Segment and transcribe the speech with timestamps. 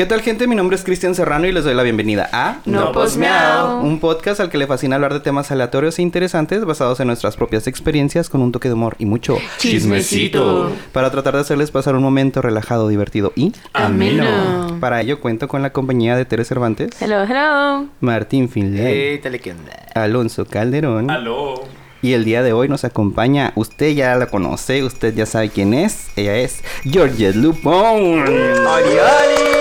[0.00, 0.46] ¿Qué tal gente?
[0.46, 3.82] Mi nombre es Cristian Serrano y les doy la bienvenida a No, pues, miau.
[3.82, 7.36] Un podcast al que le fascina hablar de temas aleatorios e interesantes basados en nuestras
[7.36, 10.72] propias experiencias con un toque de humor y mucho Chismecito.
[10.92, 14.78] Para tratar de hacerles pasar un momento relajado, divertido y Ameno.
[14.80, 17.86] Para ello cuento con la compañía de Tere Cervantes, Hello, hello.
[18.00, 19.20] Martín Finlay.
[19.94, 21.62] Alonso Calderón Aló.
[22.00, 25.74] y el día de hoy nos acompaña, usted ya la conoce, usted ya sabe quién
[25.74, 28.22] es, ella es Georgette Lupón.
[28.22, 29.59] ¡Oli, oli!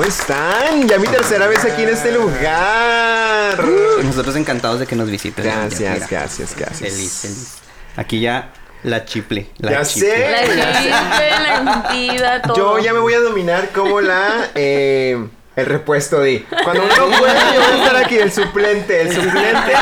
[0.00, 0.88] ¿Cómo están?
[0.88, 3.62] Ya mi tercera vez aquí en este lugar.
[4.02, 5.42] Nosotros encantados de que nos visite.
[5.42, 6.78] Gracias, gracias, gracias.
[6.90, 7.54] Feliz, feliz.
[7.96, 8.50] Aquí ya
[8.82, 9.50] la chiple.
[9.58, 10.08] La Ya chiple.
[10.10, 10.56] sé.
[10.56, 12.56] La chiste, la entidad, todo.
[12.56, 14.48] Yo ya me voy a dominar como la...
[14.54, 15.22] eh,
[15.60, 16.44] el repuesto de...
[16.64, 19.72] Cuando uno yo voy a estar aquí, el suplente, el suplente.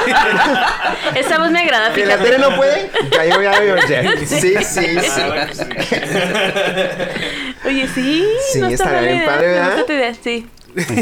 [1.15, 4.27] Esa voz me agrada, Que la tele no puede, ya yo voy a Georgette.
[4.27, 4.83] Sí, sí, que sí.
[7.65, 8.29] Oye, sí.
[8.53, 8.79] Sí, no bien
[9.25, 9.63] padre.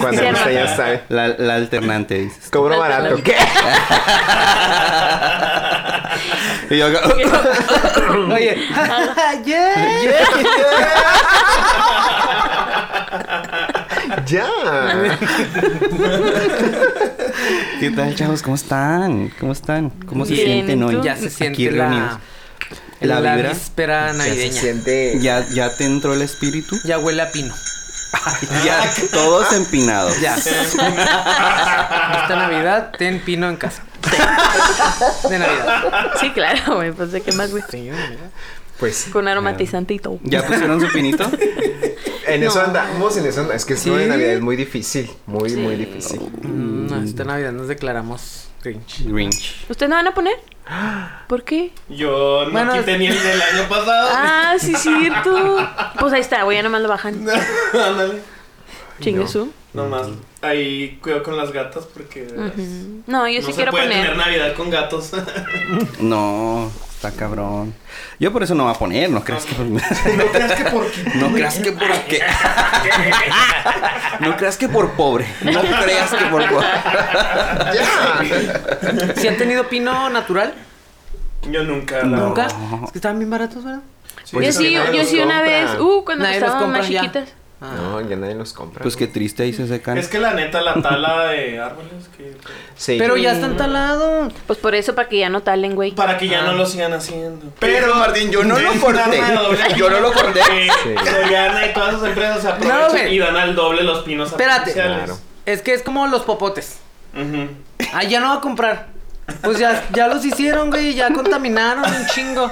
[0.00, 1.02] Cuando Sí, usted ya sabe.
[1.08, 2.50] La, la alternante, dices.
[2.50, 3.20] Cobro barato.
[3.22, 3.36] ¿Qué?
[6.70, 6.86] Y yo
[8.34, 8.56] Oye,
[14.26, 14.46] Ya.
[17.80, 18.42] ¿qué tal, chavos?
[18.42, 19.30] ¿Cómo están?
[19.40, 19.90] ¿Cómo están?
[19.90, 21.00] ¿Cómo se sienten ¿y hoy?
[21.02, 22.12] Ya se Aquí siente reunidos.
[23.00, 23.50] la, La la, vibra.
[23.52, 24.60] víspera Ya se navideña.
[24.60, 25.18] siente...
[25.20, 26.76] ¿Ya, ¿Ya te entró el espíritu?
[26.84, 27.54] Ya huele a pino.
[28.64, 28.82] Ya,
[29.12, 30.18] todos empinados.
[30.20, 30.36] Ya.
[30.36, 30.76] Esta
[32.30, 33.82] Navidad, ten pino en casa.
[35.28, 36.12] De Navidad.
[36.20, 36.92] Sí, claro, güey.
[36.92, 37.62] Pues de qué más, güey.
[37.70, 37.90] Sí.
[38.78, 39.08] Pues...
[39.12, 40.18] Con aromatizante y todo.
[40.22, 41.30] ¿Ya pusieron su pinito?
[42.26, 42.64] En eso No.
[42.66, 43.62] andamos, en eso andamos.
[43.62, 43.88] Es que Sí.
[43.90, 45.10] eso de Navidad es muy difícil.
[45.26, 45.56] Muy, Sí.
[45.56, 46.20] muy difícil.
[46.42, 49.06] Mm, esta Navidad nos declaramos Grinch.
[49.06, 49.64] Grinch.
[49.68, 50.34] ¿Ustedes no van a poner?
[51.28, 51.70] ¿Por qué?
[51.88, 54.08] Yo no Bueno, quité ni el del año pasado.
[54.12, 55.56] Ah, sí, cierto.
[56.00, 57.14] Pues ahí está, güey, ya nomás lo bajan.
[57.72, 58.18] Ándale.
[59.00, 59.28] Chingue No.
[59.28, 59.52] su.
[59.74, 60.06] Nomás.
[60.40, 62.22] Ahí cuido con las gatas porque.
[62.24, 63.02] Ujú.
[63.06, 64.02] No, yo no sí se quiero puede poner.
[64.02, 65.10] tener Navidad con gatos.
[66.00, 66.70] No,
[67.08, 67.74] está cabrón.
[68.18, 69.66] Yo por eso no voy a poner, no creas que por...
[69.66, 69.80] no
[70.32, 71.02] creas que porque.
[71.14, 72.20] No creas que por qué.
[74.20, 75.26] No creas que por pobre.
[75.42, 76.66] No creas que por pobre.
[77.74, 79.14] Ya.
[79.16, 80.54] ¿Si han tenido pino natural?
[81.50, 81.98] Yo nunca.
[81.98, 82.46] La- ¿Nunca?
[82.84, 83.80] Es que estaban bien baratos, ¿verdad?
[84.26, 87.02] Yo Pues sí, nadie yo sí una vez, uh, cuando Nadie estaban más ya.
[87.58, 87.72] Ah.
[87.74, 88.82] No, ya nadie los compra.
[88.82, 89.96] Pues qué triste, ahí se secan.
[89.96, 91.90] Es que la neta, la tala de árboles.
[92.16, 92.36] Que...
[92.76, 92.96] Sí.
[92.98, 94.30] Pero ya están talados.
[94.46, 95.92] Pues por eso, para que ya no talen, güey.
[95.92, 96.46] Para que ya Ah.
[96.46, 97.46] no lo sigan haciendo.
[97.58, 99.20] Pero, Martín, yo no lo corté.
[99.76, 100.40] Yo no lo corté.
[100.42, 100.68] Sí.
[100.90, 104.72] Y todas esas empresas se aprovechan No, y dan al doble los pinos Espérate.
[104.74, 105.18] Claro.
[105.46, 106.78] Es que es como los popotes.
[107.14, 107.48] Ujú.
[107.94, 108.88] Ah, ya no va a comprar.
[109.42, 110.94] Pues ya, ya los hicieron, güey.
[110.94, 112.50] Ya contaminaron un chingo.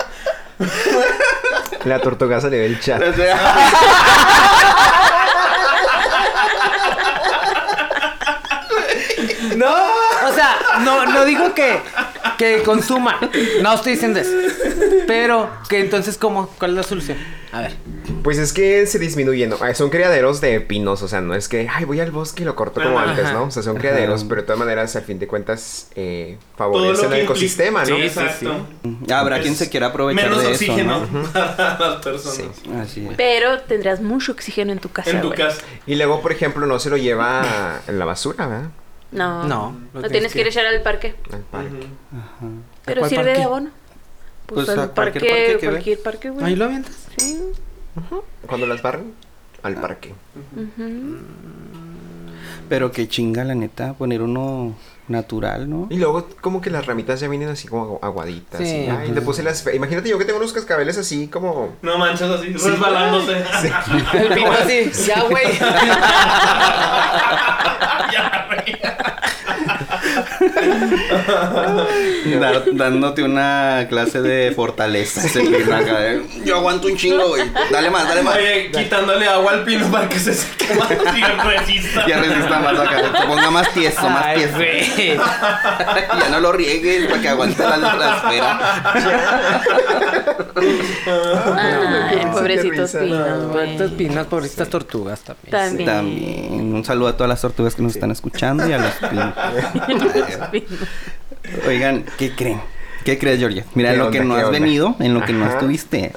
[1.84, 3.02] La tortuga salió del chat.
[9.56, 11.80] No, o sea, no, no digo que,
[12.38, 13.20] que consuma.
[13.62, 14.30] No estoy diciendo eso.
[15.06, 16.48] Pero que entonces, ¿cómo?
[16.58, 17.18] ¿Cuál es la solución?
[17.52, 17.76] A ver.
[18.24, 19.56] Pues es que se disminuyen, ¿no?
[19.60, 22.46] Ah, Son criaderos de pinos, o sea, no es que, ay, voy al bosque y
[22.46, 23.10] lo corto como Ajá.
[23.10, 23.44] antes, ¿no?
[23.44, 24.28] O sea, son criaderos, Ajá.
[24.30, 27.96] pero de todas maneras, al fin de cuentas, eh, favorecen el implica- ecosistema, ¿no?
[27.96, 28.66] Sí, exacto.
[29.14, 31.22] Habrá quien se quiera aprovechar Menos de oxígeno eso, ¿no?
[31.32, 32.34] para las personas.
[32.56, 32.70] Sí.
[32.80, 33.12] Así es.
[33.16, 35.38] Pero tendrás mucho oxígeno en tu casa, En tu güey.
[35.38, 35.60] casa.
[35.86, 38.70] Y luego, por ejemplo, no se lo lleva en la basura, ¿verdad?
[39.12, 39.44] No.
[39.46, 41.14] No, Lo tienes que ir a echar al parque.
[41.30, 41.76] Al parque.
[42.10, 42.52] Ujú.
[42.86, 43.38] Pero sirve parque?
[43.38, 43.70] de abono.
[44.46, 46.44] Pues, Pues, al parque, cualquier parque, güey.
[46.46, 46.94] Ahí lo avientas.
[47.18, 47.38] Sí.
[48.46, 49.14] Cuando las barren,
[49.62, 50.14] al parque.
[52.68, 54.74] Pero qué chinga, la neta, poner uno
[55.06, 55.86] natural, ¿no?
[55.90, 58.60] Y luego, como que las ramitas ya vienen así como agu- aguaditas.
[58.66, 59.66] Sí, y, ay, le puse las.
[59.74, 61.76] Imagínate yo que tengo unos cascabeles así como.
[61.82, 63.32] No manches así, resbalándose.
[64.14, 64.90] El pino así.
[65.06, 65.44] Ya, güey.
[68.12, 68.78] Ya, güey.
[72.40, 75.24] Dar- dándote una clase de fortaleza.
[75.26, 76.22] ese pino acá, ¿eh?
[76.44, 77.42] Yo aguanto un chingo, güey.
[77.70, 78.36] Dale más, dale más.
[78.36, 82.06] Oye, quitándole agua al pino para que se seque más y resista.
[82.06, 83.20] Ya resista más acá.
[83.20, 84.54] Se ponga más tieso, más Ay, tieso.
[84.56, 85.16] güey.
[85.16, 88.82] ya no lo riegues para que aguante la, espera.
[91.56, 93.56] Ay, qué pobrecitos pinos.
[93.68, 95.50] Estos pinos, pobrecitas tortugas también.
[95.50, 95.86] También.
[95.88, 96.74] También.
[96.74, 99.34] Un saludo a todas las tortugas que nos están escuchando y a los pinos.
[101.66, 102.60] Oigan, ¿qué creen?
[103.04, 103.64] ¿Qué crees, Georgia?
[103.74, 104.58] Mira, ¿Qué en lo que no has onda?
[104.58, 106.10] venido, en lo que no estuviste,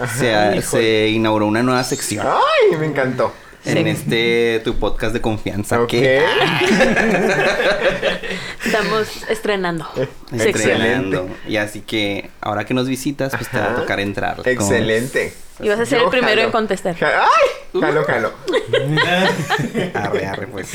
[0.63, 3.33] se inauguró una nueva sección Ay, me encantó.
[3.67, 5.81] En este tu podcast de confianza.
[5.81, 5.89] Ok.
[5.89, 6.23] que
[8.65, 9.87] Estamos estrenando.
[10.33, 11.29] estrenando.
[11.47, 14.37] Y así que ahora que nos visitas, pues te va a tocar entrar.
[14.37, 15.33] ¿Cómo Excelente.
[15.59, 16.43] Y vas a ser Yo el primero jalo.
[16.47, 16.95] en contestar.
[17.01, 17.81] ¡Ay!
[17.81, 18.31] Jalo, jalo.
[18.79, 19.95] ves?
[19.95, 20.69] Arre, arre, pues.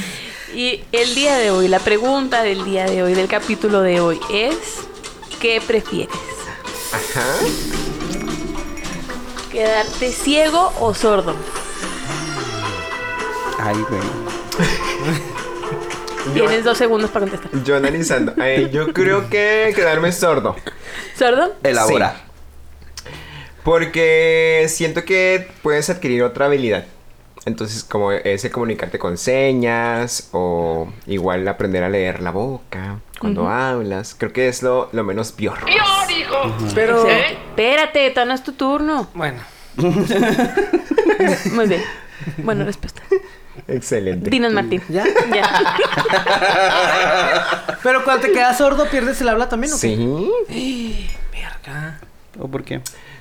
[0.55, 4.21] Y el día de hoy, la pregunta del día de hoy, del capítulo de hoy
[4.33, 4.57] es,
[5.41, 6.15] ¿qué prefieres?
[6.93, 7.25] Ajá.
[9.51, 11.37] ¿Quedarte ciego o sordo?
[13.65, 14.03] Ay, güey.
[16.35, 17.63] Tienes dos segundos para contestar.
[17.63, 18.35] Yo analizando.
[18.41, 20.57] Ay, yo creo que quedarme sordo.
[21.17, 21.55] ¿Sordo?
[21.63, 22.23] Elabora.
[23.63, 26.87] Porque siento que puedes adquirir otra habilidad.
[27.45, 34.17] Entonces, como ese comunicarte con señas o igual aprender a leer la boca cuando hablas,
[34.19, 35.59] creo que es lo, lo menos peor.
[36.75, 37.03] Pero.
[37.03, 37.39] Excelente.
[37.51, 39.09] Espérate, no es tu turno.
[39.15, 39.39] Bueno.
[39.77, 41.83] Muy bien.
[42.39, 43.03] Buena respuesta.
[43.69, 44.31] Excelente.
[44.31, 44.83] Dinos, Martín.
[44.89, 45.05] ¿Ya?
[45.35, 45.77] Ya.
[47.83, 49.97] Pero cuando te quedas sordo, pierdes el habla también, ¿o qué?
[50.49, 51.09] Sí.
[51.33, 52.01] Verga.
[52.39, 52.81] ¿O por qué?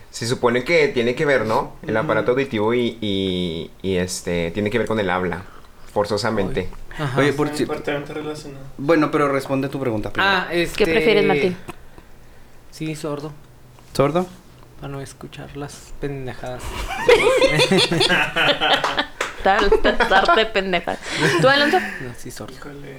[0.10, 1.76] Se supone que tiene que ver, ¿no?
[1.86, 5.44] El aparato auditivo y, y, y, este tiene que ver con el habla,
[5.94, 6.70] forzosamente.
[6.98, 7.18] Ajá.
[7.20, 7.64] Oye, por si...
[7.66, 8.66] Relacionado.
[8.78, 10.34] Bueno, pero responde tu pregunta primero.
[10.34, 10.84] Ah, este...
[10.84, 11.56] ¿Qué prefieres, Martín?
[12.72, 13.32] Sí, sordo.
[13.94, 14.28] ¿Sordo?
[14.82, 16.64] Para no escuchar las pendejadas.
[19.44, 20.98] Tal, pendeja.
[21.42, 21.80] ¿Tú, Alonso?
[21.80, 22.54] No, sí, sordo.
[22.54, 22.98] Híjole.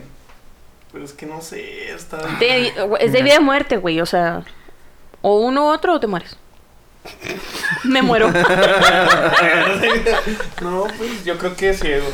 [0.92, 2.18] Pero es que no sé, está.
[2.38, 4.00] De- es de vida o muerte, güey.
[4.00, 4.42] O sea,
[5.22, 6.36] o uno u otro o te mueres.
[7.84, 8.30] Me muero.
[10.62, 12.06] no, pues yo creo que ciego.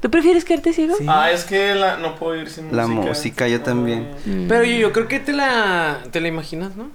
[0.00, 0.96] ¿Tú prefieres quedarte ciego?
[0.96, 1.06] Sí.
[1.08, 3.08] Ah, es que la, no puedo ir sin La música.
[3.08, 4.10] música, yo también.
[4.24, 4.48] Mm.
[4.48, 5.98] Pero yo, yo creo que te la...
[6.10, 6.90] Te la imaginas, ¿no?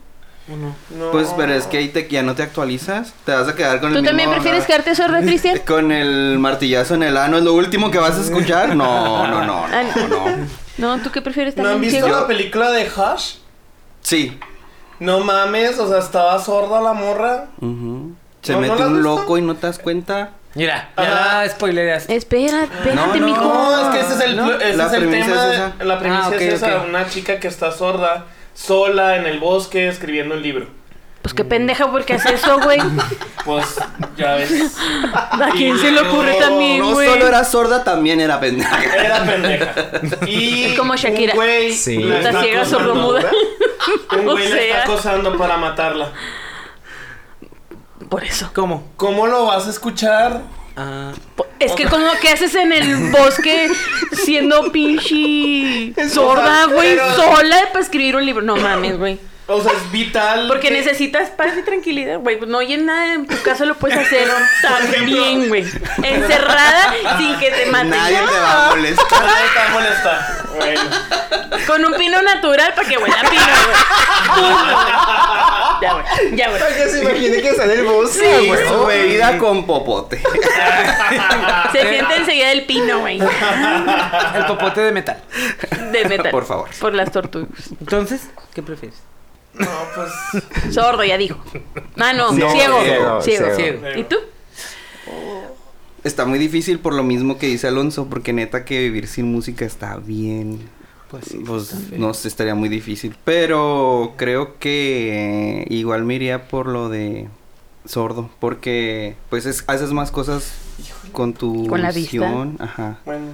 [0.50, 0.76] ¿O no?
[0.98, 1.12] No.
[1.12, 3.14] Pues, pero es que ahí te, ya no te actualizas.
[3.26, 5.60] Te vas a quedar con el ¿Tú también mismo- prefieres quedarte sordo, Cristian?
[5.68, 8.76] Con el martillazo en el ano, ¿es lo último que vas a escuchar?
[8.76, 10.26] No, no, no, Ah, no, no.
[10.78, 12.22] No, ¿tú qué prefieres ¿No han también visto ciego?
[12.22, 13.36] la película de Hush?
[14.02, 14.40] Sí.
[15.00, 17.48] No mames, o sea, estaba sorda la morra.
[17.60, 19.10] Se ¿No- no mete un visto?
[19.10, 20.30] loco y no te das cuenta.
[20.56, 22.10] Mira, ya spoileras.
[22.10, 23.26] Espera, espérate, No, no.
[23.28, 23.44] mijo.
[23.44, 24.52] No, es que ese es el, ¿No?
[24.54, 25.18] ese La es el tema.
[25.26, 25.74] es de- esa.
[25.84, 26.88] la premisa Ah, es esa, ok.
[26.90, 28.26] una chica que está sorda,
[28.58, 30.68] sola en el bosque escribiendo un libro.
[31.22, 32.80] Pues qué pendeja porque hace eso, güey.
[33.46, 33.80] Pues
[34.18, 34.76] ya ves.
[35.14, 37.08] ¿A quién se le ocurre No, también, No güey?
[37.08, 38.78] solo era sorda, también era pendeja.
[38.94, 39.74] Era pendeja.
[40.28, 41.32] Y Es como Shakira.
[41.34, 41.98] Un güey Sí.
[42.04, 43.22] la Está está ciega, sordomuda.
[44.20, 44.84] Un O güey la está sea.
[44.84, 46.12] acosando para matarla.
[48.10, 48.50] Por eso.
[48.54, 48.92] ¿Cómo?
[48.98, 50.42] ¿Cómo lo vas a escuchar?
[50.78, 51.12] Ah,
[51.60, 53.68] Es que como que haces en el bosque
[54.12, 58.44] siendo pinche sorda, güey, sola para escribir un libro.
[58.44, 59.20] No mames, güey.
[59.50, 60.46] O sea, es vital.
[60.48, 62.38] Porque que- necesitas paz y tranquilidad, güey.
[62.38, 64.28] Pues no oyen nada, en tu casa lo puedes hacer
[64.62, 65.66] también, güey.
[66.04, 67.92] Encerrada sin que te maten.
[67.92, 69.26] Nadie te va a molestar.
[69.26, 70.44] Nadie te va a molestar.
[70.58, 70.82] Bueno.
[71.66, 74.52] Con un pino natural para que huela a pino, güey.
[75.82, 76.36] Ya, güey.
[76.36, 76.60] Ya, güey.
[76.62, 78.68] Para que se imagine que está en el bosque, Sí, güey.
[78.68, 80.18] su bebida con popote.
[81.72, 83.20] Se siente enseguida el pino, güey.
[83.22, 85.22] el popote de metal.
[85.92, 86.32] De metal.
[86.32, 86.70] Por favor.
[86.80, 87.50] Por las tortugas.
[87.80, 88.22] Entonces,
[88.54, 88.98] ¿qué prefieres?
[89.54, 90.74] No, pues.
[90.74, 91.40] Sordo, ya dijo.
[91.98, 92.82] Ah, no, No, ciego.
[92.84, 93.56] ciego, Ciego.
[93.56, 93.80] ciego.
[93.98, 94.16] ¿Y tú?
[96.04, 99.66] Está muy difícil por lo mismo que dice Alonso, porque neta que vivir sin música
[99.66, 100.60] está bien.
[101.10, 101.42] Pues sí.
[101.46, 103.16] Pues no sé, estaría muy difícil.
[103.24, 107.28] Pero creo que igual me iría por lo de
[107.86, 110.54] sordo, porque pues es- haces más cosas
[111.14, 112.00] con tu Con la vista.
[112.12, 112.58] visión.
[112.60, 113.00] Ajá.
[113.06, 113.28] Bueno,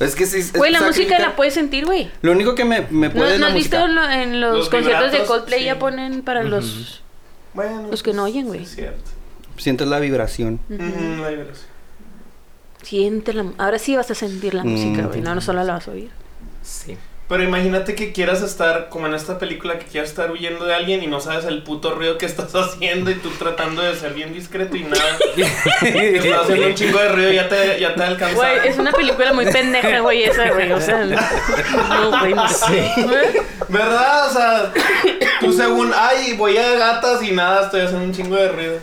[0.00, 0.48] Es que sí.
[0.56, 2.10] Güey, la música la puedes sentir, güey.
[2.22, 4.68] Lo único que me, me ¿No, puede ¿no la has visto lo- en los, Los
[4.68, 5.64] conciertos de Coldplay sí.
[5.66, 7.02] ya ponen para los...
[7.54, 7.88] bueno.
[7.90, 8.62] Los que no oyen, güey.
[8.62, 9.10] Es cierto.
[9.56, 10.60] Sientes la vibración.
[10.68, 11.66] Mm, la vibración.
[12.82, 13.44] Siente la...
[13.58, 14.68] Ahora sí vas a sentir la Mm.
[14.68, 15.20] música, güey.
[15.20, 16.10] No, no solo la vas a oír.
[16.62, 16.96] Sí.
[17.28, 21.02] Pero imagínate que quieras estar, como en esta película, que quieras estar huyendo de alguien
[21.02, 24.32] y no sabes el puto ruido que estás haciendo y tú tratando de ser bien
[24.32, 25.04] discreto y nada.
[25.80, 28.34] Que estás haciendo un chingo de ruido y ya te, ya te alcanza.
[28.34, 30.72] Güey, es una película muy pendeja, güey, esa, güey.
[30.72, 32.34] O sea, no, güey.
[32.34, 32.46] No.
[33.68, 34.28] ¿Verdad?
[34.28, 34.72] O sea,
[35.40, 38.78] tú según, ay, voy a gatas y nada, estoy haciendo un chingo de ruido.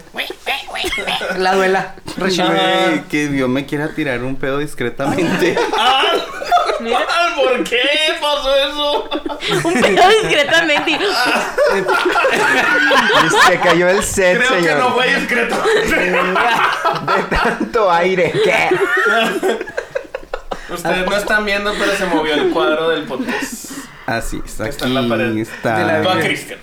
[1.37, 1.95] La duela.
[2.17, 5.57] Güey, que Dios me quiera tirar un pedo discretamente.
[5.77, 6.21] Ay,
[7.35, 7.81] ¿Por qué
[8.35, 9.09] pasó eso?
[9.67, 10.97] un pedo discretamente.
[13.47, 14.67] se cayó el set, Creo señor.
[14.67, 15.55] que no fue discreto.
[15.85, 18.31] De tanto aire.
[18.43, 18.69] ¿Qué?
[20.73, 23.65] Ustedes no están viendo, pero se movió el cuadro del podcast.
[24.07, 24.67] Así está.
[24.67, 25.31] Está en la pared.
[25.31, 25.77] Aquí está.
[25.79, 26.29] De la Tú a Biblia.
[26.29, 26.59] Cristian.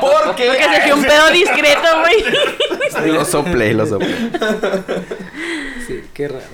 [0.00, 0.46] ¿Por qué?
[0.46, 3.12] Porque se fue un pedo discreto, güey.
[3.12, 4.14] Lo soplé, lo soplé.
[5.86, 6.44] Sí, qué raro.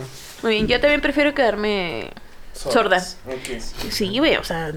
[0.42, 2.10] Muy bien, yo también prefiero quedarme
[2.58, 2.98] sorda.
[3.26, 3.60] Ok.
[3.90, 4.72] Sí, güey, o sea,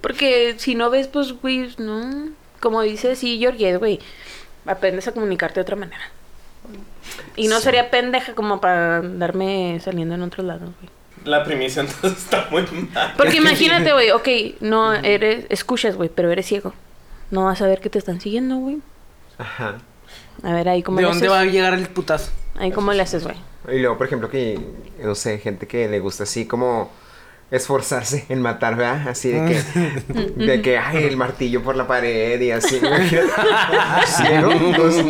[0.00, 2.30] porque si no ves, pues, güey, no.
[2.60, 3.98] Como dice sí, Georgette, güey,
[4.66, 6.10] aprendes a comunicarte de otra manera.
[7.36, 10.90] Y no sería pendeja como para andarme saliendo en otros lados, güey.
[11.24, 12.62] La primicia entonces está muy
[12.92, 13.14] mal.
[13.16, 14.28] Porque imagínate, güey, ok,
[14.60, 16.72] no eres, escuchas, güey, pero eres ciego.
[17.30, 18.78] No vas a ver que te están siguiendo, güey.
[19.38, 19.78] Ajá.
[20.42, 21.36] A ver, ahí cómo ¿De le dónde haces.
[21.36, 22.30] va a llegar el putazo?
[22.56, 23.36] Ahí cómo le haces, güey.
[23.68, 24.60] Y luego, por ejemplo, que,
[25.02, 26.90] no sé, gente que le gusta así como
[27.52, 29.08] esforzarse en matar, ¿verdad?
[29.08, 29.62] Así de que,
[30.46, 32.80] de que, ay, el martillo por la pared y así.
[34.06, 35.04] Ciego, pues,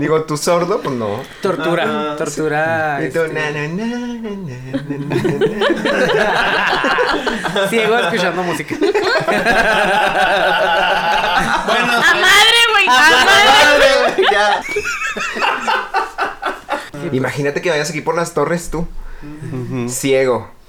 [0.00, 1.22] digo, tú sordo, pues no.
[1.42, 2.98] Tortura, Ajá, tortura.
[3.06, 4.30] Y tú, este, na, na, na, na, na,
[4.88, 4.96] na,
[7.52, 7.68] na.
[7.68, 8.74] Ciego escuchando música.
[8.80, 8.92] Bueno,
[11.92, 12.86] ¡A madre, güey!
[12.88, 14.26] ¡A madre!
[14.32, 14.62] Ya.
[17.12, 18.88] Imagínate que vayas aquí por las torres tú,
[19.88, 20.61] ciego.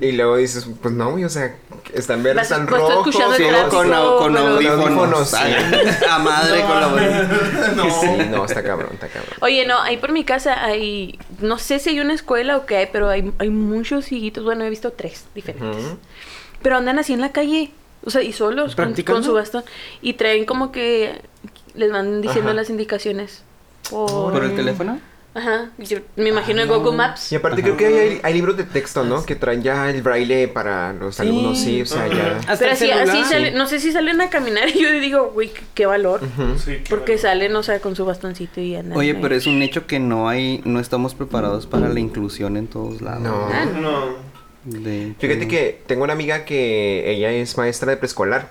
[0.00, 1.54] Y luego dices, pues no, güey, o sea,
[1.92, 3.14] están verdes, están pues, rojos.
[3.14, 3.22] con,
[3.70, 4.80] con pero- audífonos.
[4.80, 6.04] Audífonos, sí.
[6.08, 8.00] A madre con la no.
[8.00, 9.34] Sí, no, está cabrón, está cabrón.
[9.40, 12.78] Oye, no, ahí por mi casa hay, no sé si hay una escuela o qué
[12.78, 14.44] hay, pero hay, hay muchos cieguitos.
[14.44, 15.84] Bueno, he visto tres diferentes.
[16.62, 17.70] Pero andan así en la calle,
[18.02, 19.64] o sea, y solos, con, su bastón.
[20.00, 21.20] Y traen como que
[21.74, 22.56] les van diciendo Ajá.
[22.56, 23.42] las indicaciones.
[23.90, 24.32] Por...
[24.32, 24.98] ¿Por el teléfono?
[25.36, 27.30] Ajá, yo me imagino el Google Maps.
[27.30, 29.22] Y aparte creo que hay, hay libros de texto, ¿no?
[29.26, 32.38] Que traen ya el braille para los alumnos, sí, o sea, ya.
[32.48, 35.50] Hasta Pero así, así sale, no sé si salen a caminar y yo digo, güey,
[35.74, 36.20] qué, valor.
[36.56, 38.96] Sí, qué Porque salen, o sea, con su bastoncito y andan.
[38.96, 39.18] Oye, ahí.
[39.20, 43.02] pero es un hecho que no hay, no estamos preparados para la inclusión en todos
[43.02, 43.22] lados.
[43.22, 43.48] No.
[43.52, 44.26] Ah, No.
[44.64, 48.48] De Fíjate que tengo una amiga que ella es maestra de preescolar.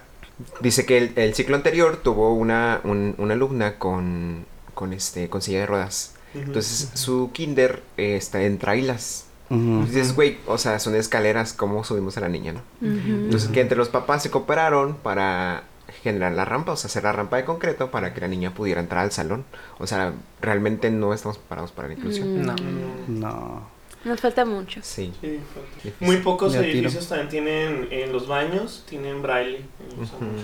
[0.62, 5.42] Dice que el, el ciclo anterior tuvo una, un- una alumna con, con, este, con
[5.42, 6.15] silla de ruedas.
[6.36, 9.26] Entonces su kinder eh, está en trailas.
[9.50, 9.86] ujú.
[9.86, 12.62] Dices, güey, o sea, son escaleras, ¿cómo subimos a la niña, no?
[12.82, 15.64] Entonces que entre los papás se cooperaron para
[16.04, 18.82] generar la rampa, o sea, hacer la rampa de concreto para que la niña pudiera
[18.82, 19.46] entrar al salón.
[19.80, 22.44] O sea, realmente no estamos preparados para la inclusión.
[22.46, 22.56] No.
[23.08, 23.76] No.
[24.04, 24.82] Nos falta mucho.
[24.84, 25.12] Sí.
[25.20, 25.96] Sí, falta.
[26.00, 29.66] Muy pocos edificios también tienen en los baños, tienen braille.
[29.92, 30.42] en los baños.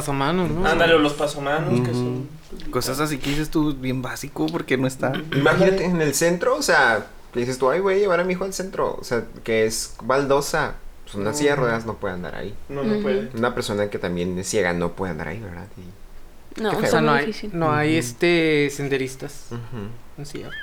[0.00, 0.66] Pasamanos, ¿no?
[0.66, 1.92] Ándale, o los pasomanos que Ujú.
[1.92, 2.28] son.
[2.70, 5.12] Cosas así que dices tú bien básico porque no está.
[5.36, 8.32] Imagínate en el centro, o sea, que dices tú, ay, voy a llevar a mi
[8.34, 10.74] hijo al centro, o sea, que es baldosa,
[11.04, 12.54] pues una silla de ruedas no puede andar ahí.
[12.68, 13.02] No, no Ujú.
[13.02, 13.30] puede.
[13.34, 15.66] Una persona que también es ciega no puede andar ahí, ¿verdad?
[15.76, 17.50] Y- No, O sea, no hay, difícil.
[17.54, 19.46] no hay este senderistas.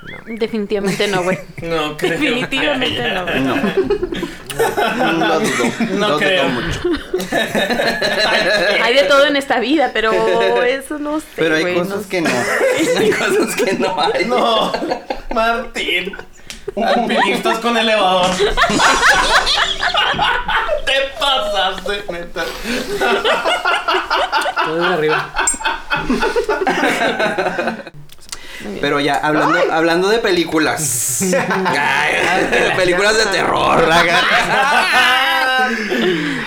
[0.09, 0.17] No.
[0.37, 1.37] Definitivamente no, güey.
[1.61, 2.11] No creo.
[2.11, 3.23] Definitivamente no.
[3.23, 3.39] güey.
[3.41, 3.55] No.
[5.13, 5.65] No dudo.
[5.91, 6.43] No No, creo.
[6.49, 6.79] dudo mucho.
[8.83, 10.11] Hay de todo en esta vida, pero
[10.63, 11.25] eso no sé.
[11.35, 12.29] Pero hay cosas no que no.
[12.99, 14.25] Hay cosas que no hay.
[14.25, 14.71] No,
[15.33, 16.15] Martín.
[16.75, 18.25] Alpinistas con elevador.
[20.85, 22.43] Te pasaste, neta.
[24.65, 25.29] Todo de arriba.
[28.81, 31.21] Pero ya, hablando, hablando de películas.
[31.65, 33.83] Ay, películas de terror.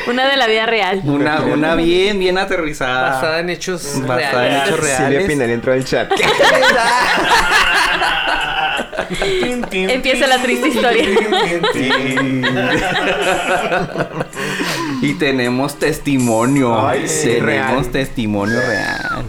[0.06, 1.00] Una de la vida real.
[1.04, 3.10] Una, una bien, bien aterrizada.
[3.10, 4.68] Basada en hechos Basada en reales.
[4.68, 5.26] hechos Silvia reales.
[5.28, 6.10] Pinal entró al chat.
[9.72, 11.04] Empieza la triste historia.
[15.00, 16.86] Y tenemos testimonio.
[16.86, 17.88] Ay, sí, tenemos real.
[17.90, 19.24] testimonio real.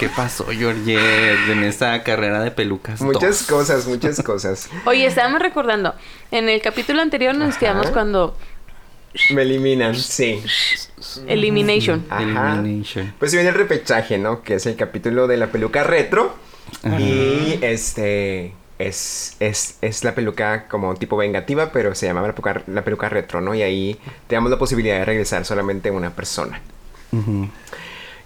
[0.00, 3.02] ¿Qué pasó, Georgette, en esa carrera de pelucas?
[3.02, 3.42] Muchas dos?
[3.42, 4.70] cosas, muchas cosas.
[4.86, 5.94] Oye, estábamos recordando.
[6.30, 7.58] En el capítulo anterior nos Ajá.
[7.58, 8.34] quedamos cuando.
[9.28, 10.42] Me eliminan, sí.
[11.26, 12.06] Elimination.
[12.08, 12.54] Ajá.
[12.54, 13.12] Elimination.
[13.18, 14.42] Pues se viene el repechaje, ¿no?
[14.42, 16.34] Que es el capítulo de la peluca retro.
[16.98, 22.62] Y este es, es, es la peluca como tipo vengativa, pero se llama la peluca,
[22.68, 23.54] la peluca retro, ¿no?
[23.54, 26.58] Y ahí te damos la posibilidad de regresar solamente una persona.
[27.12, 27.50] Ujú.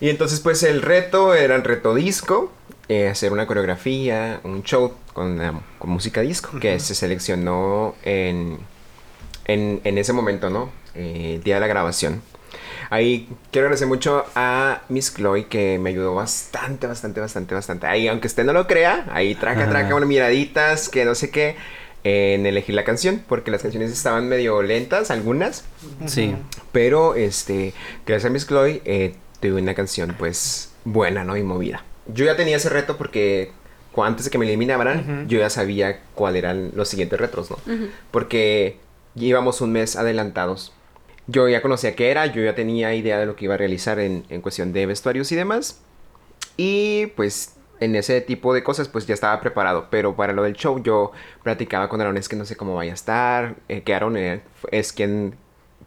[0.05, 2.53] Y entonces pues el reto era el reto disco,
[2.89, 8.59] eh, hacer una coreografía, un show con, la- con música disco, que se seleccionó en,
[9.47, 10.71] en, en ese momento, ¿no?
[10.95, 12.21] Eh, el día de la grabación.
[12.91, 17.87] Ahí quiero agradecer mucho a Miss Chloe que me ayudó bastante, bastante, bastante, bastante.
[17.87, 21.57] Ahí, aunque usted no lo crea, ahí traca, traca, unas miraditas, que no sé qué,
[22.05, 25.65] en elegir la canción, porque las canciones estaban medio lentas, algunas.
[26.05, 26.35] Sí.
[26.73, 27.73] Pero, este,
[28.07, 29.15] gracias a Miss Chloe, eh,
[29.51, 31.37] tuve una canción, pues, buena, ¿no?
[31.37, 31.85] Y movida.
[32.07, 33.53] Yo ya tenía ese reto porque
[33.97, 35.29] antes de que me eliminaran, Ujú.
[35.29, 37.57] yo ya sabía cuáles eran los siguientes retos, ¿no?
[37.73, 37.89] Ujú.
[38.11, 38.79] Porque
[39.15, 40.73] íbamos un mes adelantados.
[41.27, 43.99] yo ya conocía qué era, yo ya tenía idea de lo que iba a realizar
[43.99, 45.81] en, en cuestión de vestuarios y demás.
[46.59, 50.53] Y pues en ese tipo de cosas pues ya estaba preparado, pero para lo del
[50.55, 53.95] show yo platicaba con Aaron, es que no sé cómo vaya a estar, eh, que
[53.95, 55.35] Aaron eh, es quien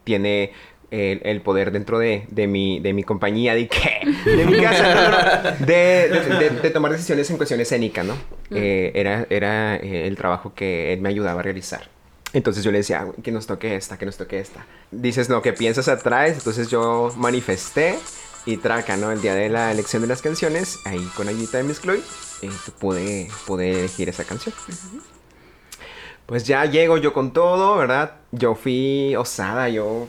[0.04, 0.54] tiene
[0.92, 4.94] el, el poder dentro de, de, mi, de mi compañía, de qué, de mi casa,
[4.96, 8.16] no, no, no, de, de- de tomar decisiones en cuestión escénica, ¿no?
[8.52, 11.90] Eh, era era eh, el trabajo que él me ayudaba a realizar.
[12.34, 14.66] Entonces yo le decía, "Ah, que nos toque esta, que nos toque esta.
[14.92, 16.32] Dices, no, que piensas atrás.
[16.38, 17.96] Entonces yo manifesté
[18.46, 19.12] y traca, ¿no?
[19.12, 22.02] El día de la elección de las canciones, ahí con ayudita de Miss Chloe,
[22.42, 24.54] eh, pude, pude elegir esa canción.
[26.26, 28.16] Pues ya llego yo con todo, ¿verdad?
[28.32, 30.08] Yo fui osada, yo...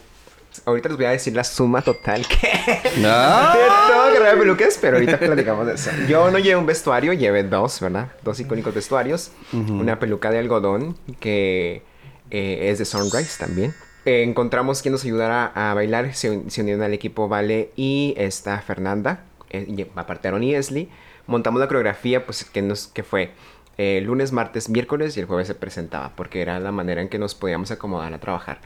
[0.65, 2.37] Ahorita les voy a decir la suma total que...
[2.99, 3.09] No.
[3.09, 5.91] de todo carrera de peluques, pero ahorita platicamos de eso.
[6.09, 8.09] Yo no llevé un vestuario, llevé dos, ¿verdad?
[8.23, 9.31] Dos icónicos vestuarios.
[9.53, 11.83] Una peluca de algodón que
[12.31, 13.75] eh, es de Sunrise también.
[14.05, 16.15] Eh, encontramos quien nos ayudara a bailar.
[16.15, 19.25] Se, se unieron al equipo Vale y esta Fernanda.
[19.51, 20.89] eh, Aaron y Esli.
[21.27, 23.33] Montamos la coreografía, pues que, nos, que fue
[23.77, 26.13] eh, lunes, martes, miércoles y el jueves se presentaba.
[26.17, 28.61] Porque era la manera en que nos podíamos acomodar a trabajar.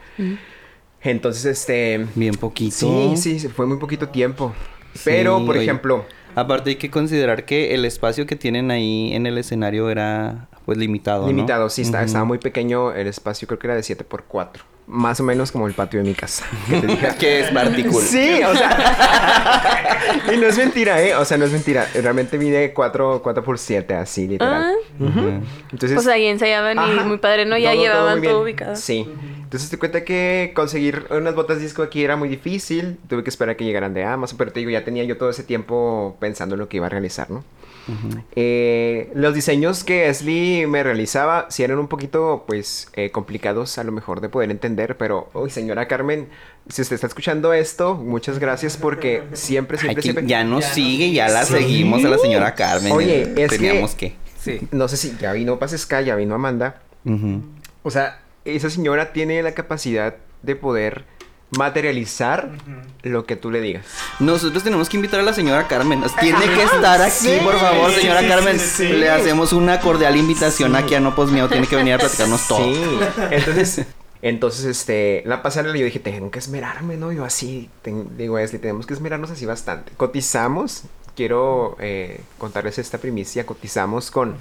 [1.03, 2.05] Entonces, este...
[2.15, 3.15] Bien poquito.
[3.15, 4.53] Sí, sí, fue muy poquito tiempo.
[5.03, 5.63] Pero, Sí, por oye.
[5.63, 6.05] ejemplo,
[6.35, 10.77] Aparte hay que considerar que el espacio que tienen ahí en el escenario era pues
[10.77, 11.23] limitado.
[11.23, 11.27] ¿no?
[11.27, 11.95] limitado, sí, Ujú.
[11.97, 15.51] estaba muy pequeño el espacio, creo que era de 7 por 4 Más o menos
[15.51, 16.45] como el patio de mi casa.
[16.69, 17.07] que te dije.
[17.19, 18.05] que es particular.
[18.05, 19.99] Sí, o sea.
[20.33, 21.15] y no es mentira, ¿eh?
[21.15, 21.87] O sea, no es mentira.
[21.93, 24.61] Realmente mide 4, 4 por 7, así, literal.
[24.73, 25.41] Ah, Ujú.
[25.71, 25.93] Entonces.
[25.93, 27.03] pues ahí ensayaban y Ajá.
[27.05, 27.57] muy padre, ¿no?
[27.57, 28.75] Ya Todo- llevaban todo ubicado.
[28.75, 29.07] Sí.
[29.43, 32.97] Entonces te cuenta que conseguir unas botas disco aquí era muy difícil.
[33.07, 34.37] Tuve que esperar a que llegaran de Amazon.
[34.37, 36.89] Pero te digo, ya tenía yo todo ese tiempo pensando en lo que iba a
[36.89, 37.43] realizar, ¿no?
[38.35, 43.83] Eh, los diseños que Esli me realizaba sí eran un poquito, pues, eh, complicados a
[43.83, 46.27] lo mejor de poder entender, pero, uy, señora Carmen,
[46.69, 50.25] si usted está escuchando esto, muchas gracias porque siempre, siempre, Aquí siempre...
[50.27, 51.53] ya nos sigue, ya la Sí.
[51.53, 52.91] seguimos a la señora Carmen.
[52.93, 54.15] Oye, eh, es que- Teníamos que.
[54.39, 54.59] Sí.
[54.71, 56.81] No sé si ya vino Pasesca, ya vino Amanda.
[57.05, 57.41] Ujú.
[57.83, 61.05] O sea, esa señora tiene la capacidad de poder
[61.57, 62.49] materializar
[63.03, 63.85] lo que tú le digas.
[64.19, 66.03] Nosotros tenemos que invitar a la señora Carmen.
[66.19, 67.37] Tiene que estar aquí, Sí.
[67.43, 68.59] por favor, señora sí, Carmen.
[68.59, 68.87] sí, sí.
[68.87, 71.49] Le hacemos una cordial invitación aquí a No Posmeo.
[71.49, 72.59] Tiene que venir a platicarnos todo.
[72.63, 72.81] Sí.
[73.31, 73.85] Entonces,
[74.21, 77.11] entonces, este, la pasarela yo dije, tengo que esmerarme, ¿no?
[77.11, 79.91] Yo así, ten- digo, Esli, tenemos que esmerarnos así bastante.
[79.97, 80.83] Cotizamos,
[81.15, 84.35] quiero eh, contarles esta primicia, cotizamos con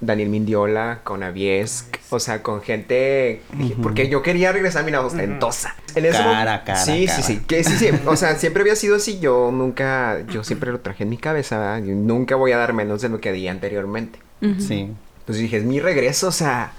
[0.00, 3.42] Daniel Mindiola, con Aviesk, o sea, con gente,
[3.82, 5.74] porque yo quería regresar a mi lado ostentosa.
[5.94, 7.22] En ese Cara, cara, Sí, cara.
[7.22, 10.72] sí, sí, que sí, sí, o sea, siempre había sido así, yo nunca, yo siempre
[10.72, 11.84] lo traje en mi cabeza, ¿verdad?
[11.86, 14.18] Yo nunca voy a dar menos de lo que di anteriormente.
[14.58, 14.90] Sí.
[15.20, 16.72] Entonces dije, es mi regreso, o sea.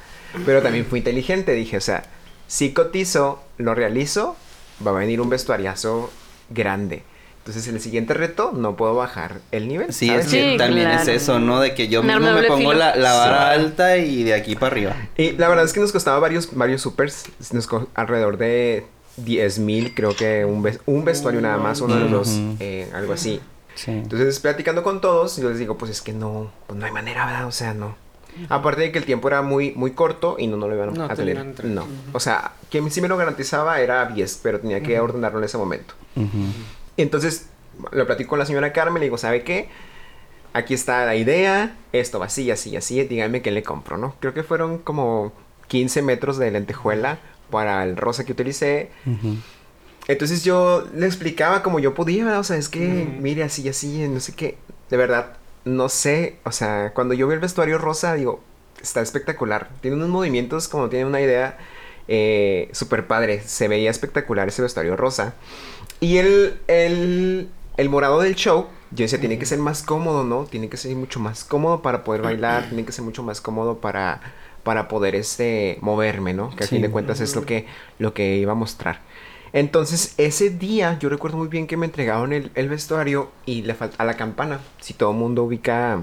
[0.46, 2.04] Pero también fui inteligente, dije, o sea,
[2.46, 4.36] si cotizo, lo realizo,
[4.86, 6.12] va a venir un vestuariazo
[6.50, 7.04] grande.
[7.46, 9.94] Entonces, en el siguiente reto, no puedo bajar el nivel.
[9.94, 11.02] Sí, es que Sí, también claro.
[11.04, 11.60] es eso, ¿no?
[11.60, 13.60] De que yo mismo me pongo la, la vara Sí.
[13.62, 14.96] alta y de aquí para arriba.
[15.16, 17.26] Y la verdad es que nos costaba varios, varios supers.
[17.52, 21.96] Nos co- alrededor de 10 mil, creo que un, ves- un vestuario nada más, uno
[21.98, 22.30] de los
[22.60, 23.40] eh, algo así.
[23.76, 23.92] Sí.
[23.92, 27.28] Entonces, platicando con todos, yo les digo, pues es que no, pues no hay manera,
[27.28, 27.46] ¿verdad?
[27.46, 27.96] O sea, no.
[28.50, 31.06] Aparte de que el tiempo era muy, muy corto y no, no lo iban No
[31.06, 31.46] a tener.
[31.64, 31.86] No.
[32.12, 35.58] O sea, quien sí me lo garantizaba era Vies, pero tenía que ordenarlo en ese
[35.58, 35.94] momento.
[36.18, 36.28] Ujú.
[36.98, 37.48] Entonces,
[37.92, 39.70] lo platico con la señora Carmen, le digo, ¿sabe qué?
[40.54, 44.16] Aquí está la idea, esto va así, así, así, díganme qué le compro, ¿no?
[44.20, 45.34] Creo que fueron como
[45.68, 47.20] 15 metros de lentejuela
[47.52, 48.90] para el rosa que utilicé.
[50.08, 54.20] Entonces yo le explicaba como yo podía, o sea, es que, mire, así, así, no
[54.20, 54.58] sé qué.
[54.90, 55.34] De verdad,
[55.66, 58.42] no sé, o sea, cuando yo veo el vestuario rosa, digo,
[58.82, 59.70] está espectacular.
[59.82, 61.58] Tiene unos movimientos, como tiene una idea
[62.08, 63.42] eh, súper padre.
[63.42, 65.34] Se veía espectacular ese vestuario rosa.
[66.00, 70.44] Y el, el, el morado del show, yo decía, tiene que ser más cómodo, ¿no?
[70.46, 73.80] Tiene que ser mucho más cómodo para poder bailar, tiene que ser mucho más cómodo
[73.80, 74.22] para,
[74.64, 76.56] para poder este, moverme, ¿no?
[76.56, 77.66] Que a fin de cuentas es lo que,
[78.00, 79.02] lo que iba a mostrar.
[79.54, 83.74] Entonces, ese día yo recuerdo muy bien que me entregaron el, el vestuario y le
[83.74, 84.60] falta a la campana.
[84.82, 86.02] Si todo el mundo ubica.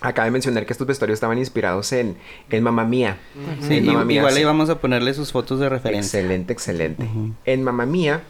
[0.00, 2.16] Acaba de mencionar que estos vestuarios estaban inspirados en,
[2.50, 3.18] en Mamma Mía.
[3.66, 4.38] Sí, En Mamma Mía, igual sí.
[4.38, 6.20] ahí vamos a ponerle sus fotos de referencia.
[6.20, 7.08] Excelente, excelente.
[7.44, 8.22] En Mamma Mía,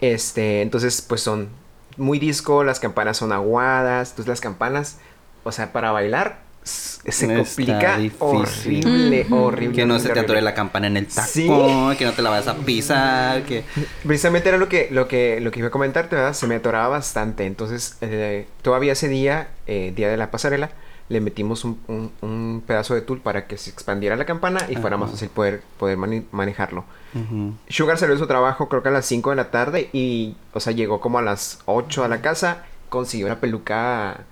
[0.00, 1.48] este, entonces, pues son
[1.96, 4.10] muy disco, las campanas son aguadas.
[4.10, 4.98] Entonces, las campanas,
[5.44, 9.74] o sea, para bailar se complica horrible, horrible.
[9.76, 11.46] Que no se te atore la campana en el tacón, Sí.
[11.96, 13.62] que no te la vayas a pisar, que...
[14.04, 16.32] Precisamente era lo que, lo que, lo que iba a comentarte, ¿verdad?
[16.32, 17.46] Se me atoraba bastante.
[17.46, 20.70] Entonces, eh, todavía ese día, eh, día de la pasarela,
[21.08, 24.74] le metimos un, un- un pedazo de tul para que se expandiera la campana y
[24.76, 26.84] fuera más fácil poder, poder mani- manejarlo.
[27.68, 30.60] Sugar salió de su trabajo creo que a las 5 de la tarde y, o
[30.60, 34.24] sea, llegó como a las 8 a la casa, consiguió la peluca,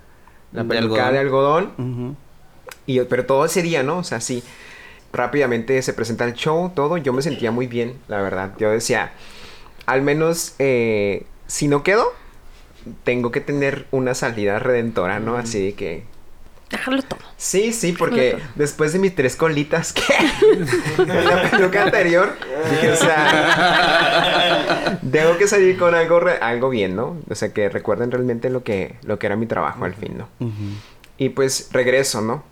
[0.51, 2.17] la De peluca de algodón,
[2.85, 3.97] y, pero todo ese día, ¿no?
[3.99, 4.43] O sea, sí,
[5.13, 8.51] rápidamente se presenta el show, todo, yo me sentía muy bien, la verdad.
[8.59, 9.13] Yo decía,
[9.85, 12.05] al menos, eh, si no quedo,
[13.03, 15.37] tengo que tener una salida redentora, ¿no?
[15.37, 16.03] Así que...
[16.75, 17.19] Déjalo todo.
[17.37, 20.03] Sí, sí, porque después de mis tres colitas que
[20.97, 22.35] en la peluca anterior,
[22.71, 27.17] dije, o sea, tengo que salir con algo, re- algo bien, ¿no?
[27.29, 30.27] O sea, que recuerden realmente lo que, lo que era mi trabajo al fin, ¿no?
[31.17, 32.43] Y pues regreso, ¿no?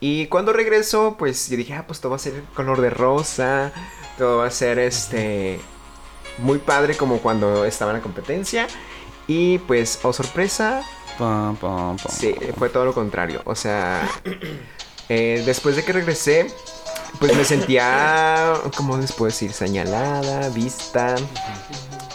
[0.00, 3.72] Y cuando regreso, pues yo dije, ah, pues todo va a ser color de rosa,
[4.18, 5.60] todo va a ser este
[6.38, 8.66] muy padre como cuando estaba en la competencia.
[9.26, 10.82] Y pues, oh sorpresa,
[11.20, 12.12] Pam, pam, pam.
[12.12, 13.42] sí, fue todo lo contrario.
[13.44, 14.08] O sea,
[15.08, 16.46] eh, después de que regresé,
[17.18, 19.52] pues me sentía, ¿cómo les puedo decir?
[19.52, 21.14] Señalada, vista.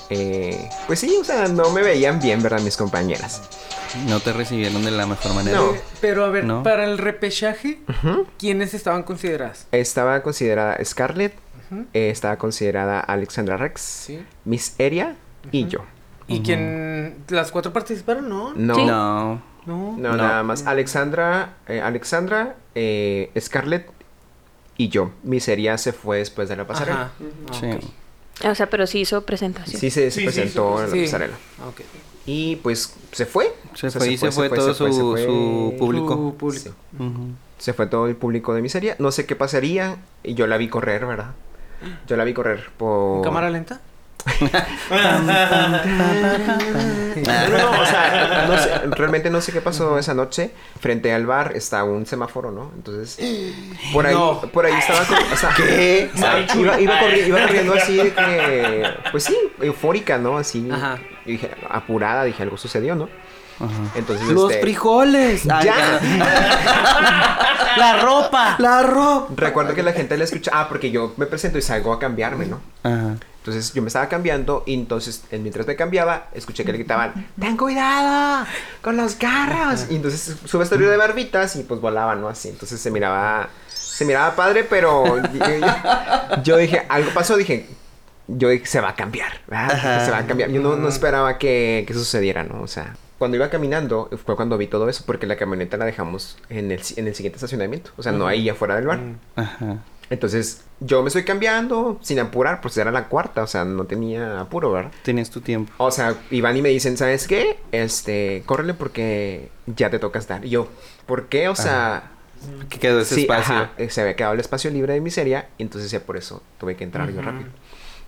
[0.09, 2.61] Eh, pues sí, o sea, no me veían bien, ¿verdad?
[2.61, 3.41] Mis compañeras.
[4.07, 5.57] No te recibieron de la mejor manera.
[5.57, 5.73] No.
[6.01, 6.63] Pero a ver, No.
[6.63, 8.27] para el repechaje, Ujú.
[8.37, 9.67] ¿quiénes estaban consideradas?
[9.71, 11.33] Estaba considerada Scarlett,
[11.93, 14.25] eh, estaba considerada Alexandra Rex, Sí.
[14.43, 15.15] Miss Eria
[15.51, 15.79] y yo.
[16.27, 17.17] ¿Y quién?
[17.29, 18.27] ¿Las cuatro participaron?
[18.29, 18.53] No.
[18.55, 18.85] No, Sí.
[18.85, 19.41] No.
[19.65, 19.95] No.
[19.97, 20.15] no, No.
[20.15, 20.65] nada más.
[20.67, 23.87] Alexandra, eh, Alexandra, eh, Scarlett
[24.77, 25.11] y yo.
[25.23, 27.01] Miss Eria se fue después de la pasarela.
[27.01, 27.11] Ajá.
[27.49, 27.67] Ah, Sí.
[27.71, 28.49] ok.
[28.51, 29.79] O sea, pero sí hizo presentación.
[29.79, 31.01] Sí, se, se Sí, sí, presentó sí, en la sí.
[31.03, 31.35] pasarela.
[31.61, 31.81] Ah, ok.
[32.27, 33.53] Y pues se fue.
[33.75, 36.13] Se O sea, fue y se fue todo su, su público.
[36.15, 36.63] Su público.
[36.63, 36.69] Sí.
[36.99, 37.27] Ujú.
[37.57, 38.95] Se fue todo el público de miseria.
[38.99, 39.97] No sé qué pasaría.
[40.23, 41.31] Y yo la vi correr, ¿verdad?
[42.07, 43.17] Yo la vi correr por...
[43.17, 43.79] ¿En cámara lenta?
[44.15, 45.19] No,
[47.49, 50.51] no, no, o sea, no sé, realmente no sé qué pasó esa noche.
[50.79, 52.71] Frente al bar está un semáforo, ¿no?
[52.75, 53.17] Entonces,
[53.93, 54.41] por ahí, No.
[54.41, 55.01] por ahí estaba,
[55.31, 56.09] o sea, ¿Qué?
[56.13, 60.37] o sea, iba, iba, corri- iba corriendo así de que, pues sí, eufórica, ¿no?
[60.37, 60.99] Así, Ajá.
[61.25, 63.09] y dije, apurada, dije, algo sucedió, ¿no?
[63.59, 63.69] Ajá.
[63.95, 65.47] Entonces, Los este, frijoles.
[65.49, 65.99] Ay, ¡Ya!
[67.77, 68.55] ¡La ropa!
[68.59, 69.33] La ropa.
[69.35, 72.45] Recuerdo que la gente le escucha, ah, porque yo me presento y salgo a cambiarme,
[72.47, 72.59] ¿no?
[72.83, 73.15] Ajá.
[73.45, 77.27] Entonces yo me estaba cambiando y entonces en- mientras me cambiaba escuché que le gritaban
[77.39, 78.47] ¡Ten cuidado!
[78.81, 79.85] ¡Con los carros!
[79.91, 82.27] Y entonces su vestuario de barbitas y pues volaban, ¿no?
[82.27, 85.21] Así, entonces se miraba, se miraba padre, pero
[86.43, 87.67] yo, dije, algo pasó, dije,
[88.27, 90.05] yo dije, se va a cambiar, ¿verdad?
[90.05, 90.49] Se va a cambiar.
[90.49, 92.61] Yo no, no esperaba que, que eso sucediera, ¿no?
[92.63, 96.37] O sea, cuando iba caminando fue cuando vi todo eso porque la camioneta la dejamos
[96.49, 98.99] en el, en el siguiente estacionamiento, o sea, no ahí afuera del bar.
[99.35, 99.77] Ajá.
[100.09, 104.39] Entonces, yo me estoy cambiando sin apurar, pues era la cuarta, o sea, no tenía
[104.39, 104.91] apuro, ¿verdad?
[105.03, 105.73] Tenías tu tiempo.
[105.77, 107.57] O sea, y van y me dicen, ¿sabes qué?
[107.71, 110.45] Este, córrele porque ya te toca estar.
[110.45, 110.67] Y yo,
[111.07, 111.49] ¿por qué?
[111.49, 112.11] O sea,
[112.69, 113.55] Que quedó ese sí, espacio.
[113.55, 116.75] ajá, se había quedado el espacio libre de miseria, y entonces ya por eso tuve
[116.75, 117.49] que entrar yo rápido.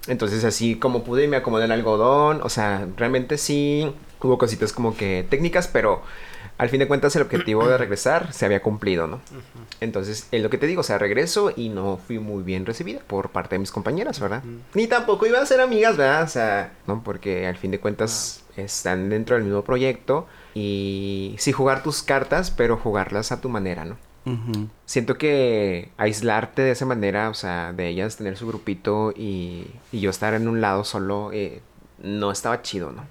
[0.08, 4.96] Entonces, así como pude, me acomodé el algodón, o sea, realmente sí hubo cositas como
[4.96, 6.04] que técnicas, pero
[6.58, 9.20] al fin de cuentas el objetivo de regresar se había cumplido, ¿no?
[9.80, 13.00] Entonces, es lo que te digo, o sea, regreso y no fui muy bien recibida
[13.00, 14.44] por parte de mis compañeras, ¿verdad?
[14.74, 16.24] Ni tampoco iba a ser amigas, ¿verdad?
[16.24, 17.04] O sea, ¿no?
[17.04, 22.50] Porque al fin de cuentas están dentro del mismo proyecto y sí jugar tus cartas,
[22.50, 23.98] pero jugarlas a tu manera, ¿no?
[24.86, 30.02] Siento que aislarte de esa manera, o sea, de ellas tener su grupito y, y
[30.02, 31.62] yo estar en un lado solo, eh,
[32.04, 33.04] no estaba chido, ¿no?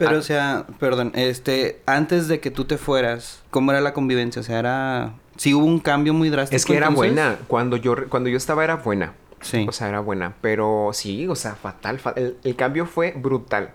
[0.00, 0.18] Pero, Ah.
[0.18, 4.40] o sea, perdón, este, antes de que tú te fueras, ¿cómo era la convivencia?
[4.40, 5.14] O sea, era...
[5.36, 6.56] Sí hubo un cambio muy drástico.
[6.56, 7.12] Es que era entonces?
[7.14, 9.12] buena, cuando yo, cuando yo estaba era buena.
[9.42, 9.64] Sí.
[9.68, 11.98] O sea, era buena, pero sí, o sea, fatal.
[11.98, 13.70] fa- el, el cambio fue brutal.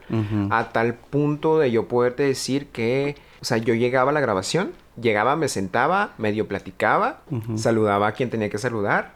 [0.52, 4.74] A tal punto de yo poderte decir que, o sea, yo llegaba a la grabación,
[5.02, 7.22] llegaba, me sentaba, medio platicaba,
[7.56, 9.14] saludaba a quien tenía que saludar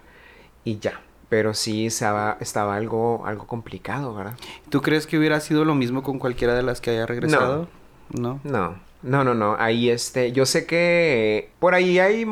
[0.64, 1.02] y ya.
[1.30, 4.34] Pero sí estaba, estaba algo, algo complicado, ¿verdad?
[4.70, 7.68] ¿Tú crees que hubiera sido lo mismo con cualquiera de las que haya regresado?
[8.10, 8.40] No.
[8.44, 9.56] No, no, no, no.
[9.60, 12.26] Ahí este, yo sé que por ahí hay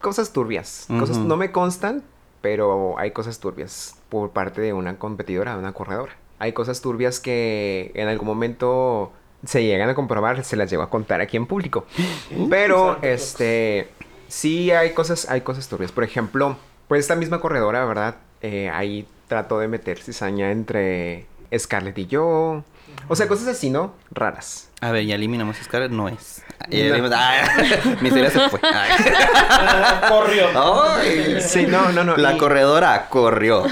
[0.00, 0.86] cosas turbias.
[0.98, 2.02] Cosas no me constan,
[2.40, 6.12] pero hay cosas turbias por parte de una competidora, de una corredora.
[6.38, 9.12] Hay cosas turbias que en algún momento
[9.44, 11.84] se llegan a comprobar, se las llevo a contar aquí en público.
[12.50, 13.90] Pero este
[14.28, 15.92] sí hay cosas, hay cosas turbias.
[15.92, 16.56] Por ejemplo,
[16.86, 18.16] pues esta misma corredora, ¿verdad?
[18.42, 22.62] Eh, ahí trató de meter cizaña entre Scarlett y yo.
[23.08, 23.94] O sea, cosas así, ¿no?
[24.10, 24.70] Raras.
[24.80, 26.42] A ver, ya eliminamos a Scarlett, no es.
[26.68, 26.76] No.
[26.76, 27.44] eliminamos- Ah,
[28.00, 28.60] Miseria se fue.
[28.62, 28.90] Ay.
[30.08, 30.46] Corrió.
[30.94, 31.40] Ay.
[31.40, 32.16] Sí, no, no, no.
[32.16, 33.64] La y- corredora corrió.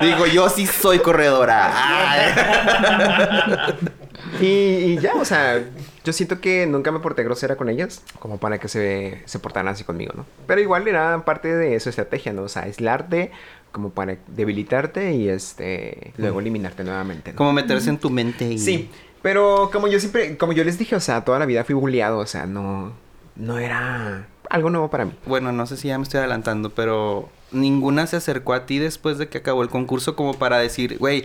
[0.00, 1.70] Digo, yo sí soy corredora.
[4.40, 5.64] Y ya, o sea,
[6.04, 9.68] Yo siento que nunca me porté grosera con ellas, como para que se, se portaran
[9.68, 10.26] así conmigo, ¿no?
[10.46, 12.42] Pero igual era parte de su estrategia, ¿no?
[12.42, 13.30] O sea, aislarte,
[13.74, 17.32] como para debilitarte y este luego eliminarte nuevamente.
[17.32, 17.36] ¿no?
[17.36, 18.58] Como meterse en tu mente y...
[18.58, 18.88] Sí,
[19.20, 22.18] pero como yo siempre, como yo les dije, o sea, toda la vida fui bulleado,
[22.18, 22.92] o sea, no,
[23.34, 25.12] no era algo nuevo para mí.
[25.26, 29.18] Bueno, no sé si ya me estoy adelantando, pero ninguna se acercó a ti después
[29.18, 31.24] de que acabó el concurso como para decir, güey,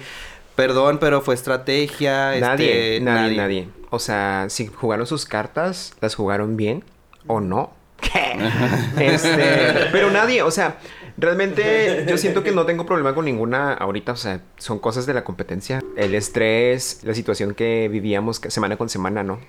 [0.60, 2.38] perdón, pero fue estrategia.
[2.38, 3.70] Nadie, este, nadie, nadie.
[3.92, 6.84] O sea, si jugaron sus cartas, las jugaron bien
[7.28, 7.72] o no.
[9.00, 10.78] este, pero nadie, o sea,
[11.18, 15.14] realmente yo siento que no tengo problema con ninguna ahorita, o sea, son cosas de
[15.14, 15.82] la competencia.
[15.96, 19.40] El estrés, la situación que vivíamos semana con semana, ¿no?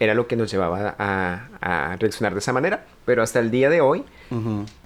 [0.00, 2.84] Era lo que nos llevaba a, a reaccionar de esa manera.
[3.06, 4.04] Pero hasta el día de hoy,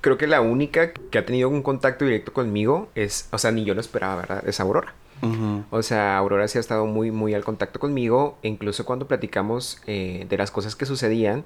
[0.00, 3.64] creo que la única que ha tenido un contacto directo conmigo es, o sea, ni
[3.64, 4.44] yo lo esperaba, ¿verdad?
[4.46, 4.94] Es Aurora.
[5.22, 5.64] Ujú.
[5.70, 8.38] O sea, Aurora sí ha estado muy, muy al contacto conmigo.
[8.42, 11.44] E incluso cuando platicamos eh, de las cosas que sucedían,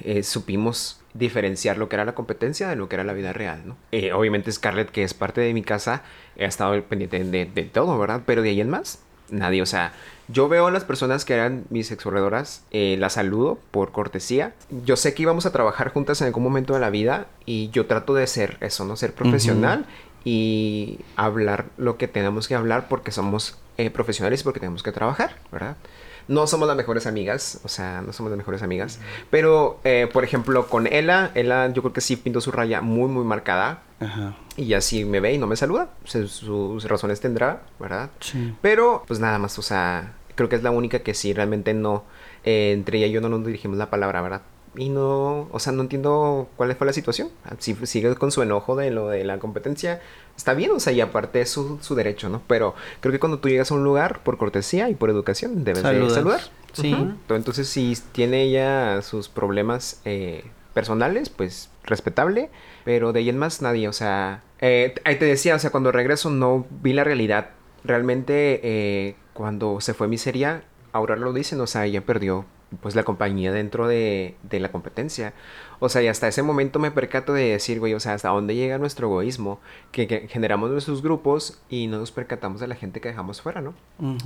[0.00, 3.62] eh, supimos diferenciar lo que era la competencia de lo que era la vida real,
[3.66, 3.76] ¿no?
[3.92, 6.02] Eh, obviamente Scarlett, que es parte de mi casa,
[6.38, 8.22] ha estado pendiente de, de todo, ¿verdad?
[8.26, 9.62] Pero de ahí en más, nadie.
[9.62, 9.92] O sea,
[10.28, 14.54] yo veo a las personas que eran mis excorredoras, eh, las saludo por cortesía.
[14.84, 17.86] Yo sé que íbamos a trabajar juntas en algún momento de la vida y yo
[17.86, 18.96] trato de ser eso, ¿no?
[18.96, 19.86] Ser profesional
[20.24, 24.92] y hablar lo que tenemos que hablar porque somos eh, profesionales y porque tenemos que
[24.92, 25.76] trabajar, ¿verdad?
[26.28, 29.00] No somos las mejores amigas, o sea, no somos las mejores amigas.
[29.30, 33.08] Pero, eh, por ejemplo, con Ella, Ella yo creo que sí pintó su raya muy,
[33.08, 33.82] muy marcada.
[33.98, 34.36] Ajá.
[34.56, 35.88] Y así me ve y no me saluda.
[36.04, 38.10] Se- sus razones tendrá, ¿verdad?
[38.20, 38.54] Sí.
[38.62, 42.04] Pero, pues nada más, o sea, creo que es la única que sí realmente no.
[42.44, 44.42] eh, entre ella y yo no nos dirigimos la palabra, ¿verdad?
[44.74, 47.28] Y no, o sea, no entiendo cuál fue la situación.
[47.58, 50.00] Si sigue con su enojo de lo de la competencia,
[50.36, 52.40] está bien, o sea, y aparte es su, su derecho, ¿no?
[52.46, 55.82] Pero creo que cuando tú llegas a un lugar, por cortesía y por educación, debes
[55.82, 56.14] de Saludas.
[56.14, 56.40] saludar.
[56.72, 56.96] Sí.
[57.28, 62.48] Entonces, si tiene ella sus problemas eh, personales, pues respetable,
[62.84, 65.92] pero de ahí en más nadie, o sea, eh, ahí te decía, o sea, cuando
[65.92, 67.50] regreso no vi la realidad.
[67.84, 72.46] Realmente, eh, cuando se fue Miseria, Aurora lo dicen, o sea, ella perdió
[72.80, 75.34] pues la compañía dentro de, de la competencia.
[75.80, 78.54] O sea, y hasta ese momento me percato de decir, güey, o sea, hasta dónde
[78.54, 83.00] llega nuestro egoísmo, que, que generamos nuestros grupos y no nos percatamos de la gente
[83.00, 83.74] que dejamos fuera, ¿no?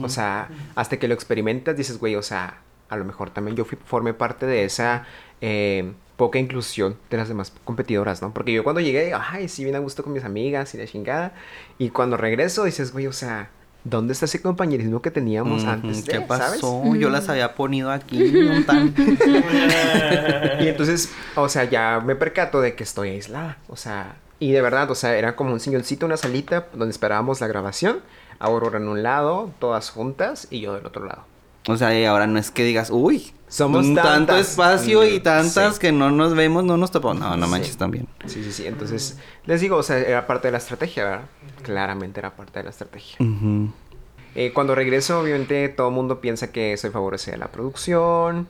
[0.02, 3.64] O sea, hasta que lo experimentas dices, güey, o sea, a lo mejor también yo
[3.64, 5.06] fui, formé parte de esa
[5.40, 8.32] eh, poca inclusión de las demás competidoras, ¿no?
[8.32, 11.34] Porque yo cuando llegué, ay, sí, bien a gusto con mis amigas y la chingada.
[11.78, 13.50] Y cuando regreso dices, güey, o sea,
[13.88, 16.82] ¿dónde está ese compañerismo que teníamos Ujú, antes de, ¿Qué pasó?
[16.82, 17.00] ¿sabes?
[17.00, 18.94] Yo las había ponido aquí un tan...
[20.60, 23.58] Y entonces, o sea, ya me percato de que estoy aislada.
[23.68, 27.40] O sea, y de verdad, o sea, era como un silloncito, una salita donde esperábamos
[27.40, 28.00] la grabación.
[28.38, 31.24] Aurora en un lado, todas juntas, y yo del otro lado.
[31.68, 34.48] O sea, y ahora no es que digas, uy, Somos un tanto tantas.
[34.50, 35.80] espacio y Mm, tantas sí.
[35.80, 37.18] que no nos vemos, no nos topamos.
[37.20, 37.50] No, no Sí.
[37.50, 38.06] manches también.
[38.26, 38.66] Sí, sí, sí.
[38.66, 41.24] Entonces, les digo, o sea, era parte de la estrategia, ¿verdad?
[41.66, 43.18] Claramente era parte de la estrategia.
[44.36, 48.46] Eh, cuando regreso, obviamente, todo el mundo piensa que soy favorecida a la producción.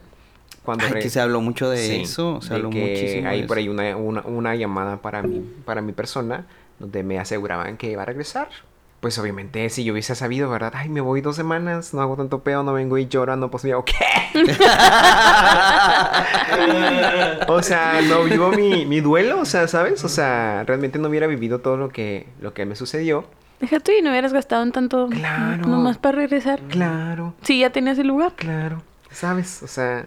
[0.64, 2.42] Cuando Ay, que se habló mucho de Sí, eso.
[2.42, 3.28] Se de habló que muchísimo.
[3.28, 6.44] Hay de por ahí una, una, una llamada para mí, para mi persona,
[6.78, 8.48] donde me aseguraban que iba a regresar.
[9.06, 10.72] Pues obviamente, si yo hubiese sabido, ¿verdad?
[10.74, 13.70] Ay, me voy dos semanas, no hago tanto peo, no vengo y llorando, pues me
[13.70, 13.94] hago, ¿qué?
[17.46, 20.02] o sea, no vivo mi, mi duelo, o sea, ¿sabes?
[20.02, 23.26] O sea, realmente no hubiera vivido todo lo que, lo que me sucedió.
[23.60, 25.64] Deja tú y no hubieras gastado en tanto Claro.
[25.68, 26.58] nomás para regresar.
[26.68, 27.32] Claro.
[27.42, 28.32] Sí, ya tenías el lugar.
[28.34, 29.62] Claro, ¿sabes?
[29.62, 30.06] O sea,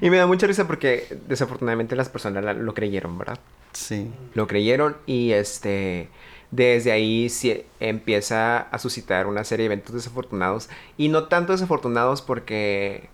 [0.00, 3.38] y me da mucha risa porque desafortunadamente las personas la- lo creyeron, ¿verdad?
[3.74, 4.10] Sí.
[4.32, 6.08] Lo creyeron y este
[6.50, 7.30] desde ahí
[7.78, 13.08] empieza a suscitar una serie de eventos desafortunados y no tanto desafortunados porque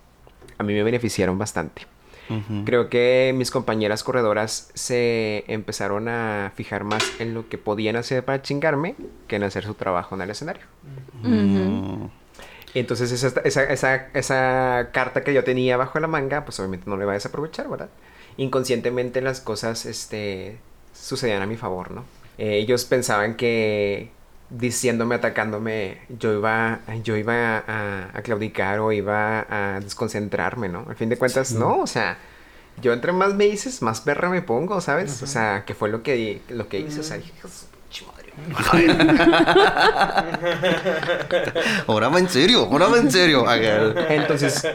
[0.59, 1.83] a mí me beneficiaron bastante.
[2.65, 8.25] Creo que mis compañeras corredoras se empezaron a fijar más en lo que podían hacer
[8.25, 8.97] para chingarme
[9.29, 10.65] que en hacer su trabajo en el escenario.
[11.23, 12.07] Mm.
[12.75, 16.97] Entonces esa, esa, esa, esa carta que yo tenía bajo la manga, pues obviamente no
[16.97, 17.91] le va a desaprovechar, ¿verdad?
[18.39, 20.59] Inconscientemente las cosas este,
[20.93, 22.05] sucedían a mi favor, ¿no?
[22.39, 24.11] Eh, ellos pensaban que
[24.51, 30.85] diciéndome, atacándome, yo iba, yo iba a, a claudicar o iba a desconcentrarme, ¿no?
[30.89, 32.19] Al fin de cuentas, no, o sea,
[32.81, 35.23] yo entre más me dices, más perra me pongo, ¿sabes?
[35.23, 37.67] O sea, que fue lo que, lo que hice, o sea, dije, "Hijo de su
[37.67, 38.33] pinche madre".
[41.87, 43.47] Ahora va en serio, ahora va en serio.
[44.11, 44.67] Entonces,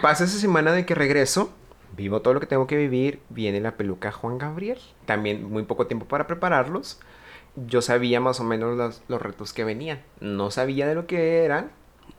[0.00, 1.52] pasa esa semana de que regreso,
[1.96, 4.78] vivo todo lo que tengo que vivir, viene la peluca Juan Gabriel.
[5.06, 7.00] También muy poco tiempo para prepararlos.
[7.56, 10.02] Yo sabía más o menos los, los retos que venían.
[10.20, 11.72] No sabía de lo que eran,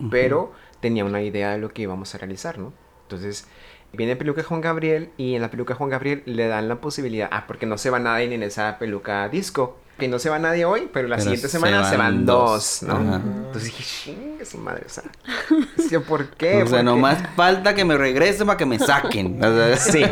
[0.10, 2.74] pero tenía una idea de lo que íbamos a realizar, ¿no?
[3.04, 3.48] Entonces,
[3.94, 7.46] Viene peluca Juan Gabriel y en la peluca Juan Gabriel le dan la posibilidad, ah,
[7.46, 9.78] porque no se va nadie en esa peluca disco.
[9.98, 12.26] Que no se va nadie hoy, pero la Pero siguiente se semana se van, van
[12.26, 12.84] dos, dos.
[12.84, 12.96] ¿no?
[12.96, 13.22] Ajá.
[13.24, 15.04] Entonces dije, chingue su madre, o sea.
[15.78, 16.64] sí, ¿Por qué?
[16.64, 19.40] O sea, ¿Por nomás falta que me regrese para que me saquen.
[19.78, 20.04] Sí,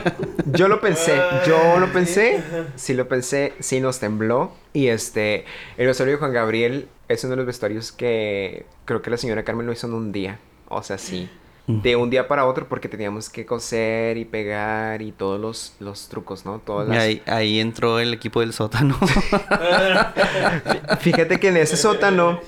[0.52, 2.44] yo lo pensé, yo lo pensé,
[2.76, 4.52] sí lo pensé, sí nos tembló.
[4.74, 5.46] Y este,
[5.78, 9.44] el vestuario de Juan Gabriel es uno de los vestuarios que creo que la señora
[9.44, 10.40] Carmen lo hizo en un día.
[10.68, 11.30] O sea, sí.
[11.72, 16.10] De un día para otro porque teníamos que coser y pegar y todos los, los
[16.10, 16.58] trucos, ¿no?
[16.58, 16.98] Todas las...
[16.98, 18.98] ahí, ahí entró el equipo del sótano.
[21.00, 22.40] Fíjate que en ese sótano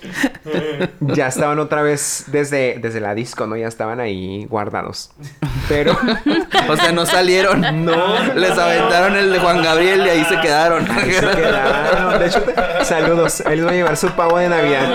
[1.01, 3.55] ya estaban otra vez desde, desde la disco, ¿no?
[3.55, 5.11] Ya estaban ahí guardados.
[5.69, 5.95] Pero
[6.67, 7.61] o sea, no salieron.
[7.85, 8.33] No.
[8.35, 10.85] Les aventaron el de Juan Gabriel y ahí se quedaron.
[10.87, 12.19] se quedaron.
[12.19, 13.41] De hecho, te- saludos.
[13.41, 14.93] Él va a llevar su pavo de Navidad.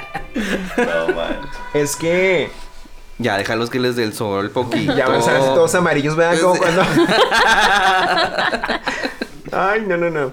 [0.76, 1.50] No manches.
[1.74, 2.50] Es que
[3.18, 4.94] Ya, déjalos que les dé el sol poquito.
[4.96, 6.82] ya van a salir todos amarillos, vean como cuando.
[9.52, 10.32] Ay, no, no, no.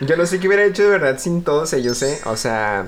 [0.00, 2.18] Yo no sé qué hubiera hecho de verdad sin todos ellos, ¿eh?
[2.24, 2.86] O sea,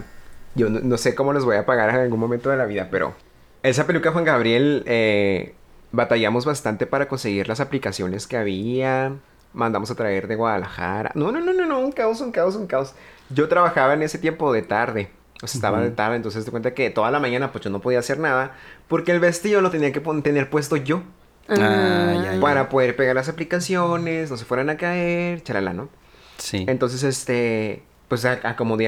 [0.54, 2.88] yo no, no sé cómo los voy a pagar en algún momento de la vida,
[2.90, 3.14] pero
[3.62, 5.54] esa peluca Juan Gabriel, eh,
[5.92, 9.12] batallamos bastante para conseguir las aplicaciones que había.
[9.52, 11.10] Mandamos a traer de Guadalajara.
[11.14, 12.94] No, no, no, no, no, un caos, un caos, un caos.
[13.30, 15.10] Yo trabajaba en ese tiempo de tarde.
[15.42, 17.80] O sea, estaba de tarde, entonces te cuenta que toda la mañana pues yo no
[17.80, 18.56] podía hacer nada
[18.88, 21.02] porque el vestido lo tenía que tener puesto yo
[21.48, 22.40] Ah, ya, ya.
[22.40, 25.88] para poder pegar las aplicaciones, no se fueran a caer, chalala, ¿no?
[26.36, 26.64] Sí.
[26.68, 28.40] Entonces, este, pues a-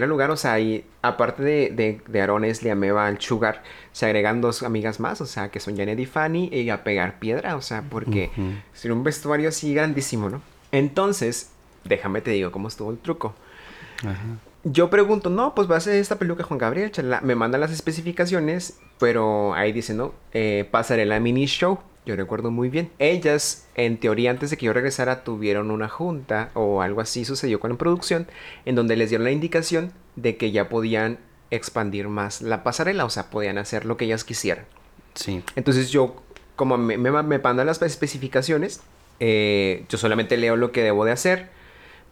[0.09, 4.41] lugar, o sea, y aparte de, de, de Aaron, Esli, Ameba, el Sugar, se agregan
[4.41, 7.63] dos amigas más, o sea, que son Janet y Fanny, y a pegar piedra, o
[7.63, 8.51] sea, porque Ujú.
[8.75, 10.43] es un vestuario así grandísimo, ¿no?
[10.71, 11.51] Entonces,
[11.85, 13.35] déjame te digo cómo estuvo el truco.
[14.03, 14.37] Ajá.
[14.65, 16.93] Yo pregunto, no, pues va a ser esta peluca Juan Gabriel.
[17.23, 21.81] Me mandan las especificaciones, pero ahí dice, no, eh, pasarela mini show.
[22.05, 22.91] Yo recuerdo muy bien.
[22.99, 27.61] Ellas, en teoría, antes de que yo regresara, tuvieron una junta o algo así sucedió
[27.61, 28.27] con la producción,
[28.65, 31.19] en donde les dieron la indicación de que ya podían
[31.51, 34.65] expandir más la pasarela, o sea, podían hacer lo que ellas quisieran.
[35.15, 35.43] Sí.
[35.57, 36.17] Entonces yo,
[36.57, 38.81] como me, me, me mandan las especificaciones,
[39.21, 41.51] eh, yo solamente leo lo que debo de hacer.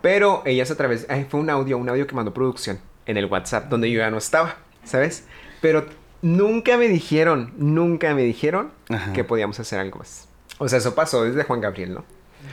[0.01, 1.07] Pero ellas a través...
[1.09, 4.11] ay, fue un audio, un audio que mandó producción en el WhatsApp donde yo ya
[4.11, 5.27] no estaba, ¿sabes?
[5.61, 5.87] Pero
[6.23, 9.13] nunca me dijeron, nunca me dijeron Ajá.
[9.13, 10.29] que podíamos hacer algo más.
[10.59, 12.05] O sea, eso pasó desde Juan Gabriel, ¿no?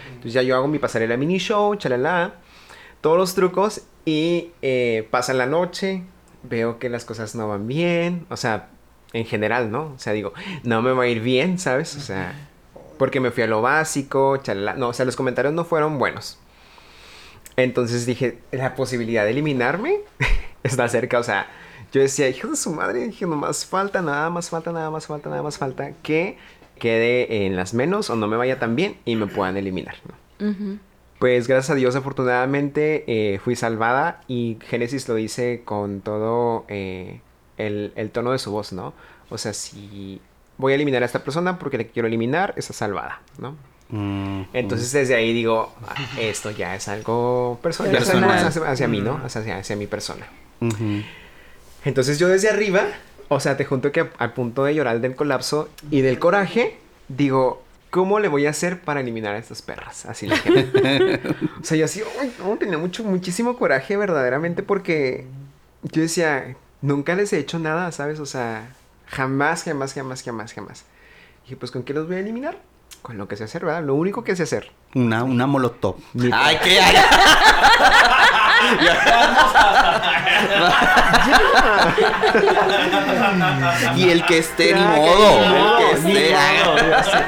[0.10, 2.36] Entonces ya yo hago mi pasarela mini show, chalala,
[3.02, 6.04] todos los trucos y eh, pasa la noche,
[6.44, 8.70] veo que las cosas no van bien, o sea,
[9.14, 9.94] en general, ¿no?
[9.96, 11.96] O sea, digo, no me va a ir bien, ¿sabes?
[11.96, 12.34] O sea,
[12.98, 16.40] porque me fui a lo básico, chalala, no, o sea, los comentarios no fueron buenos.
[17.58, 20.00] Entonces dije, la posibilidad de eliminarme
[20.64, 21.48] está cerca, o sea,
[21.92, 25.08] yo decía, hijo de su madre, dije, no más falta, nada más falta, nada más
[25.08, 26.38] falta, nada más falta que
[26.78, 29.96] quede en las menos o no me vaya tan bien y me puedan eliminar.
[31.20, 37.22] Pues gracias a Dios, afortunadamente eh, fui salvada y Génesis lo dice con todo eh,
[37.58, 38.94] el, el tono de su voz, ¿no?
[39.30, 40.22] O sea, si
[40.58, 43.56] voy a eliminar a esta persona porque le quiero eliminar, está salvada, ¿no?
[43.90, 48.48] Mm, Entonces desde ahí digo, ah, esto ya es algo personal, ya es algo Personal.
[48.48, 49.22] hacia, hacia mí, ¿no?
[49.24, 50.26] Hacia, hacia mi persona.
[51.84, 52.84] Entonces yo desde arriba,
[53.28, 57.64] o sea, te junto que al punto de llorar del colapso y del coraje, digo,
[57.92, 60.06] ¿cómo le voy a hacer para eliminar a estas perras?
[60.06, 61.22] Así le dije.
[61.62, 65.28] o sea, yo así, "Ay, no, tenía mucho, muchísimo coraje verdaderamente porque
[65.84, 68.20] yo decía, nunca les he hecho nada, ¿sabes?
[68.20, 68.68] O sea,
[69.06, 70.86] jamás, jamás, jamás, jamás, jamás.
[71.42, 72.58] Y dije, pues, ¿con qué los voy a eliminar?
[73.06, 73.84] Con lo que sé hacer, ¿verdad?
[73.84, 74.72] Lo único que sé hacer.
[74.96, 75.98] Una, una molotov.
[76.34, 76.96] Ay, qué ay.
[83.96, 85.40] y el que esté, ni modo.
[85.40, 86.36] el que esté,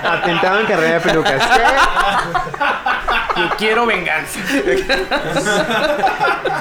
[0.03, 1.45] Atentado en carrera de pelucas.
[1.45, 1.61] ¿Qué?
[3.39, 4.39] Yo quiero venganza.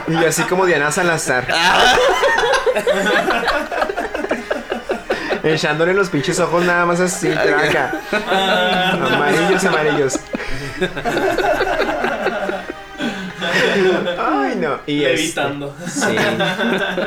[0.09, 1.47] Y así como Diana Salazar.
[5.55, 8.01] Echándole los pinches ojos nada más así, traca.
[9.01, 10.19] Amarillos, amarillos.
[14.19, 14.79] Ay, no.
[14.87, 15.75] Y este, Levitando.
[15.87, 16.17] sí.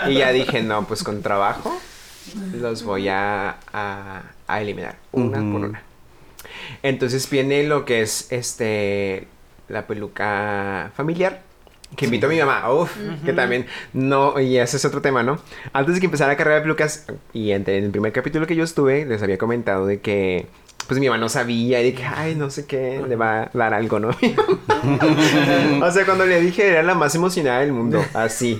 [0.07, 1.79] Y ya dije, no, pues con trabajo
[2.53, 4.95] los voy a, a, a eliminar.
[5.11, 5.81] Una por una.
[6.83, 9.27] Entonces viene lo que es este
[9.67, 11.41] la peluca familiar.
[11.95, 15.39] Que invito a mi mamá, Uf, que también no, y ese es otro tema, ¿no?
[15.73, 18.55] Antes de que empezara la carrera de pelucas, y en, en el primer capítulo que
[18.55, 20.45] yo estuve, les había comentado de que,
[20.87, 23.49] pues mi mamá no sabía, y de que, ay, no sé qué, le va a
[23.53, 24.09] dar algo, ¿no?
[25.81, 28.57] o sea, cuando le dije, era la más emocionada del mundo, así.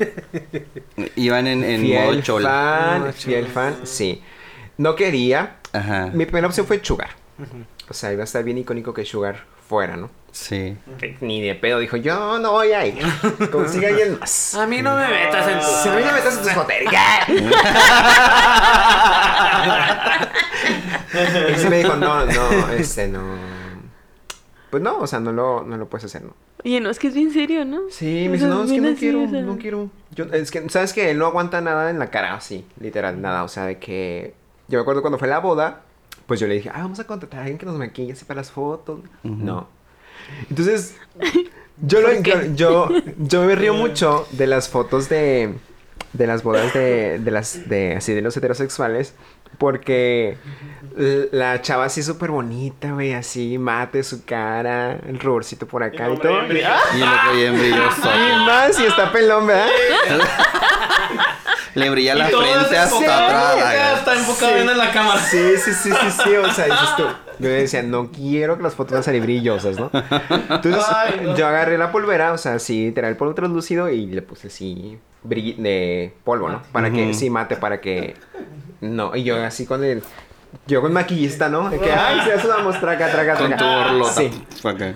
[1.16, 2.50] Iban en, en modo chola.
[2.50, 4.22] fan, Modo fiel fan, sí.
[4.78, 5.58] no quería.
[5.72, 6.08] Ajá.
[6.14, 7.10] Mi primera opción fue Sugar.
[7.90, 10.10] O sea, iba a estar bien icónico que Sugar fuera, ¿no?
[10.40, 10.76] Sí.
[10.98, 12.98] Que Ni de pedo dijo, yo no voy a ir.
[13.52, 14.56] Consiga alguien más.
[14.56, 15.66] A mí no me metas en tu...
[15.66, 17.30] Si no me metas en tus joterías.
[21.50, 23.38] y sí me dijo, no, no, este, no.
[24.70, 26.34] Pues no, o sea, no lo, no lo puedes hacer, ¿no?
[26.64, 27.82] Oye, no, es que es bien serio, ¿no?
[27.90, 29.90] Sí, me dice, no, es que no quiero, no quiero.
[30.12, 33.44] Yo, es que, ¿sabes que Él no aguanta nada en la cara, así, literal, nada.
[33.44, 34.34] O sea, de que.
[34.68, 35.82] Yo me acuerdo cuando fue la boda,
[36.28, 38.42] pues yo le dije, ah, vamos a contratar a alguien que nos maquille así para
[38.42, 39.02] las fotos.
[39.24, 39.68] No.
[40.50, 40.96] Entonces,
[41.82, 42.14] yo, lo,
[42.56, 45.54] yo, yo, me río mucho de las fotos de,
[46.14, 49.14] de las bodas de, de las, de, así, de los heterosexuales.
[49.58, 50.38] Porque
[51.32, 56.18] la chava así súper bonita, güey, así, mate su cara, el ruborcito por acá y,
[56.18, 56.48] todo.
[56.48, 56.80] bien ¡Ah!
[56.96, 58.10] Y el otro bien brilloso.
[58.16, 59.68] Y más, y está pelón, ¿verdad?
[61.76, 63.98] Le brilla la frente hasta atrás.
[64.00, 64.56] Está enfocado Sí.
[64.56, 65.20] bien en la cámara.
[65.22, 67.04] Sí, sí, sí, sí, sí, o sea, dices tú.
[67.40, 69.90] Yo decía, no quiero que las fotos van a salir brillosas, ¿no?
[70.50, 71.36] Entonces, Ay, no.
[71.38, 76.14] yo agarré la polvera, o sea, sí, literal, polvo translúcido y le puse así, de
[76.24, 76.62] polvo, ¿no?
[76.72, 78.16] Para que, sí, mate, para que,
[78.82, 80.04] no, y yo así con el,
[80.68, 81.70] yo con maquillista, ¿no?
[81.70, 83.88] De que, ay, se eso vamos, traga, traga, Con tu traga.
[83.92, 84.14] borlota.
[84.14, 84.46] Sí.
[84.62, 84.96] Fue acá.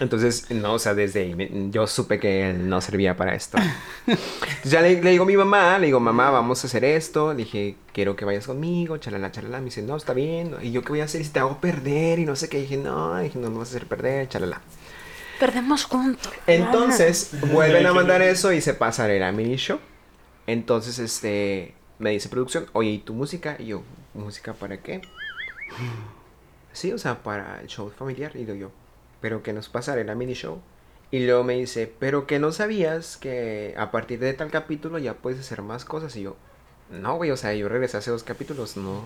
[0.00, 3.58] Entonces, no, o sea, desde ahí me- yo supe que él no servía para esto.
[4.06, 7.32] Entonces ya le, le digo a mi mamá, le digo, mamá, vamos a hacer esto.
[7.34, 9.58] Le dije, quiero que vayas conmigo, chalala, chalala.
[9.58, 10.56] Me dice, no, está bien.
[10.62, 12.18] Y yo, ¿qué voy a hacer si te hago perder?
[12.18, 12.60] Y no sé qué.
[12.62, 14.62] dije, no, dije, no me vas a hacer perder, chalala.
[15.38, 16.32] Perdemos juntos.
[16.46, 19.78] Entonces, vuelven a mandar eso y se pasa a mini show.
[20.46, 23.56] Entonces, este, me dice producción, oye, ¿y tu música?
[23.58, 23.82] Y yo,
[24.14, 25.02] ¿música para qué?
[26.72, 28.32] Sí, o sea, para el show familiar.
[28.34, 28.70] Y digo yo,
[29.20, 30.60] ¿pero qué nos pasará mini show?
[31.10, 35.14] Y luego me dice, ¿pero que no sabías que a partir de tal capítulo ya
[35.14, 36.14] puedes hacer más cosas?
[36.16, 36.36] Y yo,
[36.90, 39.02] no, güey, o sea, yo regresé hace dos capítulos, no.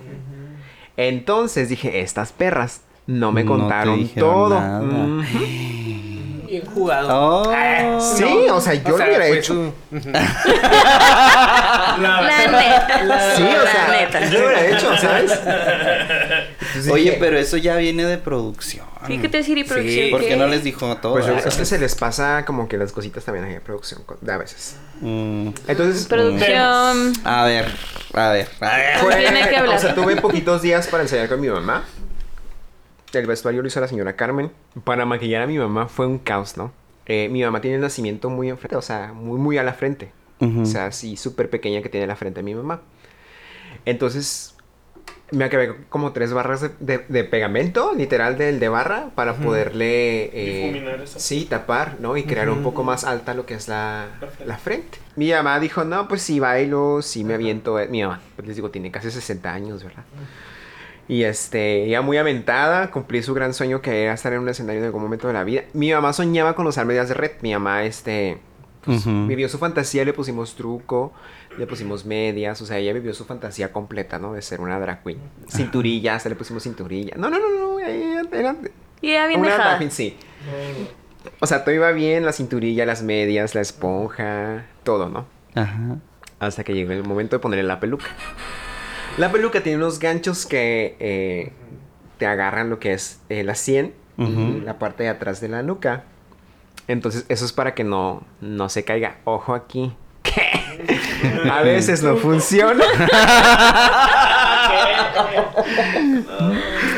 [0.96, 4.60] Entonces dije, estas perras no me contaron todo.
[6.46, 7.08] Bien jugado.
[7.10, 8.00] Oh.
[8.00, 9.74] Sí, o sea, yo lo hubiera hecho.
[12.00, 13.34] La- La neta.
[13.36, 14.24] Sí, o La sea, neta.
[14.26, 15.40] yo lo hubiera hecho, ¿sabes?
[16.74, 18.86] Entonces Oye, pero eso ya viene de producción.
[19.06, 19.56] Sí, ¿qué te decir?
[19.58, 21.24] ¿Y producción ¿Por qué no les dijo a todos?
[21.24, 24.02] Pues yo- es que se les pasa como que las cositas también ahí de producción
[24.28, 24.76] a veces.
[25.00, 27.12] Mm, Entonces, Producción.
[27.24, 27.66] a ver,
[28.14, 28.98] a ver, a ver.
[28.98, 29.76] Fue- que hablar.
[29.76, 31.84] o sea, tuve poquitos días para ensayar con mi mamá.
[33.12, 34.50] El vestuario lo hizo la señora Carmen.
[34.82, 36.72] Para maquillar a mi mamá fue un caos, ¿no?
[37.06, 40.10] Eh, mi mamá tiene el nacimiento muy enfrente, o sea, muy, muy a la frente.
[40.40, 42.80] O sea, así súper pequeña que tiene la frente de mi mamá.
[43.86, 44.53] Entonces,
[45.30, 50.24] me acabé como tres barras de, de- de pegamento, literal del de barra, para poderle...
[50.32, 51.18] eh, Difuminar eso.
[51.18, 52.16] sí, tapar, ¿no?
[52.16, 54.06] Y crear un poco más alta lo que es la,
[54.46, 54.98] la frente.
[55.16, 57.80] Mi mamá dijo, no, pues sí bailo, sí me aviento.
[57.80, 57.88] eh".
[57.88, 60.04] Mi mamá, pues les digo, tiene casi 60 años, ¿verdad?
[61.06, 64.80] Y este, ella muy aventada, cumplí su gran sueño que era estar en un escenario
[64.80, 65.62] en algún momento de la vida.
[65.74, 67.32] Mi mamá soñaba con usar medias de red.
[67.42, 68.38] Mi mamá, este,
[68.84, 71.12] pues, vivió su fantasía, le pusimos truco,
[71.56, 74.32] le pusimos medias, o sea, ella vivió su fantasía completa, ¿no?
[74.32, 75.18] De ser una drag queen.
[75.48, 77.14] Cinturilla, hasta le pusimos cinturilla.
[77.16, 78.56] No, no, no, no, ella era
[79.00, 79.78] Y ya bien una drag dejada.
[79.78, 80.16] queen, sí.
[81.40, 85.26] O sea, todo iba bien, la cinturilla, las medias, la esponja, todo, ¿no?
[85.54, 85.96] Ajá.
[86.40, 88.06] Hasta que llegó el momento de ponerle la peluca.
[89.16, 91.52] La peluca tiene unos ganchos que eh,
[92.18, 94.60] te agarran lo que es eh, la sien y Ujú.
[94.64, 96.04] la parte de atrás de la nuca.
[96.88, 99.18] Entonces, eso es para que no, no se caiga.
[99.24, 99.96] Ojo aquí.
[101.50, 102.84] A veces no funciona.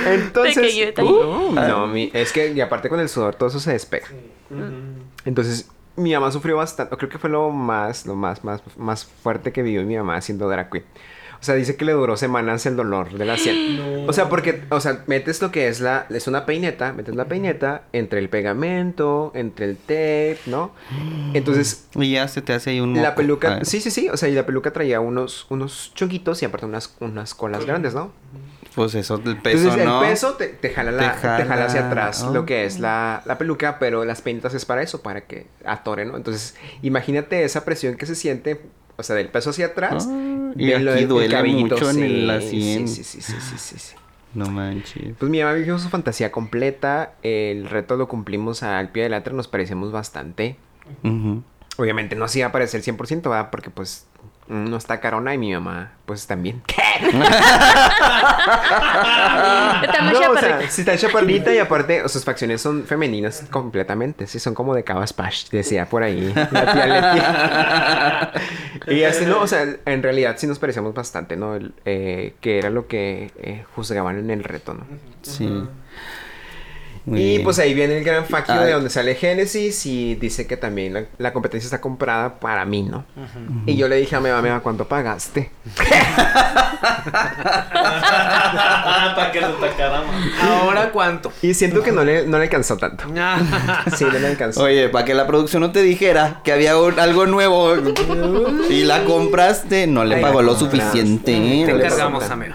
[0.07, 0.57] Entonces,
[1.03, 4.07] uh, no, mi- es que y aparte con el sudor todo eso se despega.
[5.25, 6.97] Entonces, mi mamá sufrió bastante.
[6.97, 10.49] Creo que fue lo más, lo más, más, más fuerte que vivió mi mamá siendo
[10.49, 10.85] drag queen.
[11.47, 14.05] O sea, dice que le duró semanas el dolor de la sien.
[14.09, 17.27] O sea, porque, o sea, metes lo que es la, es una peineta, metes la
[17.27, 20.73] peineta entre el pegamento, entre el tape, ¿no?
[21.35, 23.15] Entonces, Y ya se te hace ahí un la moco.
[23.17, 26.47] peluca, Ah, sí, sí, sí, o sea, y la peluca traía unos, unos chonquitos y
[26.47, 28.11] aparte unas, unas colas grandes, ¿no?
[28.75, 30.03] Pues eso, el peso, Entonces ¿no?
[30.03, 32.33] el peso te, te jala, la, Te te jala, hacia atrás oh.
[32.35, 36.05] lo que es la, la peluca, pero las peinetas es para eso, para que atore,
[36.05, 36.17] ¿no?
[36.17, 38.61] Entonces, imagínate esa presión que se siente,
[38.97, 40.07] o sea, del peso hacia atrás.
[40.11, 42.89] Ah, y aquí del- del duele mucho en sí, el- la sien.
[42.89, 43.95] Sí, sí, sí, sí, sí, sí.
[44.35, 45.15] No manches.
[45.19, 49.19] Pues mi mamá vivió su fantasía completa, el reto lo cumplimos al pie de la
[49.19, 50.57] letra, nos parecemos bastante.
[51.79, 53.51] Obviamente no se iba a parecer 100%, ¿verdad?
[53.51, 56.63] Porque pues "Mm, no está carona y mi mamá, pues también.
[59.83, 60.59] Está muy No, o chaparrita.
[60.61, 64.27] sea, sí está chaparrita y aparte sus facciones son femeninas completamente.
[64.27, 68.33] Sí, son como de Cabas Pash, decía por ahí la tía
[68.87, 68.95] Leti.
[68.97, 71.55] y así, no, o sea, en realidad sí nos parecíamos bastante, ¿no?
[71.55, 74.87] El, eh, que era lo que eh, juzgaban en el reto, ¿no?
[75.23, 75.65] Sí.
[77.07, 77.45] Y bien.
[77.45, 78.25] pues ahí viene el gran
[78.61, 78.67] Ay.
[78.67, 82.83] de donde sale Génesis y dice que también la, la competencia está comprada para mí,
[82.83, 83.05] ¿no?
[83.67, 85.51] Y yo le dije a mamá, ¿cuánto pagaste?
[89.17, 90.31] Para que lo tacara, man.
[90.41, 91.33] ¿Ahora cuánto?
[91.43, 93.05] Y siento que no le, no le alcanzó tanto.
[93.97, 94.63] Sí, no le alcanzó.
[94.63, 97.75] Oye, para que la producción no te dijera que había un- algo nuevo
[98.71, 100.81] y la compraste, no le Ay, pagó lo compraste.
[100.89, 101.33] suficiente.
[101.33, 102.55] Te No le encargamos, amigo.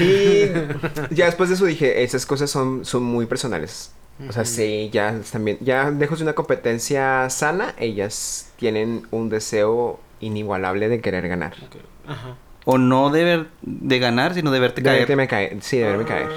[0.00, 0.44] Y
[1.14, 3.92] ya después de eso dije, esas cosas son, son muy personales.
[4.28, 10.00] O sea, sí, ya también, ya lejos de una competencia sana, ellas tienen un deseo
[10.18, 11.54] inigualable de querer ganar.
[12.06, 12.34] Ajá.
[12.64, 15.06] O no de, ver- de ganar, sino de verte De caer.
[15.06, 15.56] verme caer.
[15.62, 16.28] Sí, de verme caer.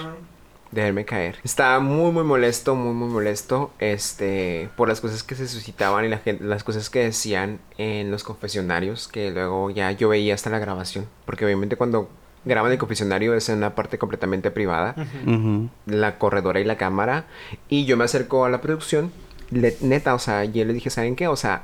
[0.70, 1.40] De verme caer.
[1.44, 6.08] Estaba muy, muy molesto, muy, muy molesto, este, por las cosas que se suscitaban y
[6.08, 10.52] la gente, las cosas que decían en los confesionarios, que luego ya yo veía hasta
[10.52, 11.08] la grabación.
[11.26, 12.10] Porque obviamente cuando
[12.46, 14.96] graban el confesionario es en una parte completamente privada.
[15.86, 17.26] La corredora y la cámara.
[17.70, 19.12] Y yo me acerco a la producción.
[19.52, 21.28] le- neta, o sea, yo le dije, ¿saben qué?
[21.28, 21.64] O sea,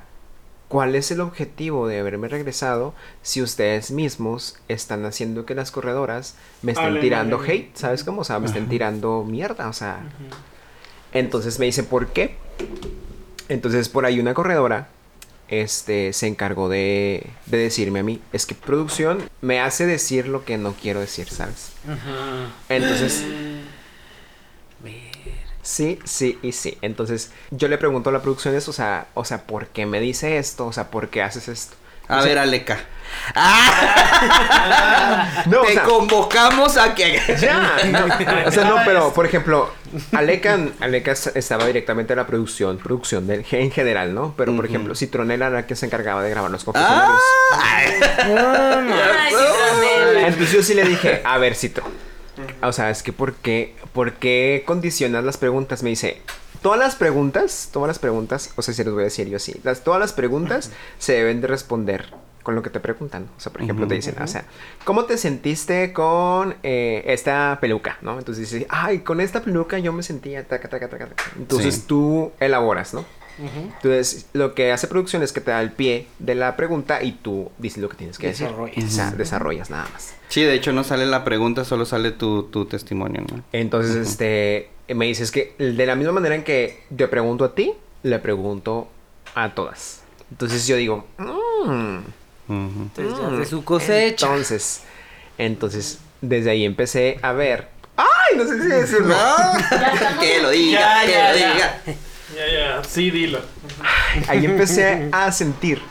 [0.68, 6.36] ¿cuál es el objetivo de haberme regresado si ustedes mismos están haciendo que las corredoras
[6.62, 7.76] me estén tirando hate?
[7.78, 8.22] ¿Sabes cómo?
[8.22, 10.00] O sea, me estén tirando mierda, o sea.
[11.14, 12.36] Entonces me dice, ¿por qué?
[13.50, 14.90] Entonces por ahí una corredora
[15.48, 20.46] este, se encargó de, de decirme a mí, es que producción me hace decir lo
[20.46, 21.72] que no quiero decir, ¿sabes?
[22.70, 23.24] Entonces...
[25.68, 26.78] Sí, sí y sí.
[26.82, 30.00] Entonces, yo le pregunto a la producción eso, o sea, o sea, ¿por qué me
[30.00, 30.66] dice esto?
[30.66, 31.76] O sea, ¿por qué haces esto?
[32.08, 32.80] A O sea, ver, Aleca.
[35.48, 37.20] no, o Te sea, convocamos a que.
[37.42, 38.06] ya, no.
[38.48, 39.72] O sea, no, pero, por ejemplo,
[40.14, 44.34] Aleca, Aleca estaba directamente en la producción, producción del, en general, ¿no?
[44.38, 47.22] Pero, por ejemplo, Citronela era la que se encargaba de grabar los confesionarios.
[47.54, 49.30] Ay, Citronela.
[50.28, 51.84] Entonces yo sí le dije, a ver, Citro.
[52.62, 55.82] O sea, es que ¿por qué, ¿por qué condicionas las preguntas?
[55.82, 56.22] Me dice,
[56.62, 59.84] todas las preguntas, todas las preguntas, o sea, si les voy a decir yo las,
[59.84, 63.28] todas las preguntas se deben de responder con lo que te preguntan.
[63.38, 64.46] O sea, por ejemplo, te dicen, o sea,
[64.86, 67.98] ¿cómo te sentiste con eh, esta peluca?
[68.02, 68.18] ¿No?
[68.18, 71.24] Entonces dices, ay, con esta peluca yo me sentía taca, taca, taca, taca.
[71.38, 71.84] Entonces Sí.
[71.88, 73.04] tú elaboras, ¿no?
[73.40, 77.12] Entonces, lo que hace producción es que te da el pie de la pregunta y
[77.12, 78.48] tú dices lo que tienes que decir.
[78.48, 78.84] Desarrollas.
[78.86, 80.14] O sea, desarrollas nada más.
[80.30, 83.44] Sí, de hecho no sale la pregunta, solo sale tu, tu testimonio, ¿no?
[83.52, 87.74] Entonces, este, me dices que de la misma manera en que te pregunto a ti,
[88.04, 88.88] le pregunto
[89.36, 90.04] a todas.
[90.32, 91.98] Entonces yo digo, "Mm,
[92.50, 92.50] Ujú.
[92.50, 93.40] Entonces, ya mm".
[93.40, 94.26] de su cosecha.
[94.28, 94.82] Entonces,
[95.38, 97.68] entonces, desde ahí empecé a ver.
[97.98, 98.38] ¡Ay!
[98.38, 99.16] No sé si decirlo.
[100.20, 101.54] que lo diga, Ya, que ya, lo ya.
[101.54, 101.82] diga.
[102.36, 103.40] Ya, ya, sí, dilo.
[104.28, 105.82] Ahí empecé a sentir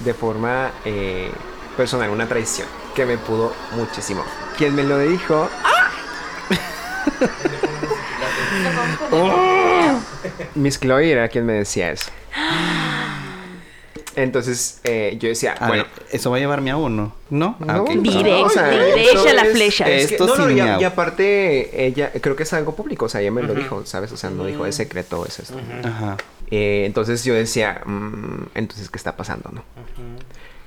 [0.00, 1.30] de forma eh,
[1.76, 4.24] personal una traición que me pudo muchísimo.
[4.58, 5.48] Quien me lo dijo.
[10.54, 12.10] Miss Chloe era quien me decía eso.
[14.16, 17.12] Entonces eh, yo decía, A bueno, ver, ¿eso va a llevarme a uno?
[17.30, 17.56] ¿No?
[17.66, 19.88] Ah, no, o sea, la flecha.
[19.90, 20.80] es que- Esto no, no, sin y, a- miau.
[20.80, 24.12] y aparte ella, creo que es algo público, o sea, ella me lo dijo, ¿sabes?
[24.12, 25.56] O sea, no dijo es secreto, es esto.
[25.82, 26.16] Ajá.
[26.52, 29.64] Eh, entonces yo decía, mm, entonces, ¿qué está pasando, no?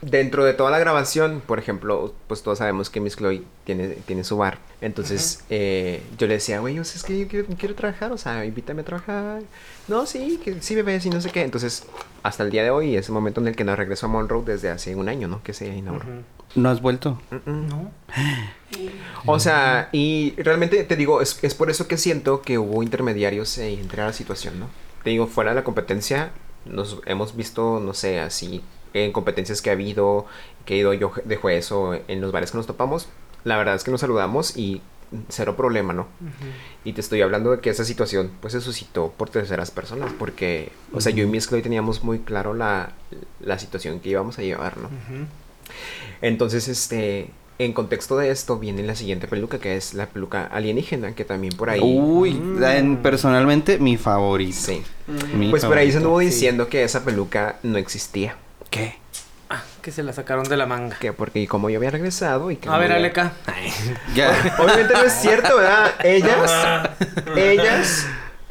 [0.02, 4.24] Dentro de toda la grabación, por ejemplo, pues todos sabemos que Miss Chloe tiene, tiene
[4.24, 4.60] su bar.
[4.80, 8.18] Entonces eh, yo le decía, güey, o sea, es que yo quiero, quiero trabajar, o
[8.18, 9.42] sea, invítame a trabajar.
[9.88, 11.42] No, sí, que sí, bebé, sí, no sé qué.
[11.42, 11.86] Entonces,
[12.22, 14.44] hasta el día de hoy, es el momento en el que nos regreso a Monroe
[14.46, 15.42] desde hace un año, ¿no?
[15.42, 16.06] Que se inauguró.
[16.56, 17.20] ¿No has vuelto?
[17.46, 17.92] No.
[19.26, 23.58] O sea, y realmente te digo, es, es por eso que siento que hubo intermediarios
[23.58, 24.68] eh, entre la situación, ¿no?
[25.04, 26.32] Te digo, fuera de la competencia,
[26.66, 28.62] nos hemos visto, no sé, así,
[28.94, 30.26] en competencias que ha habido,
[30.66, 33.08] que he ido yo de juez o en los bares que nos topamos,
[33.44, 34.82] la verdad es que nos saludamos y
[35.30, 36.06] cero problema, ¿no?
[36.84, 40.72] Y te estoy hablando de que esa situación pues se suscitó por terceras personas, porque,
[40.94, 42.92] o sea, yo y Miss Chloe teníamos muy claro la,
[43.40, 44.90] la situación que íbamos a llevar, ¿no?
[46.22, 47.30] Entonces, este,
[47.60, 51.54] en contexto de esto viene la siguiente peluca, que es la peluca alienígena, que también
[51.56, 51.80] por ahí...
[51.82, 54.58] Uy, en- personalmente mi favorito.
[54.60, 54.82] Sí.
[55.36, 58.36] Mi Pues por ahí se anduvo diciendo que esa peluca no existía.
[58.78, 58.96] ¿Qué?
[59.50, 60.98] Ah, que se la sacaron de la manga.
[61.00, 62.68] Que porque como yo había regresado y que...
[62.68, 63.32] A no ver, había- Aleca.
[64.16, 64.30] Ya.
[64.60, 65.92] Obviamente no es cierto, ¿verdad?
[66.04, 66.52] Ellas,
[67.36, 68.08] ellas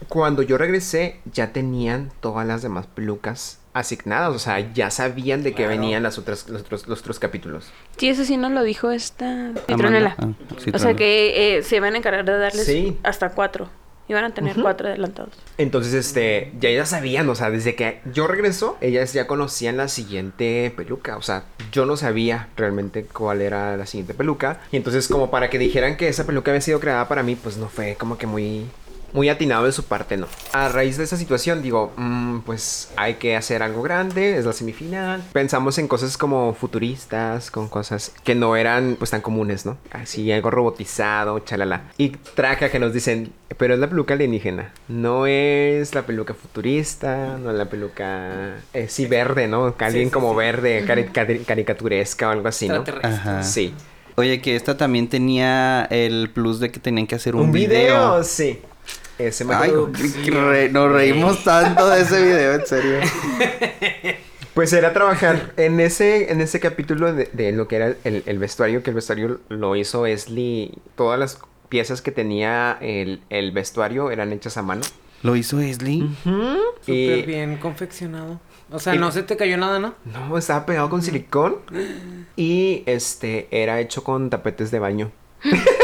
[0.09, 5.51] cuando yo regresé ya tenían todas las demás pelucas asignadas, o sea, ya sabían de
[5.51, 5.70] qué Claro.
[5.72, 7.70] venían las otras, los, otros, los otros capítulos.
[7.99, 9.51] Sí, eso sí nos lo dijo esta.
[9.68, 10.14] Citronela.
[10.18, 10.29] Ah,
[10.72, 12.97] o sea que eh, se van a encargar de darles Sí.
[13.03, 13.68] hasta cuatro.
[14.09, 15.35] Iban a tener cuatro adelantados.
[15.59, 19.89] Entonces, este, ya ellas sabían, o sea, desde que yo regreso, ellas ya conocían la
[19.89, 25.09] siguiente peluca, o sea, yo no sabía realmente cuál era la siguiente peluca, y entonces
[25.09, 27.97] como para que dijeran que esa peluca había sido creada para mí, pues no fue
[27.97, 28.67] como que muy,
[29.13, 30.27] muy atinado de su parte, ¿no?
[30.53, 34.53] A raíz de esa situación, digo, mm, pues hay que hacer algo grande, es la
[34.53, 39.79] semifinal, pensamos en cosas como futuristas, con cosas que no eran pues tan comunes, ¿no?
[39.91, 41.85] Así, algo robotizado, chalala.
[41.99, 44.73] Y traca que nos dicen, pero es la peluca alienígena.
[44.89, 48.57] No es la peluca futurista, no es la peluca.
[48.75, 49.75] Eh, sí, verde, ¿no?
[49.79, 50.37] Alguien sí, como sí.
[50.37, 52.85] verde, cari- cari- caricaturesca o algo así, ¿no?
[53.03, 53.43] Ajá.
[53.43, 53.73] Sí.
[54.17, 57.79] Oye, que esta también tenía el plus de que tenían que hacer un, Un video,
[58.13, 58.25] video.
[58.25, 58.61] sí.
[59.19, 62.99] Ese me Ay, re- nos reímos tanto de ese video, en serio.
[64.55, 68.39] Pues era trabajar en ese, en ese capítulo de, de lo que era el, el
[68.39, 70.73] vestuario, que el vestuario lo hizo Esli.
[70.95, 71.39] Todas las
[71.69, 74.81] piezas que tenía el, el vestuario eran hechas a mano.
[75.23, 76.09] ¿Lo hizo Esli?
[76.25, 78.41] Súper Y- bien confeccionado.
[78.71, 79.95] O sea, y- no se te cayó nada, ¿no?
[80.07, 81.57] No, estaba pegado con silicón.
[82.37, 85.12] Y este era hecho con tapetes de baño.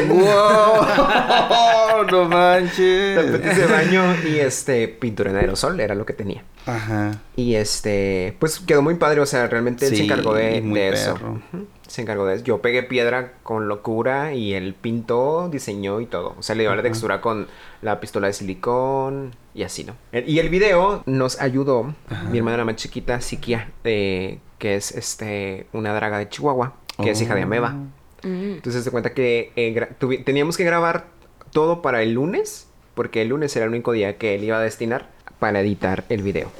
[0.08, 2.06] ¡Wow!
[2.10, 3.16] ¡No manches!
[3.16, 6.44] Tapetes de baño y este pintura en aerosol era lo que tenía.
[6.66, 7.20] Ajá.
[7.36, 10.88] Y este, pues quedó muy padre, o sea, realmente él se encargó de, muy de
[10.90, 11.14] eso.
[11.14, 11.40] perro.
[11.86, 12.44] Se encargó de eso.
[12.44, 16.34] Yo pegué piedra con locura y él pintó, diseñó y todo.
[16.38, 17.48] O sea, le dio la textura con
[17.82, 19.94] la pistola de silicón y así, ¿no?
[20.12, 22.24] Y el video nos ayudó, Ajá.
[22.30, 27.10] mi hermana la más chiquita, Sikia, eh, que es este una draga de Chihuahua, que
[27.10, 27.44] es hija de Oh.
[27.44, 27.74] Ameba.
[28.22, 28.54] Mm.
[28.54, 29.88] Entonces se cuenta que eh,
[30.24, 31.06] teníamos que grabar
[31.52, 34.60] todo para el lunes, porque el lunes era el único día que él iba a
[34.60, 36.50] destinar para editar el video.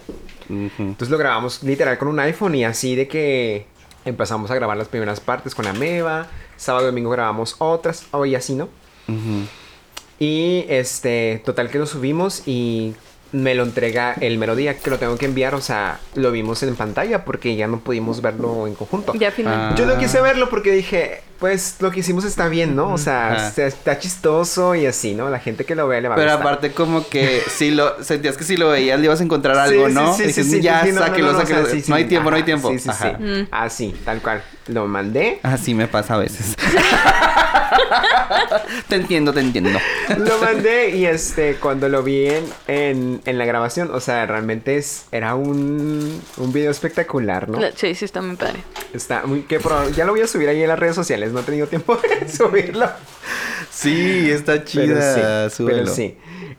[0.49, 3.67] Entonces lo grabamos literal con un iPhone y así de que
[4.05, 8.55] empezamos a grabar las primeras partes con Ameba, sábado y domingo grabamos otras, hoy así,
[8.55, 8.69] ¿no?
[10.19, 12.95] Y este, total que lo subimos y
[13.33, 16.62] me lo entrega el mero día que lo tengo que enviar, o sea, lo vimos
[16.62, 19.14] en pantalla porque ya no pudimos verlo en conjunto.
[19.14, 19.55] Ya final.
[19.72, 19.74] Ah.
[19.76, 22.93] Yo no quise verlo porque dije, pues lo que hicimos está bien, ¿no?
[22.93, 25.30] O sea, está, chistoso y así, ¿no?
[25.30, 26.47] La gente que lo vea le va a Pero gustar.
[26.47, 29.89] aparte como que si lo sentías que si lo veías le ibas a encontrar algo,
[29.89, 30.12] Sí, ¿no?
[30.14, 31.74] Sí, sí, Dices, sí, sí, ya, sí, no, no, sáquelo, no, no, o sea, sáquelo.
[31.74, 32.70] sí, sí, no hay tiempo, no hay tiempo.
[32.70, 32.91] Sí, sí, sí.
[32.91, 33.18] Ajá.
[33.18, 33.49] Mm.
[33.51, 34.43] Así, tal cual.
[34.69, 35.41] Lo mandé.
[35.43, 36.55] Así me pasa a veces.
[38.89, 39.71] te entiendo, te entiendo.
[40.19, 44.77] Lo mandé y este, cuando lo vi en, en, en la grabación, o sea, realmente
[44.77, 47.59] es, era un, un video espectacular, ¿no?
[47.75, 48.61] Sí, sí, está muy padre.
[48.93, 49.59] Está muy, que
[49.97, 52.29] ya lo voy a subir ahí en las redes sociales, no he tenido tiempo de
[52.33, 52.89] subirlo.
[53.71, 55.83] Sí, está Pero chida, sí, súbelo.
[55.85, 56.17] pero sí.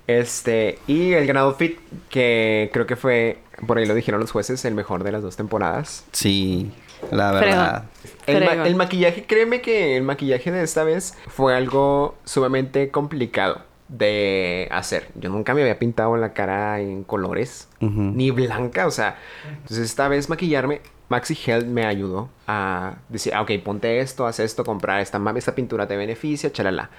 [0.07, 1.77] Este, y el gran outfit,
[2.09, 5.37] que creo que fue, por ahí lo dijeron los jueces, el mejor de las dos
[5.37, 6.03] temporadas.
[6.11, 6.71] Sí,
[7.11, 7.83] la verdad.
[8.25, 8.67] El, ma- Fregón.
[8.67, 15.07] el maquillaje, créeme que el maquillaje de esta vez fue algo sumamente complicado de hacer.
[15.15, 20.07] Yo nunca me había pintado la cara en colores, ni blanca, o sea, entonces esta
[20.07, 24.99] vez maquillarme, Maxi Health me ayudó a decir, ah, ok, ponte esto, haz esto, comprar
[25.01, 26.89] esta, esta pintura te beneficia, chalala.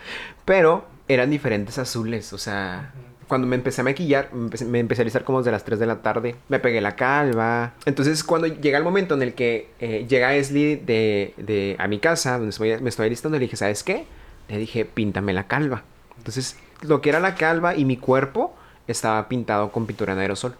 [0.44, 2.92] Pero eran diferentes azules, o sea,
[3.28, 5.78] cuando me empecé a maquillar, me empecé, me empecé a alistar como desde las 3
[5.78, 7.72] de la tarde, me pegué la calva.
[7.86, 11.98] Entonces, cuando llega el momento en el que eh, llega Esli de, de- a mi
[11.98, 14.04] casa, donde estoy- me estoy alistando, le dije, ¿sabes qué?
[14.48, 15.82] Le dije, píntame la calva.
[16.18, 18.54] Entonces, lo que era la calva y mi cuerpo
[18.86, 20.54] estaba pintado con pintura en aerosol.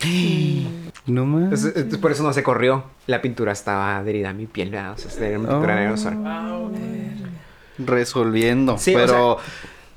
[1.06, 1.64] No más.
[2.02, 2.82] Por eso no se corrió.
[3.06, 4.94] La pintura estaba adherida a mi piel, ¿verdad?
[4.94, 5.82] O sea, era una pintura en Oh.
[5.82, 6.16] aerosol.
[7.78, 8.78] Resolviendo.
[8.78, 9.38] Sí, o pero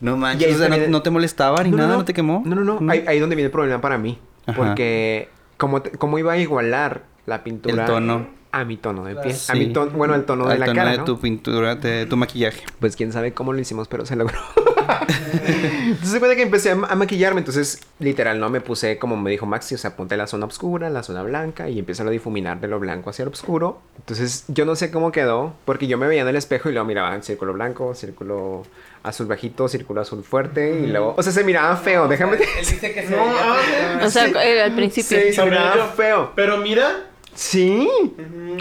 [0.02, 2.42] no manches, o sea, no, también- no te molestaba ni nada, no, te quemó.
[2.46, 2.92] No, no, no.
[2.92, 4.18] Ahí, ahí donde viene el problema para mí.
[4.46, 4.58] Ajá.
[4.58, 8.28] Porque como, te- como iba a igualar la pintura El tono.
[8.52, 9.34] a mi tono de piel.
[9.36, 9.52] Sí.
[9.52, 11.04] A mi tono, bueno, el tono de Al la tono cara, de ¿no?
[11.06, 12.64] tu pintura, de tu maquillaje.
[12.80, 14.38] Pues quién sabe cómo lo hicimos, pero se logró.
[15.08, 17.40] entonces se cuenta que empecé a, ma- a maquillarme.
[17.40, 18.50] Entonces, literal, ¿no?
[18.50, 21.70] Me puse como me dijo Maxi, o sea, ponte la zona oscura, la zona blanca
[21.70, 23.80] y empieza a difuminar de lo blanco hacia lo oscuro.
[23.98, 26.88] Entonces, yo no sé cómo quedó, porque yo me veía en el espejo y luego
[26.88, 28.64] miraba en círculo blanco, círculo
[29.04, 32.38] azul bajito, círculo azul fuerte y luego, o sea, se miraba feo, déjame.
[32.38, 33.56] Él dice que se No, veía ah,
[34.00, 34.08] feo.
[34.08, 34.34] O sea, Sí.
[34.44, 35.18] eh, al principio.
[35.22, 36.32] Sí, se miraba feo.
[36.36, 37.06] Pero mira.
[37.36, 37.88] Sí.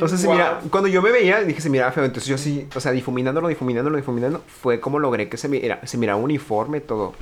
[0.01, 0.35] O sea, se Wow.
[0.37, 2.05] mira, cuando yo me veía, dije se miraba feo.
[2.05, 5.97] Entonces yo sí, o sea, difuminándolo, difuminándolo, difuminando, fue como logré que se mira, se
[5.99, 7.15] miraba uniforme todo.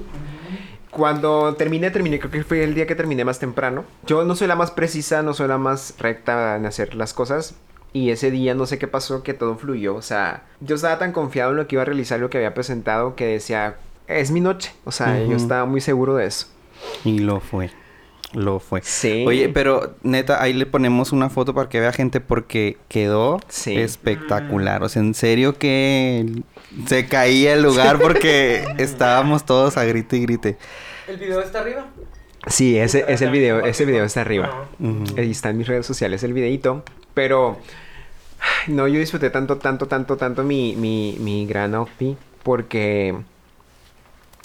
[0.90, 3.84] Cuando terminé, terminé, creo que fue el día que terminé más temprano.
[4.06, 7.54] Yo no soy la más precisa, no soy la más recta en hacer las cosas.
[7.92, 9.94] Y ese día no sé qué pasó, que todo fluyó.
[9.94, 12.52] O sea, yo estaba tan confiado en lo que iba a realizar, lo que había
[12.54, 13.76] presentado, que decía,
[14.06, 14.72] es mi noche.
[14.84, 16.46] O sea, yo estaba muy seguro de eso.
[17.04, 17.70] Y lo fue.
[18.34, 18.82] Lo fue.
[18.82, 19.24] Sí.
[19.26, 23.76] Oye, pero neta, ahí le ponemos una foto para que vea gente porque quedó Sí.
[23.78, 24.82] espectacular.
[24.82, 26.42] O sea, en serio que
[26.86, 30.58] se caía el lugar porque estábamos todos a grite y grite.
[31.08, 31.86] ¿El video está arriba?
[32.46, 34.68] Sí, ese es el video, ese video está arriba.
[35.18, 36.84] Ahí está en mis redes sociales el videito.
[37.14, 37.58] Pero
[38.68, 43.16] no, yo disfruté tanto, tanto, tanto, tanto mi, mi, mi gran outfit porque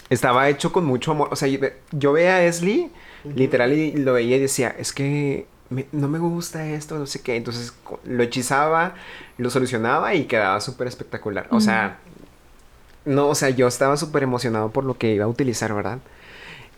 [0.09, 1.29] estaba hecho con mucho amor.
[1.31, 1.59] O sea, yo,
[1.91, 2.89] yo veía a Esli,
[3.35, 7.21] literal, y lo veía y decía, es que me- no me gusta esto, no sé
[7.21, 7.35] qué.
[7.35, 7.73] Entonces
[8.05, 8.95] lo hechizaba,
[9.37, 11.47] lo solucionaba y quedaba súper espectacular.
[11.51, 11.99] O sea,
[13.05, 15.99] no, o sea, yo estaba súper emocionado por lo que iba a utilizar, ¿verdad?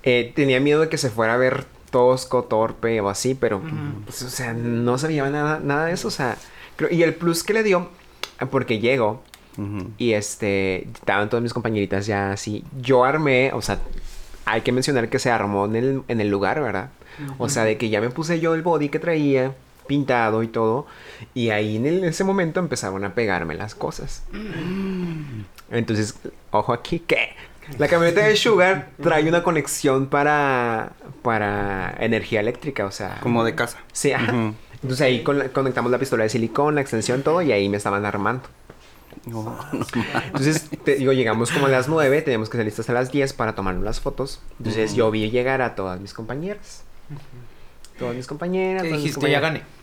[0.04, 3.62] Eh, tenía miedo de que se fuera a ver tosco, torpe o así, pero,
[4.06, 6.38] pues, o sea, no sabía nada, nada de eso, o sea,
[6.76, 7.90] creo- y el plus que le dio,
[8.52, 9.22] porque llego
[10.00, 13.80] y este, estaban todas mis compañeritas ya así, yo armé, o sea,
[14.46, 16.90] hay que mencionar que se armó en el, en el lugar, ¿verdad?
[17.38, 19.54] O sea, de que ya me puse yo el body que traía,
[19.88, 20.88] pintado y todo,
[21.36, 24.24] y ahí en, el- en ese momento empezaron a pegarme las cosas.
[25.70, 26.16] Entonces,
[26.52, 27.30] ojo aquí que
[27.78, 33.20] la camioneta de Sugar trae una conexión para, para energía eléctrica, o sea...
[33.22, 33.78] Como de casa.
[33.92, 34.54] Sí, ajá.
[34.82, 38.06] Entonces ahí con- conectamos la pistola de silicón, la extensión, todo, y ahí me estaban
[38.06, 38.44] armando.
[39.26, 39.86] No, no
[40.26, 43.56] Entonces, te digo, llegamos como a las 9, teníamos que salir hasta las 10 para
[43.56, 44.42] tomarnos las fotos.
[44.58, 46.84] Entonces yo vi llegar a todas mis compañeras.
[47.98, 48.84] Todas mis compañeras.
[48.84, 49.32] ¿Qué todas mis dijiste?
[49.32, 49.64] Ya compañeras.
[49.68, 49.83] gané.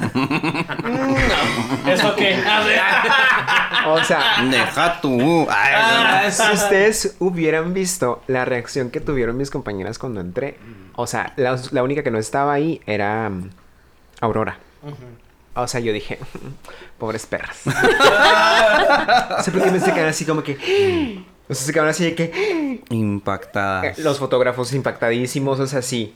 [1.86, 2.34] ¿Eso qué?
[2.36, 2.80] A ver.
[3.88, 5.46] O sea, Deja tú.
[5.50, 10.58] Ay, Ah, si ustedes hubieran visto la reacción que tuvieron mis compañeras cuando entré,
[10.96, 13.50] o sea, la, la única que no estaba ahí era mm,
[14.20, 14.58] Aurora.
[15.54, 16.18] O sea, yo dije,
[16.98, 17.60] pobres perras.
[17.66, 21.24] o sea, porque me se quedaron así como que.
[21.50, 22.80] O sea, se quedaron así de que.
[22.90, 23.86] Impactada.
[23.88, 26.14] eh, Los fotógrafos impactadísimos, o sea, sí.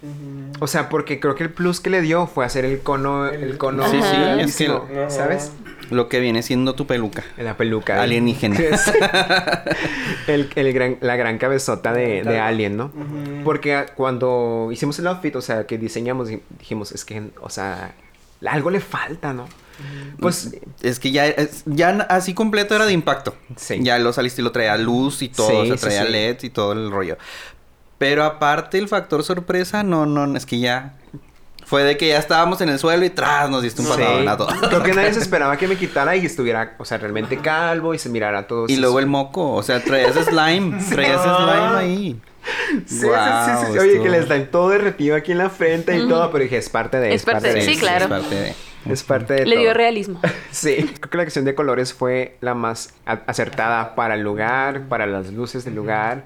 [0.60, 3.26] O sea, porque creo que el plus que le dio fue hacer el cono.
[3.28, 3.86] El cono.
[3.88, 5.52] Sí, sí, es que lo- ¿Sabes?
[5.90, 7.22] lo que viene siendo tu peluca.
[7.36, 8.00] La peluca.
[8.00, 8.56] Alienígena.
[8.78, 8.92] Sí.
[10.28, 12.90] el, el gran, la gran cabezota de, de Alien, ¿no?
[13.44, 17.50] Porque ah, cuando hicimos el outfit, o sea, que diseñamos, y dijimos, es que, o
[17.50, 17.92] sea,
[18.46, 19.46] algo le falta, ¿no?
[20.20, 23.34] Pues, Es que ya, es- ya así completo era de impacto.
[23.56, 23.78] Sí.
[23.80, 26.12] Ya lo saliste y lo traía luz y todo, Sí, o sea, sí, traía sí.
[26.12, 27.16] LEDs y todo el rollo.
[27.98, 30.94] Pero aparte el factor sorpresa, no, no, es que ya...
[31.66, 33.94] Fue de que ya estábamos en el suelo y tras nos diste un sí.
[33.94, 34.52] patadón a todos.
[34.68, 37.98] Creo que nadie se esperaba que me quitara y estuviera, o sea, realmente calvo y
[37.98, 38.66] se mirara todo.
[38.68, 42.20] Y luego el moco, o sea, traías slime, traías slime ahí.
[42.84, 43.78] Sí, sí, sí, sí, sí.
[43.78, 46.58] Oye, estuvo- que les dan todo derretido aquí en la frente y todo, pero dije,
[46.58, 47.14] es parte de...
[47.14, 48.04] Es parte de- sí, claro.
[48.04, 48.54] Es parte de...
[48.88, 50.20] Es parte de Le dio realismo.
[50.50, 55.06] Sí, creo que la acción de colores fue la más acertada para el lugar, para
[55.06, 56.24] las luces del lugar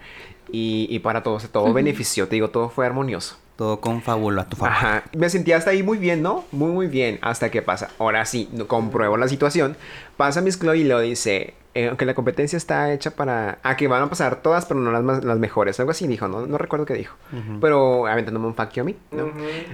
[0.53, 1.35] y, y para todo.
[1.35, 3.39] O sea, todo benefició, te digo, todo fue armonioso.
[3.59, 4.73] Todo con fábula a tu favor.
[4.73, 5.03] Ajá.
[5.17, 6.45] Me sentía hasta ahí muy bien, ¿no?
[6.53, 7.19] Muy, muy bien.
[7.23, 7.91] Hasta que pasa.
[7.99, 9.77] Ahora sí, no- compruebo la situación.
[10.17, 11.55] Pasa Miss Chloe y lo dice.
[11.75, 13.59] eh, aunque la competencia está hecha para.
[13.65, 15.79] Ah, que van a pasar todas, pero no las, más- las mejores.
[15.81, 16.47] Algo así dijo, ¿no?
[16.47, 17.17] No recuerdo qué dijo.
[17.61, 19.31] Pero aventándome un fact a mí, ¿no?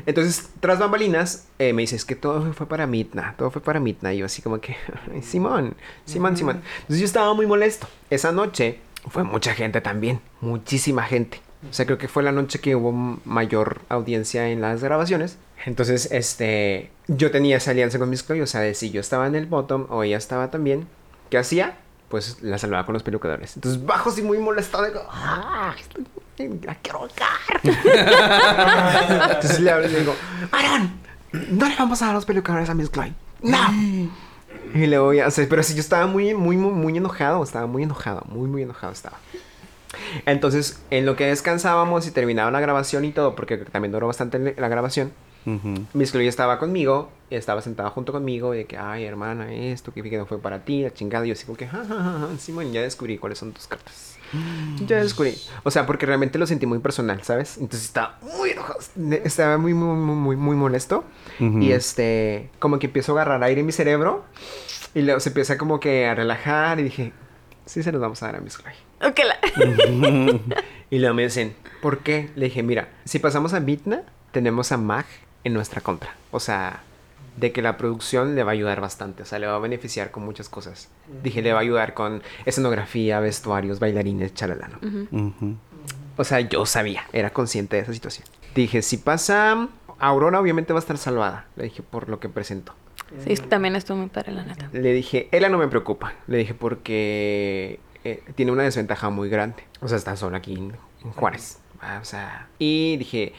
[0.07, 3.35] Entonces, tras bambalinas, eh, me dice, es que todo fue para Midna.
[3.37, 4.13] Todo fue para Midna.
[4.15, 4.77] Y yo así como que,
[5.15, 5.75] "Ay, Simón,
[6.07, 6.63] Simón, Simón.
[6.81, 7.87] Entonces yo estaba muy molesto.
[8.11, 8.81] Esa noche
[9.11, 10.21] fue mucha gente también.
[10.41, 11.41] Muchísima gente.
[11.71, 12.93] O sea, creo que fue la noche que hubo
[13.25, 15.39] mayor audiencia en las grabaciones.
[15.65, 19.27] Entonces, este, yo tenía esa alianza con Miss Chloe, o sea, de si yo estaba
[19.27, 20.87] en el bottom o ella estaba también,
[21.31, 21.79] ¿qué hacía?
[22.09, 23.57] Pues la salvaba con los pelucadores.
[23.57, 25.75] Entonces bajo así muy molestado, digo, ¡ah!
[26.39, 27.61] La quiero ahorcar.
[29.35, 30.15] Entonces le hablo y le digo,
[30.51, 30.93] Aaron,
[31.33, 33.13] no le vamos a dar los pelucadores a Miss Chloe.
[33.43, 33.59] No.
[34.75, 37.67] Y luego ya, o sea, pero sí, yo estaba muy, muy, muy, muy enojado, estaba
[37.67, 39.19] muy enojado, muy, muy enojado estaba.
[40.27, 44.55] Entonces, en lo que descansábamos y terminaba la grabación y todo, porque también duró bastante
[44.57, 45.13] la grabación,
[45.47, 45.85] Ujú.
[45.93, 50.03] Miss Chloe estaba conmigo, estaba sentada junto conmigo, y de que, ay, hermana, esto que
[50.17, 51.25] no fue para ti, la chingada.
[51.27, 53.67] Y yo así como que, ja, ja, ja, ja, Simón, ya descubrí cuáles son tus
[53.67, 54.19] cartas.
[54.87, 55.37] Ya descubrí.
[55.63, 57.57] O sea, porque realmente lo sentí muy personal, ¿sabes?
[57.59, 58.81] Entonces estaba muy enojado,
[59.23, 61.05] estaba muy, muy, muy, muy, muy molesto.
[61.39, 61.59] Ujú.
[61.61, 64.25] Y este, como que empiezo a agarrar aire en mi cerebro,
[64.95, 67.13] y luego se empieza como que a relajar, y dije,
[67.67, 68.75] sí se los vamos a dar a Miss Chloe.
[69.07, 69.21] Ok,
[70.91, 72.31] Y luego me dicen, ¿por qué?
[72.37, 74.03] Le dije, mira, si pasamos a Bitna,
[74.33, 75.07] tenemos a Mag
[75.45, 76.15] en nuestra contra.
[76.31, 76.83] O sea,
[77.37, 79.23] de que la producción le va a ayudar bastante.
[79.23, 80.89] O sea, le va a beneficiar con muchas cosas.
[81.23, 85.09] Dije, le va a ayudar con escenografía, vestuarios, bailarines, chalala, ¿no?
[85.11, 85.57] Ujú.
[86.17, 88.27] O sea, yo sabía, era consciente de esa situación.
[88.55, 91.47] Dije, si pasa, Aurora obviamente va a estar salvada.
[91.57, 92.75] Le dije, por lo que presento.
[93.25, 94.69] Sí, también estuvo muy padre, la neta.
[94.73, 96.15] Le dije, ella no me preocupa.
[96.27, 99.65] Le dije, porque eh, tiene una desventaja muy grande.
[99.81, 101.59] O sea, está sola aquí en, en Juárez.
[101.81, 102.01] ¿verdad?
[102.01, 103.33] O sea, y dije,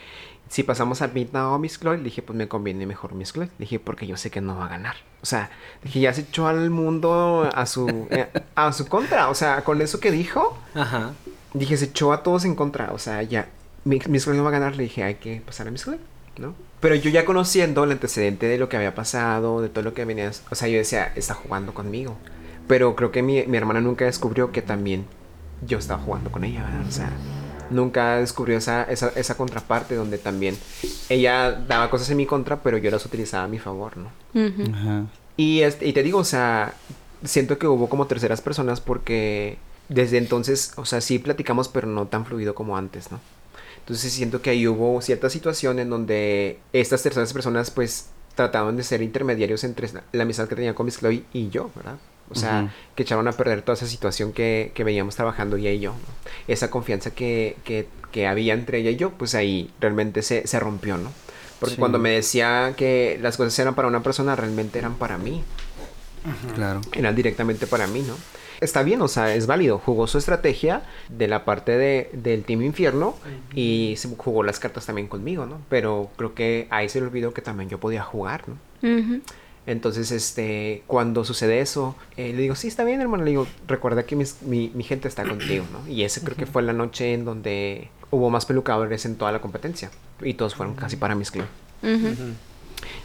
[0.49, 3.49] si pasamos a Midna o Miss Chloe, dije, pues me conviene mejor Miss Chloe.
[3.57, 4.95] Dije, porque yo sé que no va a ganar.
[5.21, 5.49] O sea,
[5.83, 9.29] dije, ya se echó al mundo a su, eh, a su contra.
[9.29, 11.13] O sea, con eso que dijo, Ajá.
[11.53, 12.91] dije, se echó a todos en contra.
[12.93, 13.47] O sea, ya,
[13.85, 14.75] Mi- Miss Chloe no va a ganar.
[14.75, 15.99] Le dije, hay que pasar a Miss Chloe,
[16.37, 16.53] ¿no?
[16.79, 20.05] Pero yo ya conociendo el antecedente de lo que había pasado, de todo lo que
[20.05, 22.15] venía, o sea, yo decía, está jugando conmigo.
[22.67, 25.05] Pero creo que mi, mi hermana nunca descubrió que también
[25.65, 26.87] yo estaba jugando con ella, ¿verdad?
[26.87, 27.11] O sea,
[27.69, 30.57] nunca descubrió esa, esa, esa contraparte donde también
[31.09, 34.09] ella daba cosas en mi contra, pero yo las utilizaba a mi favor, ¿no?
[34.73, 35.05] Ajá.
[35.37, 36.73] Y, este, y te digo, o sea,
[37.23, 39.57] siento que hubo como terceras personas porque
[39.89, 43.19] desde entonces, o sea, sí platicamos, pero no tan fluido como antes, ¿no?
[43.79, 48.83] Entonces siento que ahí hubo cierta situación en donde estas terceras personas pues trataban de
[48.83, 51.97] ser intermediarios entre la, la amistad que tenía con Miss Chloe y yo, ¿verdad?
[52.29, 52.69] O sea, Ujú.
[52.95, 55.91] que echaron a perder toda esa situación que, que veníamos trabajando ella y yo.
[55.91, 55.97] ¿no?
[56.47, 60.59] Esa confianza que, que, que había entre ella y yo, pues ahí realmente se, se
[60.59, 61.11] rompió, ¿no?
[61.59, 61.79] Porque Sí.
[61.79, 65.43] cuando me decía que las cosas eran para una persona, realmente eran para mí
[66.55, 66.81] Claro.
[66.93, 68.15] eran directamente para mí, ¿no?
[68.61, 69.77] Está bien, o sea, es válido.
[69.79, 73.15] Jugó su estrategia de la parte de, del Team Infierno
[73.53, 75.59] y se jugó las cartas también conmigo, ¿no?
[75.69, 78.55] Pero creo que ahí se le olvidó que también yo podía jugar, ¿no?
[79.67, 83.23] Entonces, este, cuando sucede eso, eh, le digo, sí, está bien, hermano.
[83.23, 85.87] Le digo, recuerda que mis- mi, mi gente está contigo, ¿no?
[85.91, 89.41] Y ese creo que fue la noche en donde hubo más pelucadores en toda la
[89.41, 89.89] competencia.
[90.21, 91.31] Y todos fueron casi para Miss.
[91.31, 91.45] Ujú.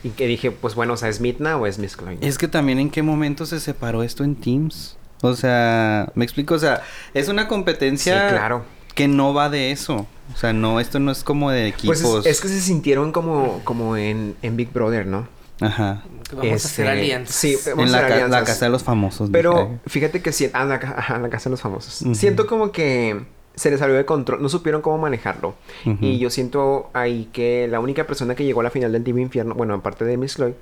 [0.04, 2.18] Y que dije, pues bueno, o sea, ¿es Midna o es Miss Chloe?
[2.20, 4.96] Es que también en qué momento se separó esto en Teams.
[5.22, 6.82] O sea, me explico, o sea,
[7.14, 8.64] es una Sí, competencia claro.
[8.94, 10.06] que no va de eso.
[10.34, 12.26] O sea, no, esto no es como de Pues equipos.
[12.26, 15.26] es, es que se sintieron como, como en, en Big Brother, ¿no?
[15.61, 16.02] Ajá.
[16.28, 17.34] Que vamos a hacer Este, alianzas.
[17.36, 18.48] Sí, vamos En a la, hacer ca- la alianzas.
[18.48, 19.30] casa de los famosos.
[19.32, 19.78] Pero dije.
[19.86, 22.04] fíjate que sí, ah, la, ajá, la casa de los famosos.
[22.16, 23.20] Siento como que
[23.56, 25.54] se les salió de control, no supieron cómo manejarlo.
[26.00, 29.18] Y yo siento ahí que la única persona que llegó a la final del Team
[29.18, 30.54] Infierno, bueno, aparte de Miss Chloe,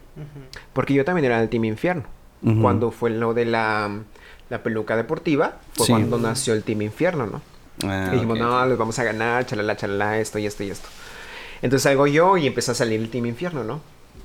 [0.73, 2.05] porque yo también era del Team Infierno.
[2.63, 3.91] Cuando fue lo de la,
[4.49, 5.93] la peluca deportiva, fue Sí.
[5.93, 7.43] cuando nació el Team Infierno, ¿no?
[7.85, 8.45] Ah, Y dijimos, ok.
[8.45, 10.89] no, les vamos a ganar, chalala, chalala, esto y esto y esto.
[11.63, 13.81] Entonces salgo yo y empieza a salir el Team Infierno, ¿no?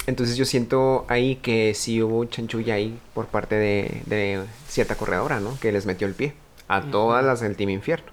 [0.08, 5.40] Entonces yo siento ahí que sí hubo chanchulla ahí por parte de, de cierta corredora,
[5.40, 5.58] ¿no?
[5.62, 6.34] Que les metió el pie
[6.68, 8.12] a todas las del Team Infierno.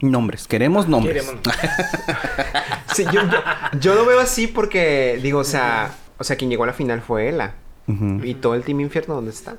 [0.00, 1.22] Nombres, queremos nombres.
[1.24, 1.40] Queremos-
[2.94, 6.62] Sí, yo, yo, yo lo veo así porque, digo, o sea, o sea, quien llegó
[6.64, 7.54] a la final fue Ella.
[7.88, 8.20] Ujú.
[8.24, 9.56] ¿Y todo el Team Infierno dónde está?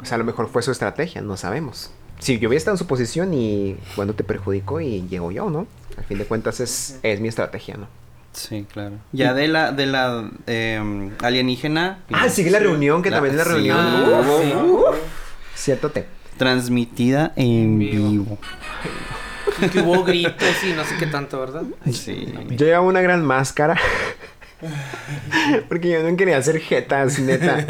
[0.00, 1.90] O sea, a lo mejor fue su estrategia, no sabemos.
[2.18, 5.66] Si yo hubiera estado en su posición y cuando te perjudicó y llego yo, ¿no?
[5.98, 7.88] Al fin de cuentas es, es mi estrategia, ¿no?
[8.36, 8.96] Sí, claro.
[9.12, 12.00] Ya de la, de la em, alienígena.
[12.12, 13.50] Ah, sigue la reunión, que La- también es la sí.
[13.50, 13.78] reunión.
[13.80, 14.52] Ah, Uf, sí.
[14.54, 14.96] uf.
[15.54, 16.06] Cierto te.
[16.36, 18.10] Transmitida en Vivo.
[18.10, 18.38] vivo.
[19.72, 21.62] Que hubo gritos y no sé qué tanto, ¿verdad?
[21.90, 22.26] Sí.
[22.50, 23.76] Yo llevaba una gran máscara.
[25.68, 27.64] Porque yo no quería hacer jetas, neta.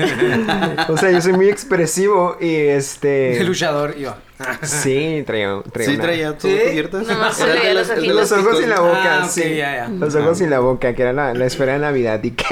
[0.89, 3.39] O sea, yo soy muy expresivo y este.
[3.41, 4.19] El luchador iba.
[4.63, 6.59] Sí, traía, traía Sí, una- traía todo ¿Sí?
[6.69, 7.01] cubierto.
[7.03, 9.43] Nomás se Era veía de los ojos y picos- la boca, Ah, ok, sí.
[9.57, 9.89] ya, ya.
[9.89, 12.23] Los ojos y la boca, que era la, la esfera de Navidad.
[12.23, 12.45] ¿Y qué?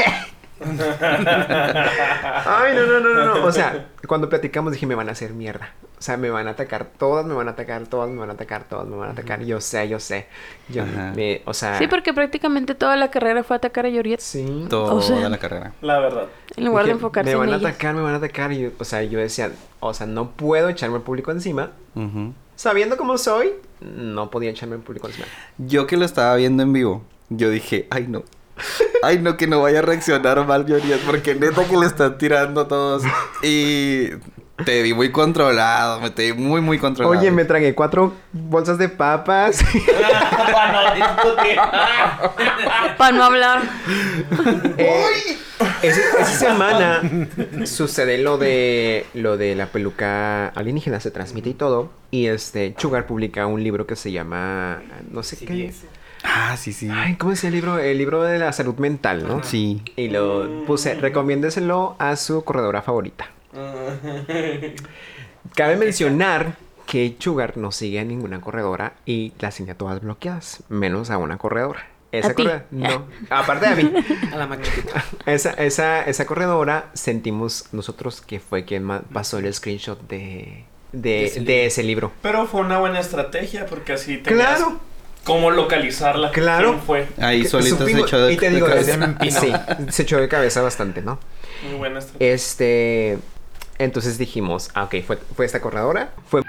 [2.47, 3.45] Ay, no, no, no, no, no.
[3.45, 5.73] O sea, cuando platicamos dije, me van a hacer mierda.
[5.99, 8.35] O sea, me van a atacar, todas me van a atacar, todas me van a
[8.35, 9.43] atacar, todas me van a atacar.
[9.45, 10.27] Yo sé, yo sé.
[10.69, 11.13] Yo, Ajá.
[11.17, 11.79] me- o sea.
[11.79, 14.21] Sí, porque prácticamente toda la carrera fue atacar a Joriet.
[14.21, 14.67] Sí.
[14.69, 15.73] Toda O sea- la carrera.
[15.81, 16.27] La verdad.
[16.57, 18.53] En lugar de enfocarse Me van en a atacar, me van a atacar.
[18.53, 19.51] Y o sea, yo decía,
[19.81, 21.71] o sea, no puedo echarme al público encima.
[22.57, 25.27] Sabiendo cómo soy, no podía echarme al público encima.
[25.59, 28.23] Yo que lo estaba viendo en vivo, yo dije, ay no.
[29.03, 32.63] Ay no, que no vaya a reaccionar mal Joriet, porque neta que le están tirando
[32.63, 33.03] a todos.
[33.43, 34.11] Y
[34.65, 37.19] te vi muy controlado, me te vi muy, muy controlado.
[37.19, 39.63] Oye, me tragué cuatro bolsas de papas.
[40.53, 41.57] Para no discutir.
[42.97, 43.63] Para no hablar.
[44.79, 45.39] Eh,
[45.83, 47.03] esa semana
[47.65, 53.07] sucede lo de lo de la peluca alienígena se transmite y todo y este Sugar
[53.07, 55.73] publica un libro que se llama no sé qué
[56.27, 56.89] Ah, sí, sí.
[56.91, 59.83] ay cómo es el libro el libro de la salud mental no Sí.
[59.97, 63.29] y lo puse recomiéndeselo a su corredora favorita
[65.55, 66.57] cabe mencionar
[66.87, 71.39] que Sugar no sigue a ninguna corredora y las tenía todas bloqueadas menos a una
[71.39, 72.43] corredora esa ¿A ti?
[72.43, 73.93] corredora no aparte de a mí
[74.33, 75.05] A la chiquita.
[75.27, 81.25] esa, esa, esa corredora sentimos nosotros que fue quien pasó el screenshot de, de, De
[81.25, 82.13] ese de ese libro.
[82.23, 84.79] Pero fue una buena estrategia porque así tenías Claro,
[85.25, 86.31] cómo localizarla.
[86.31, 86.71] Claro.
[86.73, 87.09] ¿Quién fue?
[87.21, 88.97] Ahí solito se echó de, y te de digo, cabeza.
[89.21, 89.53] desde- sí,
[89.89, 91.19] se echó de cabeza bastante, ¿no?
[91.69, 92.33] Muy buena estrategia.
[92.35, 93.19] Este,
[93.79, 96.43] entonces dijimos, ah, ok, fue, fue esta corredora, fue,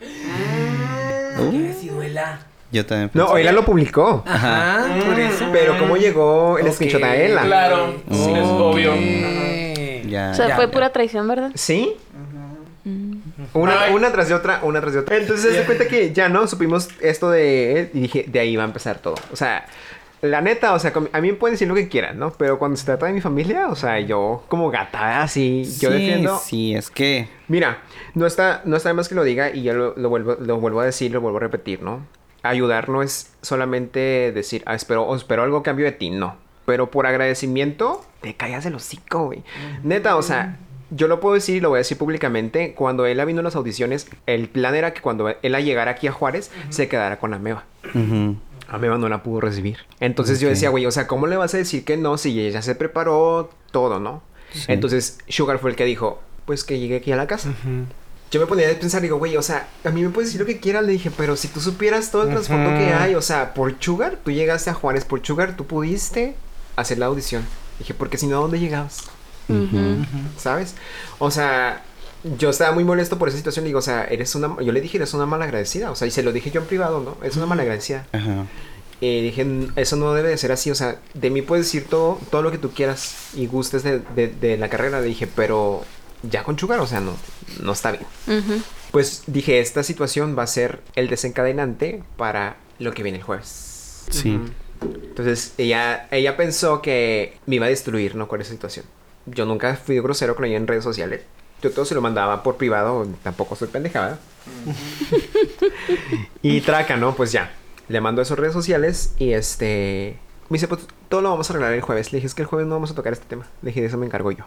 [0.00, 2.40] Que sí duela.
[2.70, 3.10] Yo también.
[3.14, 4.22] No, pensé- Ela lo publicó.
[4.26, 5.46] Ajá, por eso.
[5.52, 6.72] Pero ¿cómo llegó el Ok.
[6.74, 7.42] screenshot a Ela?
[7.42, 8.12] Claro, Mm.
[8.36, 8.94] es obvio.
[10.08, 10.30] Ya.
[10.30, 10.70] O sea, Ya, fue ya.
[10.70, 11.50] pura traición, ¿verdad?
[11.54, 11.96] ¿Sí?
[13.54, 13.94] Una, Ay.
[13.94, 15.16] una tras de otra, una tras de otra.
[15.16, 18.62] Entonces se cuenta que ya no supimos esto de él y dije, de ahí va
[18.62, 19.14] a empezar todo.
[19.32, 19.66] O sea,
[20.20, 22.32] la neta, o sea, a mí me pueden decir lo que quieran, ¿no?
[22.32, 25.94] Pero cuando se trata de mi familia, o sea, yo como gata, así, yo Sí,
[25.94, 26.38] defiendo.
[26.38, 27.28] Sí, es que.
[27.48, 27.82] Mira,
[28.14, 30.80] no está, no está más que lo diga y yo lo, lo vuelvo, lo vuelvo
[30.80, 32.06] a decir, lo vuelvo a repetir, ¿no?
[32.44, 36.36] Ayudar no es solamente decir, ah, espero, espero algo cambio de ti, no.
[36.66, 39.42] Pero por agradecimiento, te callas el hocico, güey.
[39.82, 40.56] Neta, o sea,
[40.94, 42.74] yo lo puedo decir y lo voy a decir públicamente.
[42.74, 46.12] Cuando él vino a las audiciones, el plan era que cuando él llegara aquí a
[46.12, 47.64] Juárez, se quedara con Ameba.
[47.94, 48.36] ujú.
[48.68, 49.78] Ameba no la pudo recibir.
[50.00, 52.62] Entonces yo decía, güey, o sea, ¿cómo le vas a decir que no si ella
[52.62, 54.22] se preparó todo, no?
[54.52, 54.64] Sí.
[54.68, 57.52] Entonces Sugar fue el que dijo, pues que llegue aquí a la casa.
[58.30, 60.46] Yo me ponía a pensar, digo, güey, o sea, a mí me puedes decir lo
[60.46, 63.52] que quieras, le dije, pero si tú supieras todo el trasfondo que hay, o sea,
[63.52, 66.34] por Sugar, tú llegaste a Juárez, por Sugar, tú pudiste
[66.74, 67.44] hacer la audición.
[67.78, 69.10] Dije, porque si no, ¿a dónde llegabas?
[70.38, 70.74] ¿Sabes?
[71.18, 71.82] O sea,
[72.38, 73.64] yo estaba muy molesto por esa situación.
[73.64, 74.56] Digo, o sea, eres una.
[74.62, 75.90] Yo le dije, eres una mala agradecida.
[75.90, 77.16] O sea, y se lo dije yo en privado, ¿no?
[77.26, 78.06] Es una mala agradecida.
[78.12, 78.46] Ajá.
[79.00, 80.70] Y dije, "N- eso no debe de ser así.
[80.70, 83.98] O sea, de mí puedes decir todo, todo lo que tú quieras y gustes de,
[84.14, 85.00] de- de la carrera.
[85.00, 85.84] Le dije, pero
[86.22, 87.12] ya con Sugar, o sea, no,
[87.60, 88.04] no está bien.
[88.92, 94.04] Pues dije, esta situación va a ser el desencadenante para lo que viene el jueves.
[94.10, 94.38] Sí.
[94.80, 98.28] Entonces ella, ella pensó que me iba a destruir, ¿no?
[98.28, 98.84] Con esa situación.
[99.26, 101.22] Yo nunca fui grosero con ella en redes sociales.
[101.62, 104.18] Yo todo se lo mandaba por privado, tampoco soy pendejada.
[106.42, 107.14] y traca, ¿no?
[107.14, 107.52] Pues ya.
[107.88, 110.18] Le mando a redes sociales y este...
[110.48, 112.12] Me dice, pues todo lo vamos a arreglar el jueves.
[112.12, 113.46] Le dije, es que el jueves no vamos a tocar este tema.
[113.62, 114.44] Le dije, de eso me encargo yo.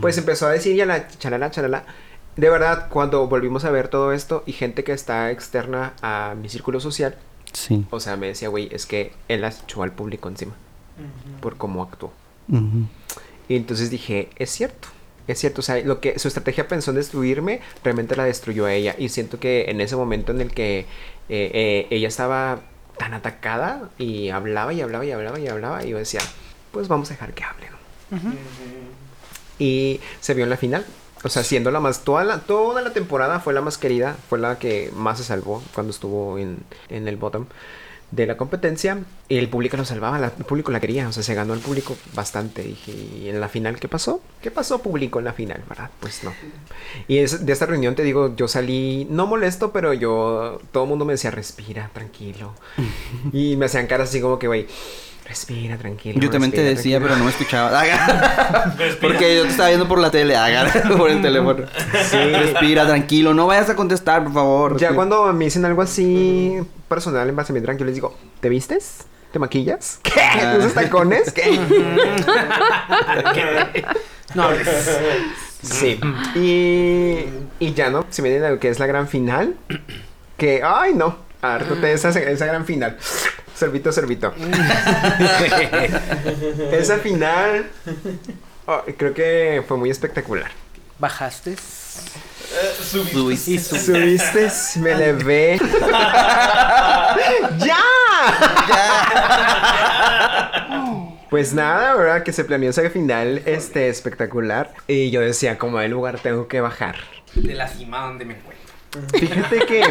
[0.00, 1.84] Pues empezó a decir ya la chalala, chalala.
[2.36, 6.48] De verdad, cuando volvimos a ver todo esto y gente que está externa a mi
[6.48, 7.16] círculo social,
[7.52, 7.86] Sí.
[7.90, 10.52] o sea, me decía, güey, es que él las echó al público encima
[11.40, 12.12] por cómo actuó.
[12.48, 14.88] Y entonces dije, es cierto.
[15.26, 18.72] Es cierto, o sea, lo que su estrategia pensó en destruirme, realmente la destruyó a
[18.72, 18.94] ella.
[18.96, 20.86] Y siento que en ese momento en el que eh,
[21.28, 22.60] eh, ella estaba
[22.96, 26.20] tan atacada y hablaba y hablaba y hablaba y hablaba, y yo decía,
[26.70, 27.76] pues vamos a dejar que hable, ¿no?
[29.58, 30.86] Y se vio en la final.
[31.24, 32.04] O sea, siendo la más.
[32.04, 34.16] Toda la, toda la temporada fue la más querida.
[34.28, 37.46] Fue la que más se salvó cuando estuvo en, en el bottom
[38.10, 38.98] de la competencia.
[39.28, 40.18] Y el público lo salvaba.
[40.18, 41.08] la- el público la quería.
[41.08, 42.62] O sea, se ganó el público bastante.
[42.62, 44.20] Dije, ¿y en la final qué pasó?
[44.40, 45.62] ¿Qué pasó, público, en la final?
[45.68, 45.90] ¿Verdad?
[46.00, 46.32] Pues no.
[47.08, 49.06] Y es- de esta reunión, te digo, yo salí.
[49.10, 50.60] No molesto, pero yo.
[50.72, 52.54] Todo el mundo me decía, respira, tranquilo.
[53.32, 54.66] y me hacían caras así como que, güey.
[55.26, 56.20] Respira, tranquilo.
[56.20, 57.08] Yo también te respira, decía, tranquilo".
[57.08, 57.82] pero no me escuchaba.
[59.00, 60.36] Porque yo te estaba viendo por la tele.
[60.96, 61.66] Por el teléfono.
[62.08, 62.16] Sí.
[62.16, 63.34] Respira, tranquilo.
[63.34, 64.70] No vayas a contestar, por favor.
[64.74, 64.94] Ya Respira.
[64.94, 69.04] cuando me dicen algo así personal en base a mi tranquilo, les digo, ¿te vistes?
[69.32, 70.00] ¿Te maquillas?
[70.02, 70.20] ¿Qué?
[70.20, 70.56] Ah.
[70.58, 71.32] ¿Usas tacones?
[71.32, 71.58] ¿Qué?
[74.34, 74.50] No
[75.62, 76.00] sí.
[76.34, 77.24] Y,
[77.58, 78.06] y ya, ¿no?
[78.10, 79.56] Se viene lo que es la gran final.
[80.36, 81.18] Que, ay, no.
[81.42, 82.96] Hártate esa, esa gran final.
[83.54, 84.34] Servito, servito.
[86.72, 87.66] esa final.
[88.66, 90.50] oh, creo que fue muy espectacular.
[90.98, 91.56] Bajaste.
[92.82, 93.12] Subiste.
[93.14, 93.50] Subiste.
[93.52, 94.48] Y su- Subiste,
[94.80, 95.58] me levé.
[97.58, 97.76] ¡Ya!
[101.30, 102.22] Pues nada, ¿verdad?
[102.22, 104.72] Que se planeó esa final este, espectacular.
[104.86, 106.96] Y yo decía, como hay lugar, tengo que bajar.
[107.34, 108.56] de la cima donde me encuentro.
[109.18, 109.82] Fíjate que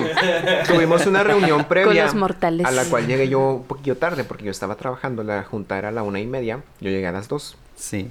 [0.67, 2.65] tuvimos una reunión previa los mortales.
[2.65, 5.23] a la cual llegué yo un poquito tarde porque yo estaba trabajando.
[5.23, 6.61] La junta era a la una y media.
[6.79, 7.55] Yo llegué a las dos.
[7.75, 8.09] Sí.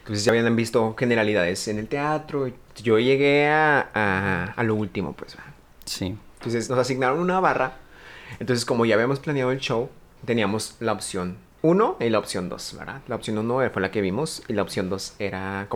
[0.00, 2.48] Entonces ya habían visto generalidades en el teatro.
[2.82, 5.36] Yo llegué a, a, a lo último, pues.
[5.84, 6.16] Sí.
[6.38, 7.78] Entonces nos asignaron una barra.
[8.38, 9.88] Entonces, como ya habíamos planeado el show,
[10.24, 13.00] teníamos la opción 1 y la opción 2, ¿verdad?
[13.08, 15.66] La opción 1 fue la que vimos y la opción 2 era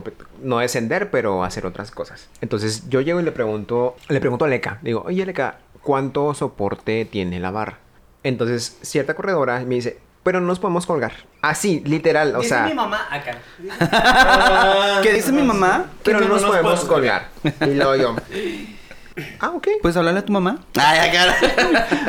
[0.42, 2.28] no descender, pero hacer otras cosas.
[2.40, 7.04] Entonces, yo llego y le pregunto, le pregunto a Leca, digo, oye Leca, ¿cuánto soporte
[7.06, 7.78] tiene la barra?
[8.22, 11.12] Entonces, cierta corredora me dice, pero no nos podemos colgar.
[11.40, 13.38] Así, literal, o Dice sea, mi mamá acá.
[15.02, 15.86] ¿Qué dice mi mamá?
[16.02, 17.28] pero que no no nos nos podemos podemos colgar.
[17.66, 18.16] Y luego yo,
[19.40, 19.68] ah, ok.
[19.80, 20.58] ¿Puedes hablarle a tu mamá?
[20.76, 21.36] Ay, acá.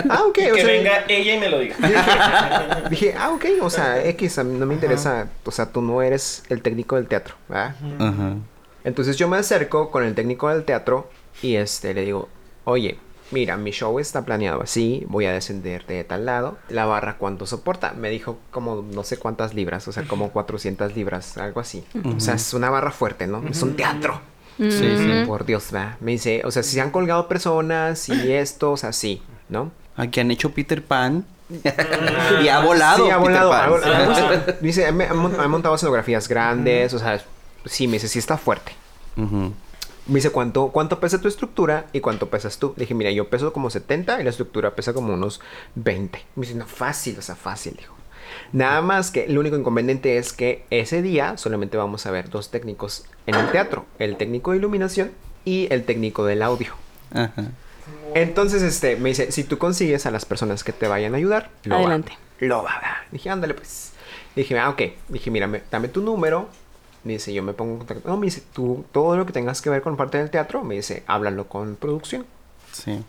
[0.09, 0.37] Ah, ok.
[0.51, 1.75] o Que sea, venga ella y me lo diga.
[1.79, 5.81] Dije, dije, ah, ok, o sea, X, a mí no me interesa, o sea, tú
[5.81, 7.75] no eres el técnico del teatro, ¿verdad?
[7.99, 8.35] Ajá.
[8.83, 11.09] Entonces yo me acerco con el técnico del teatro
[11.41, 12.29] y este, le digo,
[12.63, 12.97] oye,
[13.31, 17.45] mira, mi show está planeado así, voy a descender de tal lado, la barra cuánto
[17.45, 21.83] soporta, me dijo como no sé cuántas libras, o sea, como 400 libras, algo así.
[22.15, 23.43] O sea, es una barra fuerte, ¿no?
[23.49, 24.19] Es un teatro.
[24.57, 25.23] Sí, sí.
[25.25, 25.97] Por Dios, va.
[26.01, 29.71] Me dice, o sea, si se han colgado personas y esto, o sea, sí, ¿no?
[29.95, 31.25] Aquí han hecho Peter Pan.
[32.43, 33.05] y ha volado.
[33.05, 33.53] Sí, ha Peter volado.
[33.53, 34.91] Ha ha vol- Dice, ha
[35.47, 37.19] montado escenografías grandes, o sea,
[37.65, 38.73] sí, me dice, sí está fuerte.
[40.07, 42.73] Me dice, ¿cuánto, ¿cuánto pesa tu estructura y cuánto pesas tú?
[42.75, 45.41] Le dije, mira, yo peso como 70 y la estructura pesa como unos
[45.75, 46.19] 20.
[46.35, 47.95] Me dice, no, fácil, o sea, fácil, dijo.
[48.51, 52.49] Nada más que el único inconveniente es que ese día solamente vamos a ver dos
[52.49, 53.85] técnicos en el teatro.
[53.99, 55.11] El técnico de iluminación
[55.45, 56.73] y el técnico del audio.
[57.13, 57.51] Ajá.
[58.15, 61.49] Entonces, este, me dice, si tú consigues a las personas que te vayan a ayudar,
[61.63, 62.17] lo va- Adelante.
[62.39, 62.95] lo va a dar.
[63.11, 63.91] Dije, ándale, pues.
[64.35, 64.81] Dije, ah, ok.
[65.09, 66.49] Dije, mira, me- dame tu número.
[67.03, 68.07] Me dice, yo me pongo en contacto.
[68.07, 70.75] No, me dice, tú, todo lo que tengas que ver con parte del teatro, me
[70.75, 72.25] dice, háblalo con producción.
[72.71, 73.03] Sí.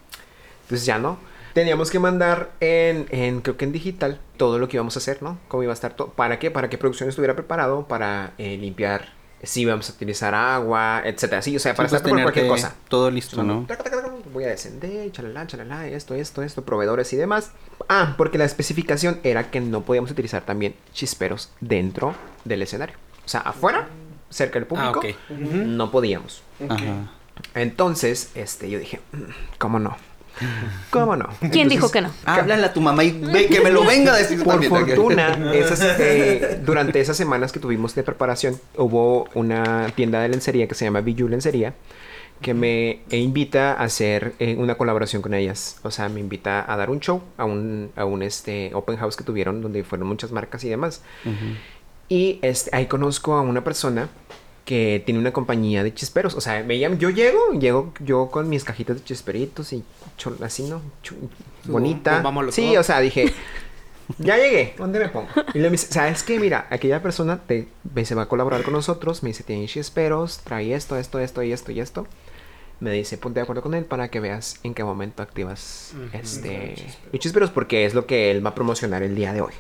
[0.63, 1.19] Entonces ya no.
[1.53, 5.23] Teníamos que mandar en, en, creo que en digital, todo lo que íbamos a hacer,
[5.23, 5.39] ¿no?
[5.49, 6.09] Cómo iba a estar todo.
[6.09, 6.51] ¿Para qué?
[6.51, 9.11] Para que producción estuviera preparado para eh, limpiar,
[9.43, 11.43] si íbamos a utilizar agua, etcétera.
[11.43, 12.75] Sí, o sea, para Sí, pues, por cualquier tenerte cosa.
[12.89, 13.67] Todo listo, ¿no?
[13.69, 17.51] Taca, taca, taca, Voy a descender, chalala, chalala, esto, esto, esto, proveedores y demás.
[17.87, 22.15] Ah, porque la especificación era que no podíamos utilizar también chisperos dentro
[22.47, 22.97] del escenario.
[23.33, 23.89] O sea, afuera,
[24.29, 25.07] cerca del público, ok.
[25.31, 26.43] no podíamos.
[27.55, 29.23] Entonces, este, yo dije, "Mm,
[29.57, 29.97] ¿cómo no?
[30.91, 31.31] ¿Cómo no?
[31.51, 32.11] ¿Quién dijo que no?
[32.27, 34.71] Háblale a tu mamá y ve que me lo venga a decir Por también.
[34.71, 40.69] fortuna, esas, eh, durante esas semanas que tuvimos de preparación, hubo una tienda de lencería
[40.69, 41.73] que se llama Biju Lencería
[42.43, 45.79] que me invita a hacer eh, una colaboración con ellas.
[45.85, 49.17] O sea, me invita a dar un show a un, a un este, open house
[49.17, 51.01] que tuvieron donde fueron muchas marcas y demás.
[52.13, 54.09] Y este, ahí conozco a una persona
[54.67, 56.35] que tiene una compañía de chisperos.
[56.35, 59.83] O sea, me llaman- yo llego, llego yo con mis cajitas de chisperitos y
[60.19, 60.83] chol- así, ¿no?
[61.03, 61.17] Chu-
[61.65, 62.21] bonita.
[62.23, 62.81] pues, sí, todo.
[62.81, 63.33] o sea, dije,
[64.19, 65.29] ya llegué, ¿dónde me pongo?
[65.55, 66.39] Y le dice, ¿sabes qué?
[66.39, 67.69] Mira, aquella persona te,
[68.05, 71.53] se va a colaborar con nosotros, me dice, tiene chisperos, trae esto, esto, esto y
[71.53, 72.07] esto y esto.
[72.83, 76.75] Me dice, ponte de acuerdo con él para que veas en qué momento activas este
[77.13, 79.53] los chisperos porque es lo que él va a promocionar el día de hoy.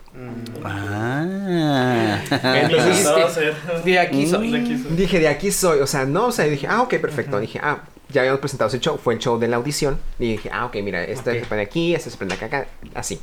[0.65, 2.19] Ah.
[2.31, 3.55] Entonces, dijiste, hacer.
[3.85, 4.51] de aquí soy.
[4.51, 4.97] De aquí soy.
[4.97, 7.39] Dije, de aquí soy, o sea, no, o sea, dije, ah, ok, perfecto.
[7.39, 10.01] Dije, ah, ya habíamos presentado ese show, fue el show de la audición.
[10.19, 13.21] Y dije, ah, ok, mira, este se prende aquí, este se prende acá, acá, así.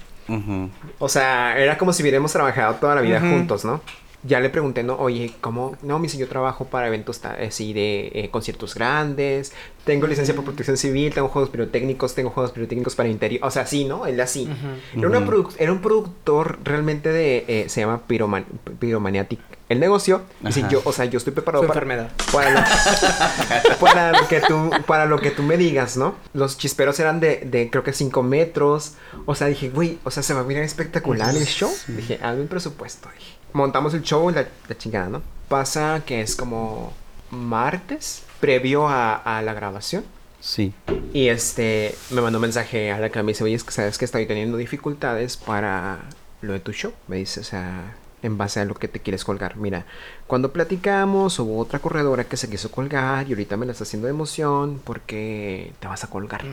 [0.99, 3.81] O sea, era como si hubiéramos trabajado toda la vida juntos, ¿no?
[4.23, 4.95] Ya le pregunté, ¿no?
[4.97, 5.77] Oye, ¿cómo?
[5.81, 9.53] No, me dice, yo trabajo para eventos así de eh, conciertos grandes,
[9.85, 13.65] tengo licencia por protección civil, tengo juegos pirotécnicos, tengo juegos pirotécnicos para interior, o sea,
[13.65, 14.05] sí, ¿no?
[14.05, 14.49] Él así.
[14.95, 15.25] era, una
[15.57, 18.45] era un productor realmente de, eh, se llama Pyroman
[18.79, 19.39] Pyromaniatic.
[19.69, 20.69] El negocio, dice, Ajá.
[20.69, 22.11] yo, o sea, yo estoy preparado Su para, enfermedad.
[22.33, 26.15] para lo, para lo que tú para lo que tú me digas, ¿no?
[26.33, 28.93] Los chisperos eran de, de creo que 5 metros.
[29.25, 31.71] O sea, dije, güey, o sea, se va a mirar espectacular el show.
[31.87, 33.09] Dije, hazme un presupuesto.
[33.17, 33.33] Dije.
[33.53, 35.21] Montamos el show y la, la chingada, ¿no?
[35.47, 36.93] Pasa que es como
[37.31, 40.03] martes, previo a, a la grabación.
[40.39, 40.73] Sí.
[41.13, 43.97] Y este, me mandó un mensaje a la que me dice, oye, es que sabes
[43.97, 45.99] que estoy teniendo dificultades para
[46.41, 46.93] lo de tu show.
[47.07, 49.57] Me dice, o sea, en base a lo que te quieres colgar.
[49.57, 49.85] Mira,
[50.27, 54.07] cuando platicamos hubo otra corredora que se quiso colgar y ahorita me la está haciendo
[54.07, 56.43] de emoción porque te vas a colgar.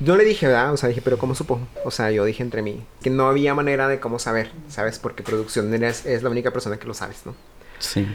[0.00, 0.72] Yo le dije, ¿verdad?
[0.72, 1.60] O sea, dije, pero ¿cómo supo?
[1.84, 4.98] O sea, yo dije entre mí que no había manera de cómo saber, ¿sabes?
[4.98, 7.34] Porque producción es, es la única persona que lo sabes, ¿no?
[7.78, 8.06] Sí.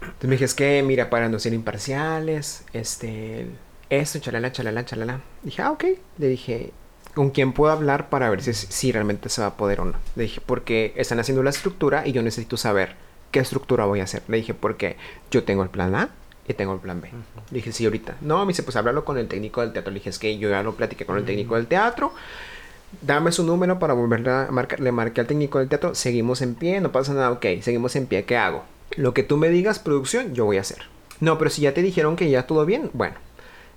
[0.00, 3.46] Entonces me dije, es que, mira, para no ser imparciales, este,
[3.90, 5.20] esto, chalala, chalala, chalala.
[5.42, 5.84] Dije, ah, ok.
[6.18, 6.72] Le dije,
[7.14, 9.94] ¿con quién puedo hablar para ver si, si realmente se va a poder o no?
[10.16, 12.94] Le dije, porque están haciendo la estructura y yo necesito saber
[13.30, 14.22] qué estructura voy a hacer.
[14.28, 14.96] Le dije, porque
[15.30, 16.10] yo tengo el plan A
[16.48, 17.08] y tengo el plan B.
[17.50, 18.16] Le dije, sí, ahorita.
[18.20, 19.92] No, me dice, pues háblalo con el técnico del teatro.
[19.92, 22.12] Le dije, es que yo ya lo platiqué con el técnico del teatro.
[23.02, 24.80] Dame su número para volverle a marcar.
[24.80, 25.94] Le marqué al técnico del teatro.
[25.94, 27.30] Seguimos en pie, no pasa nada.
[27.30, 28.24] Ok, seguimos en pie.
[28.24, 28.64] ¿Qué hago?
[28.96, 30.78] Lo que tú me digas, producción, yo voy a hacer.
[31.20, 33.14] No, pero si ya te dijeron que ya todo bien, bueno.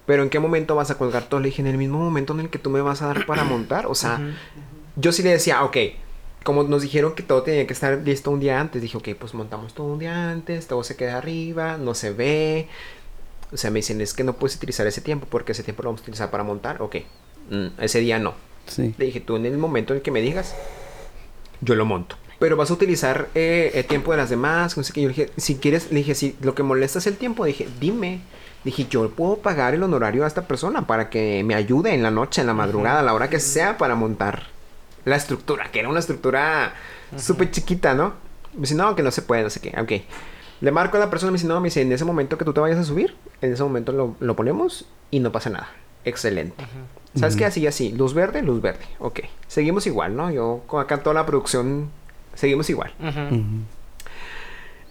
[0.05, 1.39] Pero ¿en qué momento vas a colgar todo?
[1.39, 3.43] Le dije, en el mismo momento en el que tú me vas a dar para
[3.43, 3.85] montar.
[3.87, 4.19] O sea,
[4.95, 5.77] yo sí le decía, ok,
[6.43, 9.33] como nos dijeron que todo tenía que estar listo un día antes, dije, ok, pues
[9.33, 12.67] montamos todo un día antes, todo se queda arriba, no se ve.
[13.51, 15.89] O sea, me dicen, es que no puedes utilizar ese tiempo porque ese tiempo lo
[15.89, 16.81] vamos a utilizar para montar.
[16.81, 16.97] Ok,
[17.49, 18.33] mm, ese día no.
[18.67, 18.93] Sí.
[18.97, 20.55] Le dije, tú en el momento en el que me digas,
[21.61, 22.17] yo lo monto.
[22.39, 25.01] Pero vas a utilizar eh, el tiempo de las demás, no sé qué.
[25.01, 27.67] Yo le dije, si quieres, le dije, si lo que molesta es el tiempo, dije,
[27.79, 28.19] dime.
[28.63, 32.11] Dije, yo puedo pagar el honorario a esta persona para que me ayude en la
[32.11, 34.43] noche, en la madrugada, a la hora que sea para montar
[35.05, 36.73] la estructura, que era una estructura
[37.17, 38.13] súper chiquita, ¿no?
[38.53, 39.73] Me dice, no, que no se puede, no sé qué.
[39.79, 40.03] Ok.
[40.61, 42.53] Le marco a la persona, me dice, no, me dice, en ese momento que tú
[42.53, 45.69] te vayas a subir, en ese momento lo, lo ponemos y no pasa nada.
[46.05, 46.65] Excelente.
[47.15, 47.45] ¿Sabes qué?
[47.45, 47.91] Así, así.
[47.91, 48.85] Luz verde, luz verde.
[48.99, 49.21] Ok.
[49.47, 50.31] Seguimos igual, ¿no?
[50.31, 51.89] Yo con acá toda la producción,
[52.33, 52.93] seguimos igual.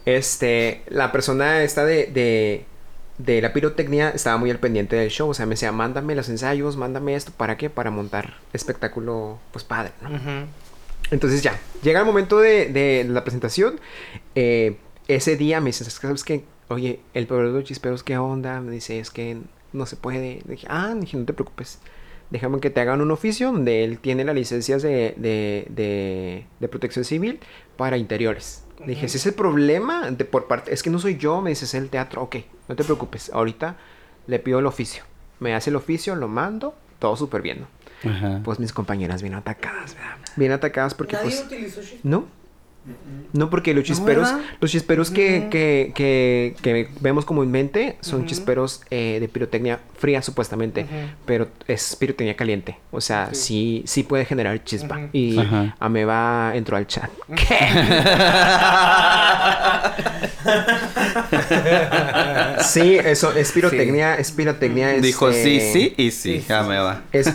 [0.05, 2.67] Este, la persona esta de, de,
[3.19, 5.29] de la pirotecnia estaba muy al pendiente del show.
[5.31, 7.33] O sea, me decía, mándame los ensayos, mándame esto.
[7.37, 7.71] ¿Para qué?
[7.71, 10.11] Para montar espectáculo, pues padre, ¿no?
[11.11, 13.79] Entonces ya, llega el momento de, de la presentación.
[14.35, 14.77] eh,
[15.09, 16.45] ese día me dice, ¿sabes qué?
[16.69, 18.61] Oye, el proveedor de chisperos, ¿qué onda?
[18.61, 19.37] Me dice, es que
[19.73, 20.41] no se puede.
[20.47, 21.81] Le dije, ah, dije, no te preocupes.
[22.31, 27.05] Déjame que te hagan un oficio donde él tiene las licencias de, de, de protección
[27.05, 27.41] civil
[27.77, 28.62] para interiores.
[28.87, 31.51] Le Dije, ese es el problema de por parte, es que no soy yo, me
[31.51, 32.23] dice, es el teatro.
[32.23, 32.37] Ok,
[32.69, 33.77] no te preocupes, ahorita
[34.27, 35.05] le pido el oficio.
[35.41, 38.11] Me hace el oficio, lo mando, todo súper bien, ¿no?
[38.11, 38.41] Ajá.
[38.45, 40.17] Pues mis compañeras bien atacadas, ¿verdad?
[40.37, 41.45] Bien atacadas porque Nadie pues...
[41.45, 42.27] utilizó No.
[43.33, 44.29] No, porque los chisperos,
[44.61, 50.87] los chisperos que, que, que, que vemos comúnmente son chisperos eh, de pirotecnia fría supuestamente,
[51.25, 52.77] pero es pirotecnia caliente.
[52.91, 53.83] O sea, sí, Sí.
[53.87, 55.09] sí, puede generar chispa.
[55.13, 55.77] Y Ajá.
[55.79, 57.11] Ameba entró al chat.
[62.61, 64.89] sí, eso, es pirotecnia, es pirotecnia.
[64.95, 66.41] Dijo este, sí, sí y sí.
[66.41, 67.03] sí, Ya sí, me va.
[67.13, 67.27] Es,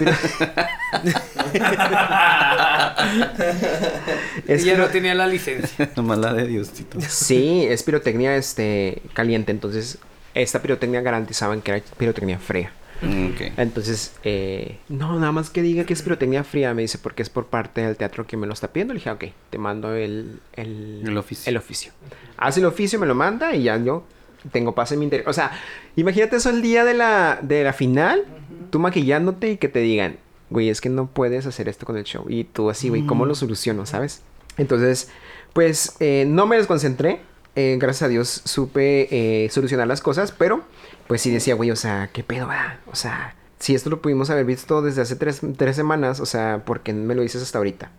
[4.48, 5.92] es Ella no tenía la licencia.
[5.96, 7.00] Nomás la de Diosito.
[7.02, 9.52] Sí, es pirotecnia este, caliente.
[9.52, 9.98] Entonces,
[10.34, 12.72] esta pirotecnia garantizaban que era pirotecnia fría.
[13.02, 13.30] Mm.
[13.58, 17.30] Entonces, eh, no, nada más que diga que es pirotecnia fría, me dice, porque es
[17.30, 18.94] por parte del teatro que me lo está pidiendo.
[18.94, 21.50] Le dije, ok, te mando el, el, El oficio.
[21.50, 21.92] el oficio.
[22.38, 24.04] Hace el oficio, me lo manda y ya yo
[24.52, 25.30] tengo paz en mi interior.
[25.30, 25.52] O sea,
[25.96, 28.26] imagínate eso el día de la, de la final,
[28.72, 30.18] tú maquillándote y que te digan,
[30.50, 32.26] güey, es que no puedes hacer esto con el show.
[32.30, 34.22] Y tú así, güey, ¿cómo lo soluciono, sabes?
[34.58, 35.10] Entonces,
[35.54, 37.22] pues eh, no me desconcentré.
[37.56, 40.64] Eh, gracias a Dios supe eh, solucionar las cosas, pero
[41.08, 42.78] pues sí decía, güey, o sea, ¿qué pedo, ah?
[42.92, 46.64] O sea, si esto lo pudimos haber visto desde hace tres, tres semanas, o sea,
[46.66, 47.90] ¿por qué me lo dices hasta ahorita?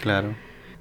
[0.00, 0.36] Claro.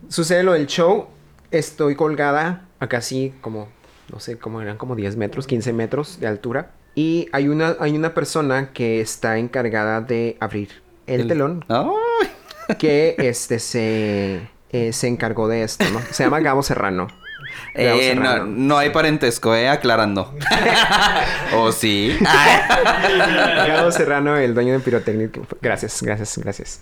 [0.07, 1.07] Sucede lo del show,
[1.49, 3.69] estoy colgada a casi como,
[4.11, 6.71] no sé, como eran como 10 metros, 15 metros de altura.
[6.93, 12.75] Y hay una, hay una persona que está encargada de abrir el, telón, ¡Ay!
[12.77, 16.01] que este se, eh, se encargó de esto, ¿no?
[16.11, 17.07] Se llama Gabo Serrano.
[17.75, 18.45] Gabo Eh, no, Serrano.
[18.47, 20.33] no hay parentesco, eh, aclarando.
[21.55, 22.17] ¿O sí?
[23.67, 25.39] Gabo Serrano, el dueño de Pirotecnic.
[25.61, 26.81] Gracias, gracias, gracias.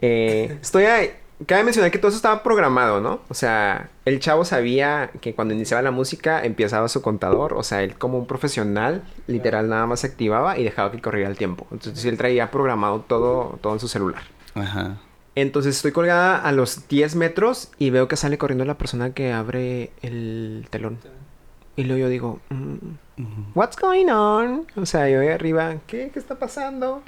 [0.00, 1.10] Eh, estoy ahí.
[1.46, 3.20] Cabe mencionar que todo eso estaba programado, ¿no?
[3.28, 7.52] O sea, el chavo sabía que cuando iniciaba la música empezaba su contador.
[7.52, 11.28] O sea, él como un profesional, literal, nada más se activaba y dejaba que corriera
[11.28, 11.66] el tiempo.
[11.72, 14.22] Entonces él traía programado todo, todo en su celular.
[14.54, 14.96] Ajá.
[15.36, 19.32] Entonces estoy colgada a los 10 metros y veo que sale corriendo la persona que
[19.32, 20.98] abre el telón.
[21.76, 22.74] Y luego yo digo, mm,
[23.54, 24.66] What's going on?
[24.76, 26.10] O sea, yo de arriba, ¿qué?
[26.12, 27.02] ¿Qué está pasando?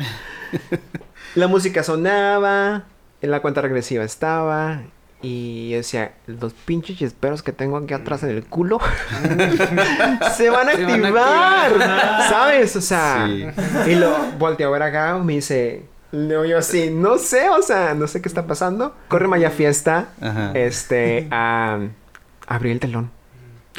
[1.35, 2.85] la música sonaba,
[3.23, 4.83] la cuenta regresiva estaba.
[5.21, 8.79] Y yo decía, los pinches chisperos que tengo aquí atrás en el culo
[9.21, 12.29] se van a Se van a activar.
[12.29, 12.77] ¿Sabes?
[12.77, 13.47] O sea, Sí.
[13.91, 15.83] y lo volteo a ver acá, me dice,
[16.13, 18.95] no, yo así, no sé, o sea, no sé qué está pasando.
[19.09, 20.53] Corre Maya Fiesta, Ajá.
[20.53, 21.81] este, a
[22.47, 23.11] abrir el telón.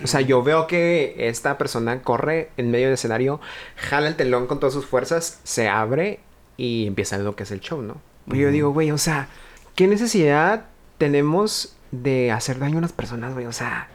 [0.03, 3.41] O sea, yo veo que esta persona corre en medio del escenario,
[3.75, 6.19] jala el telón con todas sus fuerzas, se abre
[6.55, 7.97] y empieza lo que es el show, ¿no?
[8.27, 9.27] Pero yo digo, güey, o sea,
[9.75, 10.65] ¿qué necesidad
[10.97, 13.47] tenemos de hacer daño a las personas, güey?
[13.47, 13.89] O sea,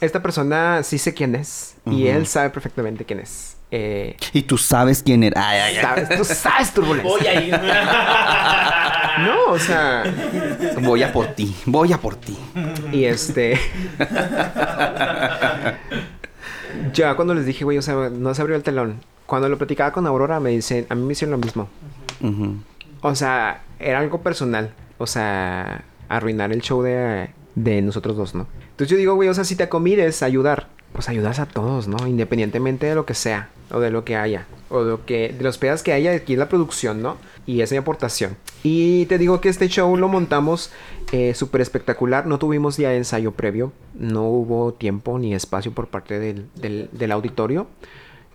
[0.00, 3.57] esta persona sí sé quién es y él sabe perfectamente quién es.
[3.70, 5.46] Eh, Y tú sabes quién era.
[5.48, 5.82] Ay, ay, ay.
[5.82, 7.10] sabes, tú sabes turbulencia.
[7.10, 7.60] Voy a ir.
[9.18, 10.04] No, o sea,
[10.80, 11.52] Voy a por ti.
[11.66, 12.38] Voy a por ti.
[12.92, 13.58] y este.
[16.92, 19.00] ya cuando les dije, güey, o sea, no se abrió el telón.
[19.26, 21.68] Cuando lo platicaba con Aurora, me dicen, a mí me hicieron lo mismo.
[23.02, 24.70] O sea, era algo personal.
[24.98, 28.46] O sea, arruinar el show de, de nosotros dos, ¿no?
[28.70, 31.88] Entonces yo digo, güey, o sea, si te acomides a ayudar, pues ayudas a todos,
[31.88, 32.06] ¿no?
[32.06, 35.44] Independientemente de lo que sea, o de lo que haya, o de, lo que, de
[35.44, 37.16] los pedas que haya aquí en la producción, ¿no?
[37.46, 38.36] Y es mi aportación.
[38.62, 40.70] Y te digo que este show lo montamos
[41.12, 42.26] eh, súper espectacular.
[42.26, 46.48] No tuvimos de ensayo previo, no hubo tiempo ni espacio por parte del,
[46.92, 47.66] del, auditorio.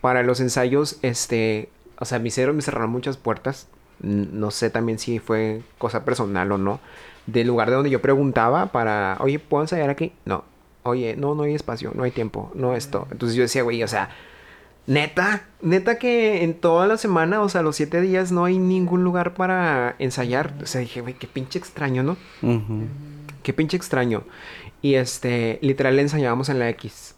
[0.02, 1.70] Para los ensayos, este,
[2.00, 3.68] o sea, me hicieron, me cerraron muchas puertas.
[4.00, 6.80] No sé también si fue cosa personal o no.
[7.26, 10.12] Del lugar de donde yo preguntaba para, oye, ¿puedo ensayar aquí?
[10.26, 10.44] No.
[10.84, 13.08] Oye, no, no hay espacio, no hay tiempo, no esto.
[13.12, 14.10] Entonces yo decía, güey, o sea,
[14.88, 19.04] neta, neta que en toda la semana, o sea, los siete días no hay ningún
[19.04, 20.54] lugar para ensayar.
[20.62, 22.18] O sea, dije, güey, qué pinche extraño, ¿no?
[23.44, 24.24] Qué pinche extraño.
[24.82, 27.16] Y este, literal le ensayábamos en la X.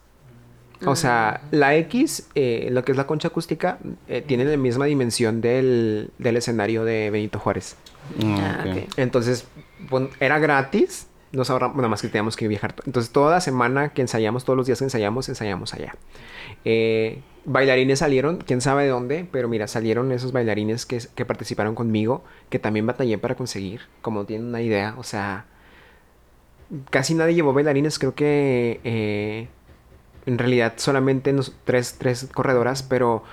[0.86, 4.86] O sea, la X, eh, lo que es la concha acústica, eh, tiene la misma
[4.86, 7.76] dimensión del, del escenario de Benito Juárez.
[8.24, 8.90] Ah, ok.
[8.98, 9.48] Entonces,
[10.20, 11.08] era gratis.
[11.36, 12.76] Nos ahorramos, nada más que teníamos que viajar.
[12.86, 15.96] Entonces, toda la semana que ensayamos, todos los días que ensayamos, ensayamos allá.
[16.64, 21.76] Eh, bailarines salieron, quién sabe de dónde, pero mira, salieron esos bailarines que, que participaron
[21.76, 25.46] conmigo, que también batallé para conseguir, como tienen una idea, o sea,
[26.90, 29.50] casi nadie llevó bailarines, creo que eh,
[30.26, 31.36] en realidad solamente
[31.66, 33.24] tres, tres corredoras, pero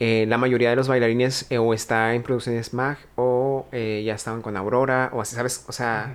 [0.00, 4.56] eh, la mayoría de los bailarines o está en producciones MAG o ya estaban con
[4.58, 5.64] Aurora, o así, ¿sabes?
[5.66, 6.14] O sea.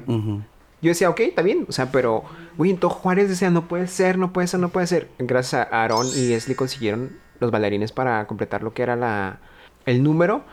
[0.83, 2.23] Yo decía, ok, está bien, o sea, pero,
[2.57, 5.09] güey, en todo Juárez decía, no puede ser, no puede ser, no puede ser.
[5.17, 9.39] Gracias a Aaron y Esli consiguieron los bailarines para completar lo que era la,
[9.87, 10.43] el número.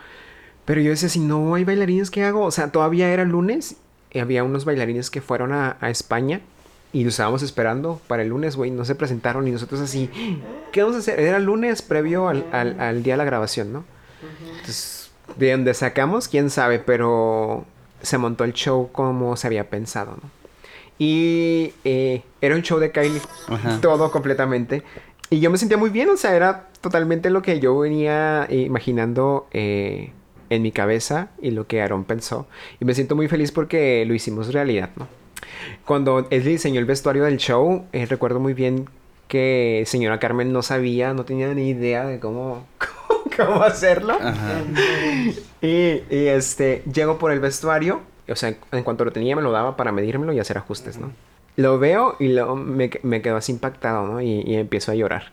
[0.65, 2.43] Pero yo decía, si no hay bailarines, ¿qué hago?
[2.45, 3.75] O sea, todavía era lunes
[4.11, 6.41] y había unos bailarines que fueron a, a España
[6.93, 10.09] y los estábamos esperando para el lunes, güey, no se presentaron y nosotros así,
[10.73, 11.19] ¿qué vamos a hacer?
[11.21, 13.85] Era lunes previo al, al- al día de la grabación, ¿no?
[14.57, 17.65] Entonces, de donde sacamos, quién sabe, pero
[18.01, 20.29] se montó el show como se había pensado, ¿no?
[20.97, 23.81] Y eh, era un show de Kylie, Ajá.
[23.81, 24.83] todo completamente.
[25.31, 28.57] Y yo me sentía muy bien, o sea, era totalmente lo que yo venía eh,
[28.57, 30.11] imaginando eh,
[30.49, 32.47] en mi cabeza y lo que Aaron pensó.
[32.79, 35.07] Y me siento muy feliz porque lo hicimos realidad, ¿no?
[35.85, 38.89] Cuando él diseñó el vestuario del show, eh, recuerdo muy bien
[39.27, 43.00] que señora Carmen no sabía, no tenía ni idea de cómo, cómo,
[43.45, 44.17] cómo hacerlo.
[44.21, 44.61] Ajá.
[45.61, 49.51] Y, y, este, llego por el vestuario, o sea, en cuanto lo tenía me lo
[49.51, 51.11] daba para medírmelo y hacer ajustes, ¿no?
[51.55, 54.21] Lo veo y luego me, me quedo así impactado, ¿no?
[54.21, 55.31] Y, y empiezo a llorar.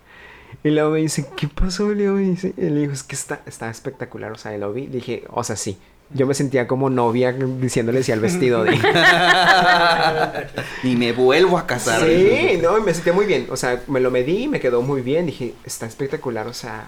[0.64, 2.16] Y luego me dice, ¿qué pasó, Leo?
[2.16, 5.24] Dice, y le digo, es que está, está espectacular, o sea, y lo vi, dije,
[5.30, 5.78] o sea, sí.
[6.10, 8.74] Yo me sentía como novia diciéndole sí al vestido de...
[10.82, 12.00] y me vuelvo a casar.
[12.00, 13.46] Sí, no, y me sentía muy bien.
[13.50, 15.26] O sea, me lo medí, me quedó muy bien.
[15.26, 16.86] Dije, está espectacular, o sea,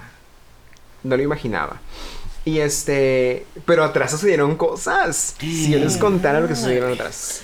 [1.03, 1.81] no lo imaginaba.
[2.45, 5.37] Y este, pero atrás sucedieron cosas.
[5.39, 7.43] Si yo les contara lo que sucedieron atrás.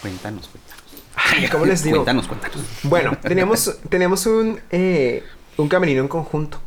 [0.00, 0.84] Cuéntanos, cuéntanos.
[1.16, 1.98] Ay, ¿cómo les digo?
[1.98, 2.58] Cuéntanos, cuéntanos.
[2.82, 5.24] Bueno, tenemos, tenemos un, eh,
[5.56, 6.58] un camerino en conjunto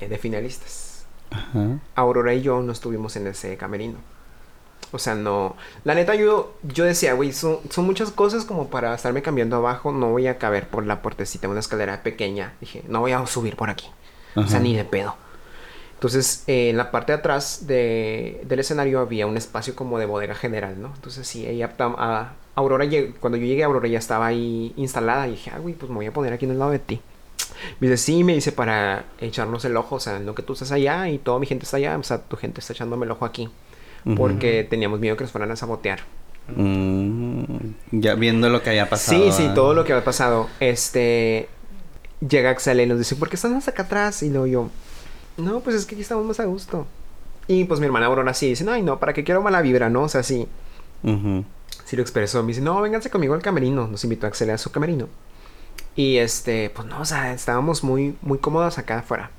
[0.00, 1.04] eh, de finalistas.
[1.30, 1.78] Ajá.
[1.94, 3.98] Aurora y yo no estuvimos en ese camerino.
[4.92, 5.56] O sea, no.
[5.82, 9.92] La neta, yo, yo decía, güey, son, son muchas cosas como para estarme cambiando abajo.
[9.92, 12.54] No voy a caber por la puertecita, una escalera pequeña.
[12.60, 13.86] Dije, no voy a subir por aquí.
[14.36, 15.16] O sea, ni de pedo.
[15.94, 20.06] Entonces, eh, en la parte de atrás de- del escenario había un espacio como de
[20.06, 20.92] bodega general, ¿no?
[20.94, 22.84] Entonces, sí, ella, a- Aurora,
[23.20, 25.26] cuando yo llegué, Aurora ya estaba ahí instalada.
[25.28, 27.00] Y dije, ah, güey, pues me voy a poner aquí en el lado de ti.
[27.80, 30.70] Me dice, sí, me dice, para echarnos el ojo, o sea, no que tú estás
[30.72, 33.24] allá y toda mi gente está allá, o sea, tu gente está echándome el ojo
[33.24, 33.48] aquí.
[34.16, 36.00] Porque teníamos miedo que nos fueran a sabotear.
[36.54, 37.44] Mm,
[37.92, 39.18] ya viendo lo que había pasado.
[39.18, 40.48] Sí, sí, todo lo que había pasado.
[40.60, 41.48] Este.
[42.28, 44.22] Llega Axel y nos dice, ¿por qué están hasta acá atrás?
[44.22, 44.70] Y luego yo,
[45.36, 46.86] no, pues es que aquí estamos más a gusto.
[47.46, 50.04] Y pues mi hermana Aurora sí dice, ay, no, ¿para qué quiero mala vibra, no?
[50.04, 50.48] O sea, sí.
[51.84, 52.42] Sí lo expresó.
[52.42, 53.86] Me dice, no, vénganse conmigo al camerino.
[53.86, 55.08] Nos invitó a Axel a su camerino.
[55.96, 59.30] Y este, pues no, o sea, estábamos muy, muy cómodos acá afuera.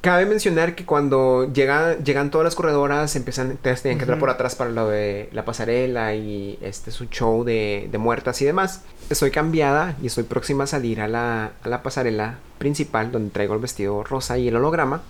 [0.00, 4.54] Cabe mencionar que cuando llega, llegan todas las corredoras, empiezan, tenían que entrar por atrás
[4.54, 8.82] para lo de la pasarela y este su show de, de muertas y demás.
[9.10, 13.52] Estoy cambiada y estoy próxima a salir a la, a la pasarela principal donde traigo
[13.52, 15.02] el vestido rosa y el holograma.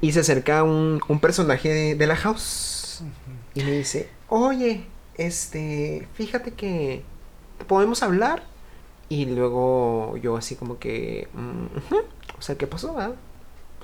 [0.00, 3.02] Y se acerca un, un personaje de, de la house.
[3.54, 4.84] Y me dice, oye,
[5.16, 7.02] este, fíjate que
[7.68, 8.42] podemos hablar.
[9.08, 12.02] Y luego yo así como que, "Mm, ujú".
[12.38, 12.96] o sea, ¿qué pasó?
[12.98, 13.12] ah?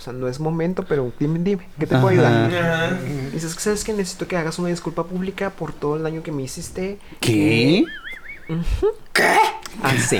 [0.00, 2.50] O sea, no es momento, pero dime, dime, ¿qué te puedo ayudar?
[2.50, 2.98] Ajá.
[3.34, 6.42] Dices, ¿sabes que Necesito que hagas una disculpa pública por todo el daño que me
[6.42, 6.98] hiciste.
[7.20, 7.84] ¿Qué?
[9.82, 10.18] Ah, sí.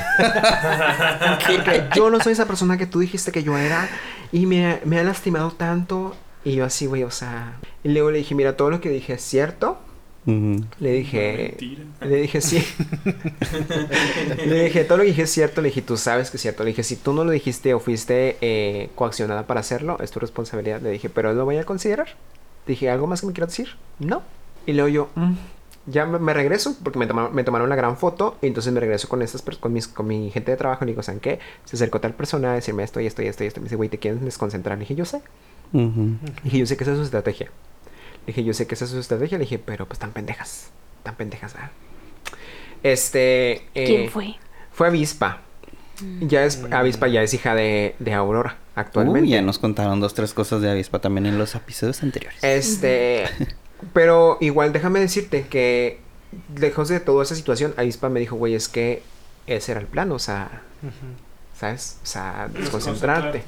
[1.47, 3.89] Porque yo no soy esa persona que tú dijiste que yo era
[4.33, 6.15] y me, me ha lastimado tanto.
[6.45, 7.55] Y yo así, güey, o sea...
[7.83, 9.79] Y luego le dije, mira, todo lo que dije es cierto.
[10.27, 11.57] Le dije...
[11.59, 11.83] Mentira.
[12.03, 12.65] Le dije, sí.
[14.47, 15.61] le dije, todo lo que dije es cierto.
[15.63, 16.63] Le dije, tú sabes que es cierto.
[16.65, 20.21] Le dije, si tú no lo dijiste o fuiste eh, coaccionada para hacerlo, es tu
[20.21, 20.81] responsabilidad.
[20.83, 22.09] Le dije, pero lo voy a considerar.
[22.67, 23.75] Dije, ¿algo más que me quieras decir?
[23.99, 24.23] No.
[24.67, 25.33] Y luego yo, "Mm".
[25.87, 28.37] ya me, me regreso porque me, toma- me tomaron la gran foto.
[28.43, 30.85] Y entonces me regreso con, estas, con, mis, con mi gente de trabajo.
[30.85, 31.39] Y le digo, ¿saben qué?
[31.65, 33.61] Se acercó tal persona a decirme esto y esto y esto y esto.
[33.61, 34.77] Me dice, güey, ¿te quieres desconcentrar?
[34.77, 35.23] Le dije, yo sé.
[35.73, 37.51] Le dije, yo sé que esa es su estrategia.
[38.31, 39.39] Le dije, yo sé que esa es su estrategia.
[39.39, 40.71] Le dije, pero pues tan pendejas.
[41.03, 41.71] Tan pendejas, ¿verdad?
[42.85, 43.65] Este.
[43.75, 44.37] eh, ¿Quién fue?
[44.73, 45.41] Fue Avispa.
[46.21, 49.27] Ya es, Avispa ya es hija de, de Aurora actualmente.
[49.27, 52.43] Uy, ya nos contaron dos, tres cosas de avispa también en los episodios anteriores.
[52.43, 53.27] Este.
[53.93, 56.01] pero igual déjame decirte que
[56.57, 59.03] lejos de toda esa situación, Avispa me dijo, güey, es que
[59.47, 60.63] ese era el plan, o sea,
[61.59, 61.99] ¿sabes?
[62.03, 63.43] O sea, desconcentrarte.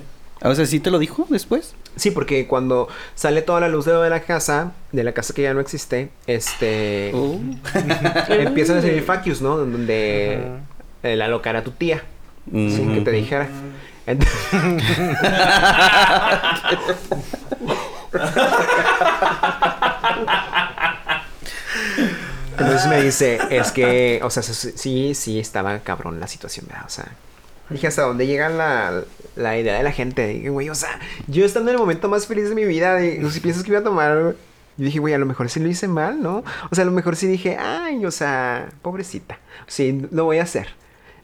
[0.44, 1.74] O sea, ¿sí te lo dijo después?
[1.96, 5.54] Sí, porque cuando sale toda la luz de, la casa, de la casa que ya
[5.54, 7.12] no existe, este...
[7.14, 7.38] Oh.
[8.28, 9.56] empiezan a salir facios, ¿no?
[9.56, 10.40] Donde
[11.02, 12.02] eh, la locara a tu tía.
[12.50, 13.48] Sin que te dijera.
[14.06, 14.26] Ent-
[22.58, 26.84] Entonces me dice, es que, o sea, sí, sí, sí estaba cabrón la situación, ¿verdad?
[26.86, 27.06] O sea,
[27.72, 29.02] dije, ¿hasta dónde llega la,
[29.36, 30.26] la idea de la gente?
[30.26, 33.28] Dije, güey, o sea, yo estando en el momento más feliz de mi vida, de,
[33.30, 34.34] si piensas que iba a tomar,
[34.76, 36.44] yo dije, güey, a lo mejor sí lo hice mal, ¿no?
[36.70, 40.44] O sea, a lo mejor sí dije, ay, o sea, pobrecita, sí, lo voy a
[40.44, 40.68] hacer.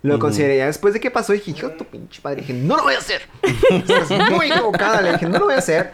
[0.03, 2.85] Lo consideré ya después de que pasó, dije, hijo tu pinche padre, dije, no lo
[2.85, 3.23] voy a hacer.
[3.71, 5.93] Estás muy equivocada, le dije, no lo voy a hacer.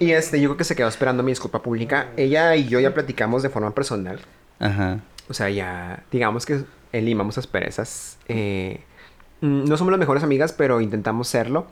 [0.00, 2.08] Y este, yo creo que se quedó esperando mi disculpa pública.
[2.16, 4.18] Ella y yo ya platicamos de forma personal.
[4.58, 4.98] Ajá.
[5.28, 8.18] O sea, ya, digamos que limamos asperezas.
[8.28, 8.80] Eh,
[9.40, 11.66] no somos las mejores amigas, pero intentamos serlo.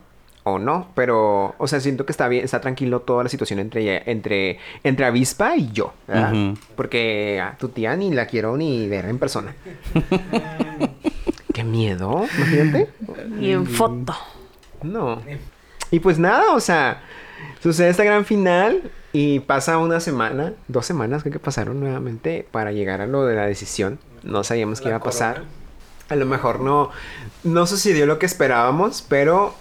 [0.47, 3.81] O no, pero, o sea, siento que está bien, está tranquilo toda la situación entre,
[3.81, 5.95] ella- entre, entre Avispa y yo.
[6.77, 9.55] Porque a tu tía ni la quiero ni ver en persona.
[11.55, 12.89] Qué miedo, imagínate.
[13.41, 14.15] Y en foto.
[14.83, 15.23] No.
[15.91, 17.03] Y pues nada, o sea,
[17.63, 22.73] sucede esta gran final y pasa una semana, dos semanas creo que pasaron nuevamente para
[22.73, 23.99] llegar a lo de la decisión.
[24.25, 25.45] No sabíamos qué iba a pasar.
[26.09, 26.91] A lo mejor no,
[27.45, 29.55] no sucedió lo que esperábamos, pero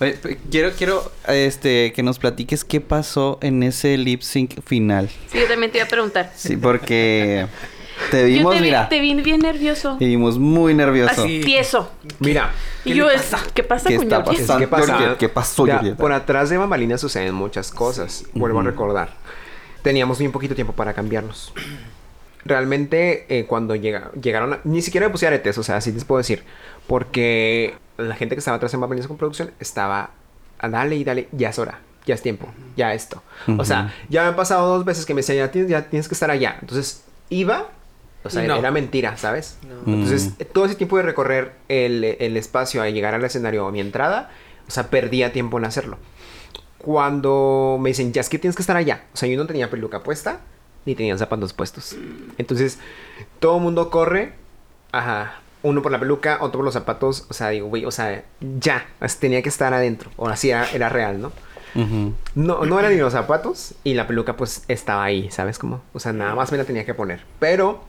[0.00, 0.16] Oye,
[0.50, 5.08] quiero, quiero, este, que nos platiques qué pasó en ese lip sync final.
[5.32, 6.32] Sí, yo también te iba a preguntar.
[6.36, 7.46] Sí, porque
[8.12, 9.96] te yo vimos, te vi, mira, te vi bien nervioso.
[9.98, 11.22] te vimos muy nervioso.
[11.24, 11.90] Así tieso.
[12.20, 12.52] mira,
[12.84, 14.58] Y yo, es, ¿qué pasa ¿Qué con está pasando?
[14.58, 14.98] ¿qué pasa?
[14.98, 18.24] ¿Qué- qué pasó, Ya, por atrás de bambalinas suceden muchas cosas.
[18.34, 19.16] Vuelvo a recordar.
[19.82, 21.52] Teníamos bien poquito tiempo para cambiarnos.
[22.48, 26.04] Realmente, eh, cuando llega, llegaron, a- ni siquiera me puse aretes, o sea, así les
[26.04, 26.42] puedo decir.
[26.86, 30.10] Porque la gente que estaba atrás en bambalinas con producción estaba
[30.58, 33.22] a dale y dale, ya es hora, ya es tiempo, ya esto.
[33.58, 36.08] O sea, ya me han pasado dos veces que me decían, ya tienes, ya tienes
[36.08, 36.56] que estar allá.
[36.60, 37.68] Entonces, iba,
[38.24, 38.56] o sea, no.
[38.56, 39.58] era mentira, ¿sabes?
[39.68, 39.92] No.
[39.92, 40.42] Entonces, Mm.
[40.52, 44.30] todo ese tiempo de recorrer el, el espacio a llegar al escenario o mi entrada,
[44.66, 45.98] o sea, perdía tiempo en hacerlo.
[46.78, 49.04] Cuando me dicen, ya es que tienes que estar allá.
[49.12, 50.40] O sea, yo no tenía peluca puesta,
[50.88, 51.94] ni tenía zapatos puestos.
[52.38, 52.78] Entonces,
[53.38, 54.32] todo el mundo corre,
[54.90, 57.26] ajá, uno por la peluca, otro por los zapatos.
[57.28, 58.24] O sea, digo, güey, o sea,
[58.60, 58.86] ya,
[59.20, 60.10] tenía que estar adentro.
[60.16, 61.32] O así era, era real, ¿no?
[62.34, 65.80] No, no eran ni los zapatos y la peluca pues estaba ahí, ¿sabes cómo?
[65.92, 67.20] O sea, nada más me la tenía que poner.
[67.38, 67.84] Pero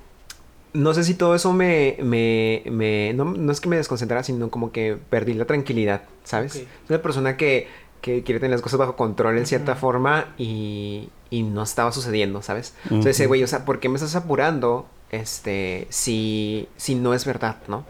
[0.73, 1.97] no sé si todo eso me...
[2.03, 6.57] me, me- no, no es que me desconcentrara, sino como que perdí la tranquilidad, ¿sabes?
[6.57, 6.61] Ok.
[6.88, 7.67] Soy una persona que,
[8.01, 12.41] que quiere tener las cosas bajo control en cierta forma y, y no estaba sucediendo,
[12.41, 12.73] ¿sabes?
[12.89, 17.57] Entonces, güey, o sea, ¿por qué me estás apurando este, si, si no es verdad,
[17.67, 17.85] ¿no?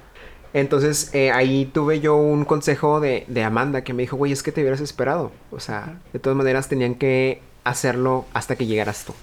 [0.53, 4.41] Entonces eh, ahí tuve yo un consejo de, de Amanda que me dijo, güey, es
[4.41, 5.31] que te hubieras esperado.
[5.51, 9.13] O sea, de todas maneras tenían que hacerlo hasta que llegaras tú.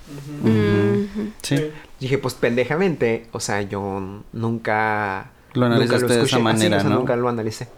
[1.42, 1.70] Sí.
[1.98, 5.32] Dije, pues pendejamente, o sea, yo nunca...
[5.54, 6.36] Lo nunca analizaste de esa escuché.
[6.36, 6.96] Así, manera, o sea, ¿no?
[6.96, 7.68] Nunca lo analicé.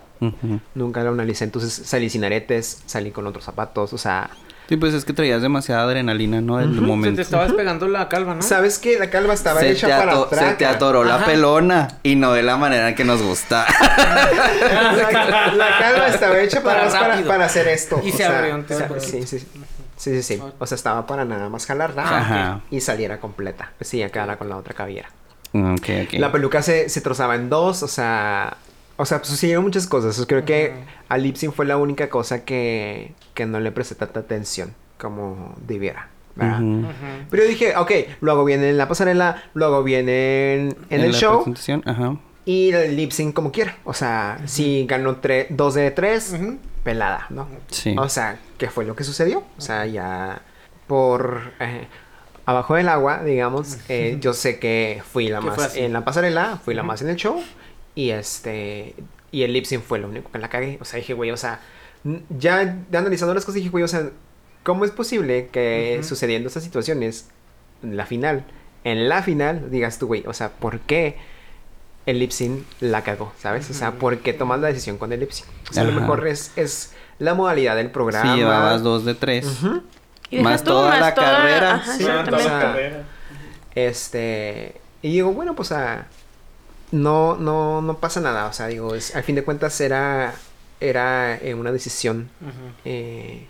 [0.74, 1.44] Nunca lo analicé.
[1.44, 4.30] Entonces salí sin aretes, salí con otros zapatos, o sea...
[4.68, 6.56] Sí, pues es que traías demasiada adrenalina, ¿no?
[6.56, 6.74] Ujú.
[6.74, 7.16] Se momento.
[7.16, 8.42] te estaba despegando la calva, ¿no?
[8.42, 8.98] ¿Sabes qué?
[8.98, 10.50] La calva estaba se, hecha para atrás.
[10.50, 13.64] se te atoró la pelona y no de la manera que nos gusta.
[15.12, 17.28] La, la calva estaba hecha para, Para para, rápido.
[17.28, 18.00] para hacer esto.
[18.04, 19.46] Y o se sea, abrió por sí, sí, sí.
[19.96, 20.42] Sí, sí, sí.
[20.58, 22.60] O sea, estaba para nada más jalarla Ajá.
[22.70, 23.72] y saliera completa.
[23.78, 25.08] Pues sí, acá con la otra cabellera.
[25.54, 26.12] ok, ok.
[26.18, 28.56] La peluca se, se trozaba en dos, o sea...
[29.00, 30.22] O sea, pues sucedieron muchas cosas.
[30.28, 30.74] Creo que
[31.08, 36.08] a Lipsing fue la única cosa que, que no le presté tanta atención como debiera.
[36.34, 36.60] ¿verdad?
[36.60, 36.80] Ujú.
[36.80, 37.26] Ujú.
[37.30, 41.00] Pero yo dije, ok, lo hago bien en la pasarela, lo hago bien en, en,
[41.00, 42.16] el la show presentación, Ajá.
[42.44, 43.76] y el lip sync como quiera.
[43.84, 46.58] O sea, si ganó tre- dos de tres, Ujú.
[46.84, 47.48] pelada, ¿no?
[47.70, 47.94] Sí.
[47.98, 49.44] O sea, ¿qué fue lo que sucedió?
[49.56, 50.42] O sea, ya
[50.88, 51.86] por eh,
[52.46, 56.74] abajo del agua, digamos, eh, yo sé que fui la más en la pasarela, fui
[56.74, 57.40] la más en el show
[57.98, 58.94] y este
[59.32, 60.78] y el lip sync fue lo único que la cagué.
[60.80, 61.60] O sea, dije, güey, o sea,
[62.38, 64.10] ya analizando las cosas dije, güey, o sea,
[64.62, 66.08] ¿cómo es posible que Ujú.
[66.08, 67.28] sucediendo estas situaciones
[67.82, 68.44] en la final,
[68.84, 71.16] en la final digas tú, güey, o sea, ¿por qué
[72.06, 73.68] el lip sync la cagó, ¿sabes?
[73.68, 75.48] O sea, ¿por qué tomas la decisión con el lip sync?
[75.68, 78.32] O sea, a lo mejor es, es la modalidad del programa.
[78.32, 79.44] Si llevabas dos de tres.
[80.30, 81.74] Y Más tú, toda la carrera.
[81.74, 83.04] Ajá, Sí, Toda la carrera.
[83.74, 84.80] Este.
[85.02, 86.06] Y digo, bueno, pues ah,
[86.92, 88.46] no, no, no pasa nada.
[88.46, 90.34] O sea, digo, es, al fin de cuentas era,
[90.80, 92.30] era eh, una decisión
[92.84, 93.46] eh,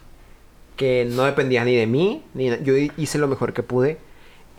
[0.76, 3.98] que no dependía ni de mí, ni yo hi- hice lo mejor que pude.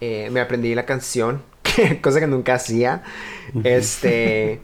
[0.02, 1.42] Eh, me aprendí la canción,
[2.02, 3.04] cosa que nunca hacía.
[3.64, 4.60] Este.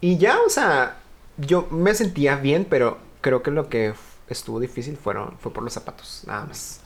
[0.00, 0.96] Y ya, o sea,
[1.38, 3.94] yo me sentía bien, pero creo que lo que
[4.28, 6.80] estuvo difícil fueron, fue por los zapatos, nada más.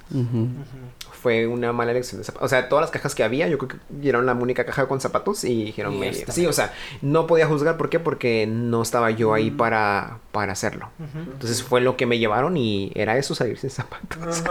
[1.13, 2.47] Fue una mala elección de zapatos.
[2.47, 5.01] O sea, todas las cajas que había, yo creo que vieron la única caja con
[5.01, 6.33] zapatos y dijeron, Y "Me- esta.
[6.33, 6.73] sí, o sea,
[7.03, 7.99] no podía juzgar, ¿por qué?
[8.01, 10.89] Porque no estaba yo ahí para, para hacerlo.
[11.15, 14.43] Entonces fue lo que me llevaron y era eso, salir sin zapatos.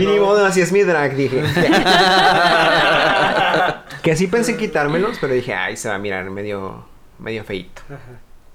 [0.00, 1.42] y ni modo, así es mi drag, dije.
[4.02, 6.84] que sí pensé en quitármelos, pero dije, ay, se va a mirar medio,
[7.18, 7.82] medio feito.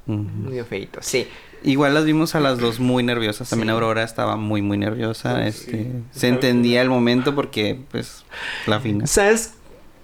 [0.05, 1.27] Medio feito, sí.
[1.63, 3.49] Igual las vimos a las dos muy nerviosas.
[3.49, 3.73] También Sí.
[3.73, 5.41] Aurora estaba muy, muy nerviosa.
[5.43, 5.47] Sí.
[5.47, 8.25] Este, se entendía el momento porque, pues,
[8.67, 9.07] la fina.
[9.07, 9.53] ¿Sabes?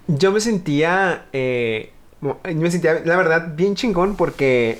[0.06, 1.90] Yo me sentía, eh,
[2.54, 4.78] me sentía, la verdad, bien chingón porque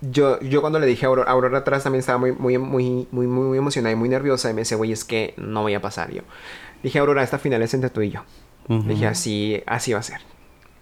[0.00, 3.26] yo, yo cuando le dije a Aurora, Aurora atrás también estaba muy, muy, muy, muy,
[3.26, 5.80] muy, muy emocionada y muy nerviosa y me dice, güey, es que no voy a
[5.80, 6.22] pasar yo.
[6.22, 8.22] Le dije, Aurora, esta final es entre tú y yo.
[8.68, 10.20] Le dije, así, así va a ser.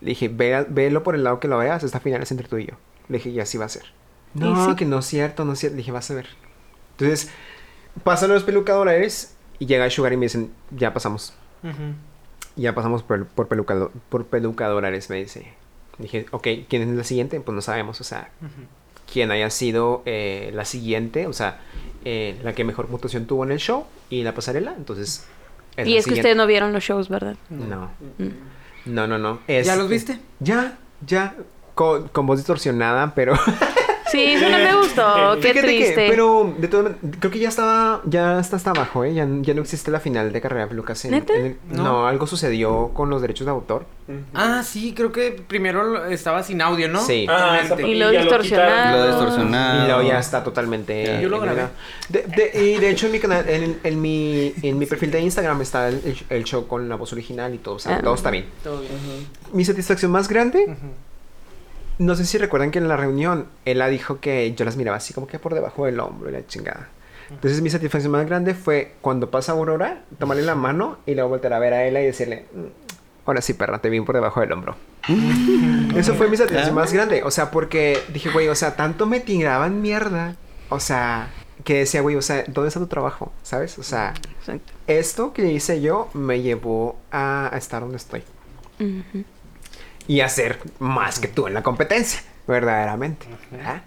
[0.02, 2.58] Le dije, "Ve- velo por el lado que lo veas, esta final es entre tú
[2.58, 2.74] y yo.
[3.08, 3.84] Le dije, y así va a ser.
[4.34, 4.76] Y No, sí.
[4.76, 5.74] que no es cierto, no es cierto.
[5.76, 6.26] Le dije, vas a ver.
[6.98, 7.30] Entonces,
[8.04, 11.32] pasan los pelucadores y llega Sugar y me dicen, ya pasamos.
[12.56, 15.52] Ya pasamos por, por, pelucado- por pelucadores, me dice.
[15.98, 17.40] Dije, ok, ¿quién es la siguiente?
[17.40, 18.30] Pues no sabemos, o sea,
[19.12, 21.60] quién haya sido eh, la siguiente, o sea,
[22.04, 25.26] eh, la que mejor puntuación tuvo en el show y la pasarela, entonces...
[25.76, 27.36] Y la es que ustedes no vieron los shows, ¿verdad?
[27.50, 28.28] No, Mm.
[28.94, 29.40] no, no, no.
[29.48, 30.18] ¿Ya es- los viste?
[30.40, 31.34] Ya, ya.
[31.74, 33.34] Con, con voz distorsionada, pero...
[34.10, 35.34] Sí, eso no me gustó.
[35.40, 36.06] Qué Fíjate que, triste.
[36.08, 36.90] pero de todo,
[37.20, 39.14] creo que ya estaba, ya está hasta abajo, ¿eh?
[39.14, 41.04] Ya, ya no existe la final de Carrera de Pelucas.
[41.04, 41.34] en- ¿Neta?
[41.34, 41.82] en el- No.
[41.84, 42.06] no.
[42.08, 43.86] algo sucedió con los derechos de autor.
[44.32, 47.00] Ah, sí, creo que primero lo- estaba sin audio, ¿no?
[47.04, 47.26] Sí.
[47.28, 48.96] Ah, Y lo distorsionado.
[48.98, 49.84] Lo distorsionado.
[49.84, 51.04] Y luego ya está totalmente.
[51.04, 51.20] Ya.
[51.20, 51.64] Yo lo grabé.
[52.08, 55.20] De, de- y de hecho en mi canal, en, en mi, en mi perfil de
[55.20, 58.00] Instagram está el, show con la voz original y todo, o sea, Ah.
[58.02, 58.46] todo está bien.
[58.64, 58.92] Todo bien.
[59.52, 60.74] Mi satisfacción más grande.
[61.98, 65.12] No sé si recuerdan que en la reunión Ella dijo que yo las miraba así
[65.14, 66.88] como que por debajo del hombro y la chingada.
[67.30, 71.52] Entonces mi satisfacción más grande fue cuando pasa Aurora, tomarle la mano y luego volver
[71.52, 72.64] a ver a ella y decirle, "Mm,
[73.26, 74.76] ahora sí perra, te vi por debajo del hombro.
[75.94, 79.20] Eso fue mi satisfacción más grande, o sea, porque dije, güey, o sea, tanto me
[79.20, 80.36] tiraban mierda,
[80.70, 81.28] o sea,
[81.64, 83.32] que decía, güey, o sea, ¿dónde está tu trabajo?
[83.42, 83.78] ¿Sabes?
[83.78, 84.72] O sea, Exacto.
[84.86, 88.22] esto que hice yo me llevó a, a estar donde estoy
[88.80, 89.24] Ujú.
[90.08, 93.26] Y hacer más que tú en la competencia, verdaderamente.
[93.52, 93.82] ¿verdad?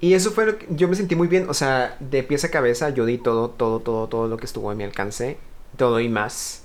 [0.00, 2.50] Y eso fue lo que yo me sentí muy bien, o sea, de pies a
[2.50, 5.38] cabeza yo di todo, todo, todo, todo lo que estuvo a mi alcance,
[5.76, 6.64] todo y más.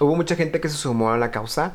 [0.00, 1.74] Hubo mucha gente que se sumó a la causa,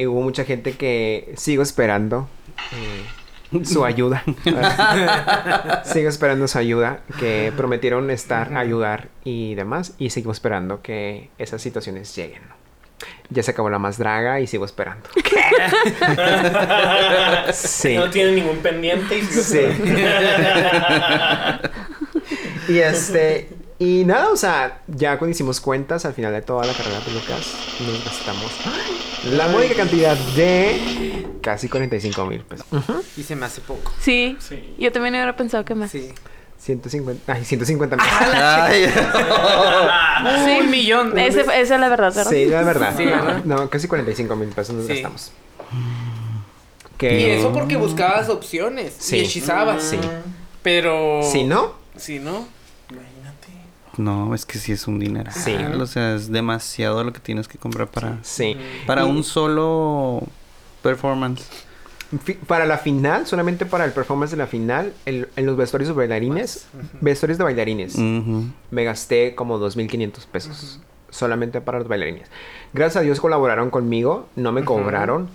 [0.00, 2.26] y hubo mucha gente que sigo esperando
[2.72, 4.24] eh, su ayuda.
[5.84, 11.60] sigo esperando su ayuda, que prometieron estar, ayudar y demás, y sigo esperando que esas
[11.60, 12.40] situaciones lleguen.
[13.30, 15.08] Ya se acabó la más draga y sigo esperando.
[17.52, 17.94] Sí.
[17.94, 19.60] No tiene ningún pendiente y Sí.
[22.68, 23.48] y este.
[23.78, 27.12] Y nada, o sea, ya cuando hicimos cuentas al final de toda la carrera de
[27.12, 28.52] Lucas, nos gastamos
[29.32, 32.66] la módica cantidad de casi 45 mil pesos.
[33.16, 33.90] Y se me hace poco.
[33.98, 34.36] Sí.
[34.38, 34.74] Sí.
[34.78, 35.90] Yo también hubiera pensado que más.
[35.90, 36.12] Sí.
[36.60, 38.04] 150, ay, 150 mil.
[38.20, 38.84] Ay,
[40.44, 40.58] Sí.
[40.60, 41.18] Un millón.
[41.18, 42.30] Ese- esa es la verdad, ¿verdad?
[42.30, 42.94] Sí, la verdad.
[42.96, 43.42] Sí, ¿verdad?
[43.44, 44.92] No, casi 45 mil pesos nos Sí.
[44.94, 45.32] gastamos.
[47.00, 48.94] Y eso porque buscabas opciones.
[48.98, 49.16] Sí.
[49.16, 49.82] Y hechizabas.
[49.82, 49.98] Sí.
[50.62, 51.20] Pero.
[51.22, 52.46] Si no, Si no.
[52.90, 53.48] Imagínate.
[53.96, 55.30] No, es que sí es un dinero.
[55.34, 55.54] Sí.
[55.56, 58.56] O sea, es demasiado lo que tienes que comprar para, sí.
[58.86, 60.22] para Y- un solo
[60.82, 61.46] performance.
[62.48, 65.94] Para la final, solamente para el performance de la final, el- en los vestuarios de
[65.94, 66.66] bailarines,
[67.00, 67.94] vestuarios de bailarines,
[68.70, 70.80] me gasté como 2.500 pesos.
[71.10, 72.28] Solamente para los bailarines.
[72.72, 75.28] Gracias a Dios colaboraron conmigo, no me cobraron,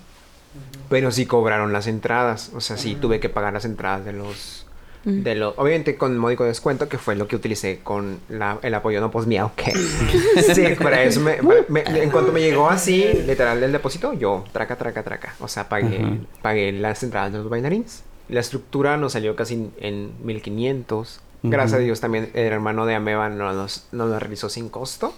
[0.90, 2.52] pero sí cobraron las entradas.
[2.56, 4.65] O sea, sí tuve que pagar las entradas de los...
[5.06, 5.22] Mm.
[5.22, 9.00] De los obviamente con módico descuento, que fue lo que utilicé con la- el apoyo
[9.02, 9.72] no pues miau, que
[10.56, 14.44] sí, para eso me, para- me- en cuanto me llegó así, literal del depósito, yo
[14.52, 15.36] traca, traca, traca.
[15.40, 18.04] O sea, pagué, pagué las entradas de los bailarines.
[18.30, 21.20] La estructura nos salió casi en 1500.
[21.44, 21.84] Gracias a.
[21.84, 25.14] Dios también el hermano de Ameba nos, nos, nos lo realizó sin costo.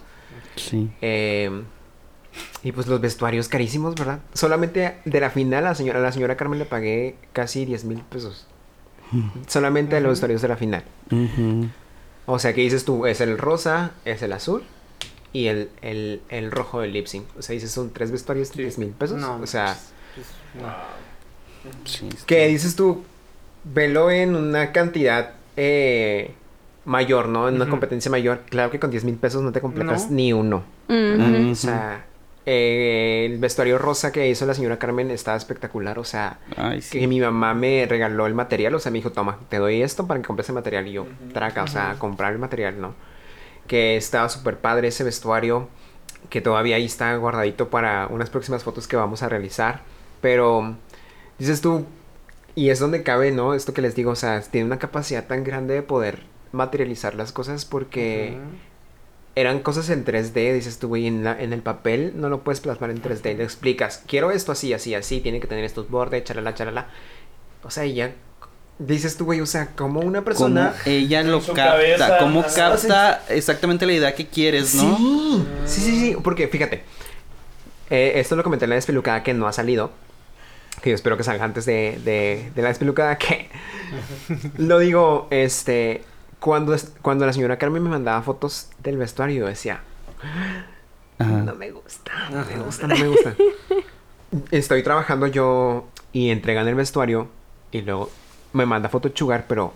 [0.58, 0.90] Sí.
[1.02, 1.50] Eh,
[2.64, 4.20] y pues los vestuarios carísimos, ¿verdad?
[4.34, 7.86] Solamente de la final a la señora, a la señora Carmen le pagué casi 10
[7.86, 8.46] mil pesos.
[9.48, 10.84] Solamente los vestuarios de la final.
[12.26, 14.64] O sea, que dices tú, es el rosa, es el azul
[15.34, 17.26] y el, el, el rojo del lip sync.
[17.38, 19.18] O sea, dices, son tres vestuarios de 10 mil pesos.
[19.20, 19.38] No.
[19.42, 19.78] O sea,
[20.16, 20.28] pues,
[20.62, 20.74] no.
[21.86, 23.04] Sí, está- que dices tú,
[23.64, 26.34] velo en una cantidad eh,
[26.86, 27.48] mayor, ¿no?
[27.50, 28.42] En una competencia mayor.
[28.50, 30.16] Claro que con 10 mil pesos no te completas No.
[30.16, 30.64] ni uno.
[30.90, 32.06] O sea,
[32.50, 36.00] eh, el vestuario rosa que hizo la señora Carmen estaba espectacular.
[36.00, 36.98] O sea, Ay, sí.
[36.98, 38.74] que mi mamá me regaló el material.
[38.74, 40.88] O sea, me dijo, toma, te doy esto para que compres el material.
[40.88, 42.96] Y yo, traca, o sea, comprar el material, ¿no?
[43.68, 45.68] Que estaba súper padre ese vestuario.
[46.30, 49.82] Que todavía ahí está guardadito para unas próximas fotos que vamos a realizar.
[50.22, 50.78] Pero,
[51.38, 51.86] dices tú,
[52.56, 53.56] y es donde cabe, ¿no?
[53.56, 57.34] Esto que les digo, o sea, tiene una capacidad tan grande de poder materializar las
[57.34, 58.38] cosas porque
[59.40, 62.60] eran cosas en 3D, dices tú, güey, en, la- en el papel no lo puedes
[62.60, 66.24] plasmar en 3D, le explicas, quiero esto así, así, así, tiene que tener estos bordes,
[66.24, 66.88] charala, charala.
[67.64, 68.14] O sea, ya
[68.80, 70.74] dices tú, güey, o sea, como una Cómo persona...
[70.86, 74.98] ella lo capta, cabeza, cómo capta exactamente la idea que quieres, ¿no?
[74.98, 76.84] Sí, sí, sí, sí, porque fíjate,
[77.90, 79.92] eh, esto lo comenté en la despelucada que no ha salido,
[80.82, 83.50] que yo espero que salga antes de, de, de la despelucada, que
[84.58, 86.04] lo digo, este,
[86.40, 89.82] cuando, es- cuando la señora Carmen me mandaba fotos del vestuario, yo decía,
[91.20, 91.32] Ajá.
[91.42, 93.36] no me gusta, no me gusta, no me gusta.
[94.52, 97.28] Estoy trabajando yo y entregan el vestuario
[97.72, 98.10] y luego
[98.54, 99.74] me manda foto Chugar, pero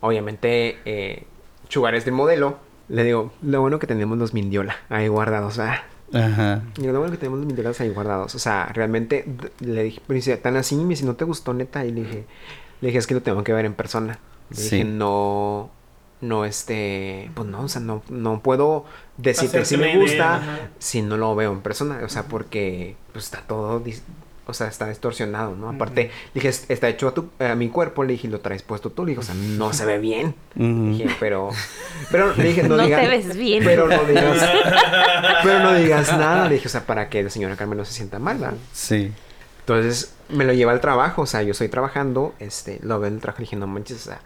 [0.00, 1.24] obviamente eh,
[1.68, 2.58] Chugar es del modelo.
[2.88, 5.82] Le digo, lo bueno que tenemos los Mindiola ahí guardados, ¿verdad?
[6.12, 6.62] Ajá.
[6.76, 8.34] Y lo bueno que tenemos los Mindiolas ahí guardados.
[8.34, 9.24] O sea, realmente
[9.60, 11.84] le dije, pero dice, tan así, me dice, ¿no te gustó neta?
[11.86, 12.24] Y le dije,
[12.82, 14.18] le dije, es que lo tengo que ver en persona.
[14.50, 14.76] Le Sí.
[14.76, 15.70] dije, no,
[16.20, 18.84] no, este, pues no, o sea, no, no puedo
[19.18, 22.00] decirte si me idea, gusta si no lo veo en persona.
[22.04, 23.82] O sea, porque pues está todo,
[24.46, 25.70] o sea, está distorsionado, ¿no?
[25.70, 28.62] Aparte, le dije, "Es- está hecho a, tu, a mi cuerpo, le dije, lo traes
[28.62, 29.04] puesto tú.
[29.04, 30.34] Le dije, o sea, no se ve bien.
[30.54, 31.48] Dije, pero,
[32.10, 33.64] pero le dije, no, No digas, te ves bien.
[33.64, 34.46] Pero no digas,
[35.42, 36.48] pero no digas nada.
[36.48, 38.56] Le dije, o sea, para que la señora Carmen no se sienta mal, ¿verdad?
[38.72, 39.12] Sí.
[39.60, 43.14] Entonces me lo lleva al trabajo, o sea, yo estoy trabajando, este, lo veo en
[43.14, 44.20] el trabajo y dije, no manches, o sea,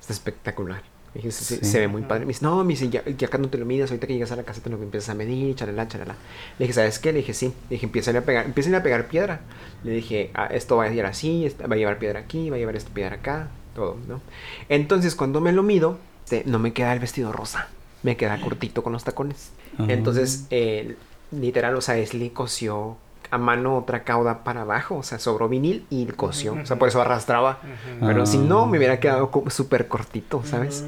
[0.00, 0.82] está espectacular.
[1.14, 1.64] Dije, se, se- Sí.
[1.64, 2.20] se ve muy padre.
[2.26, 4.30] Me dice, no, me dice, ya, ya acá no te lo midas, ahorita que llegas
[4.32, 6.14] a la casa te lo empiezas a medir, chalala, chalala.
[6.58, 7.12] Le dije, ¿sabes qué?
[7.12, 7.46] Le dije, sí.
[7.70, 9.40] Le dije, empiecen a pegar, empiecen a pegar piedra.
[9.84, 12.58] Le dije, ah, esto va a ir así, va a llevar piedra aquí, va a
[12.58, 14.20] llevar esta piedra acá, todo, ¿no?
[14.68, 17.68] Entonces, cuando me lo mido, este, no me queda el vestido rosa,
[18.02, 19.50] me queda cortito con los tacones.
[19.78, 19.86] Ah.
[19.88, 20.96] Entonces, eh,
[21.30, 22.96] literal, o sea, Esli cosió
[23.30, 26.88] a mano otra cauda para abajo, o sea, sobró vinil y cosió, o sea, por
[26.88, 27.60] eso arrastraba.
[28.00, 30.84] Pero si no, me hubiera quedado súper cortito, ¿sabes?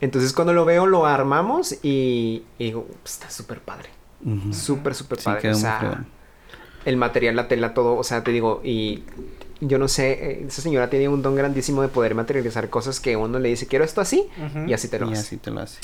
[0.00, 3.88] Entonces, cuando lo veo, lo armamos y, y digo, "Pues, está súper padre.
[4.24, 4.52] Ujú.
[4.52, 5.40] Súper, súper Sí, padre.
[5.42, 6.04] quedó o sea,
[6.84, 9.04] el material, la tela, todo, o sea, te digo, y
[9.60, 13.16] yo no sé, eh, esa señora tiene un don grandísimo de poder materializar cosas que
[13.16, 14.28] uno le dice, quiero esto así,
[14.66, 15.20] y así te lo Y hace.
[15.20, 15.80] así te lo hace.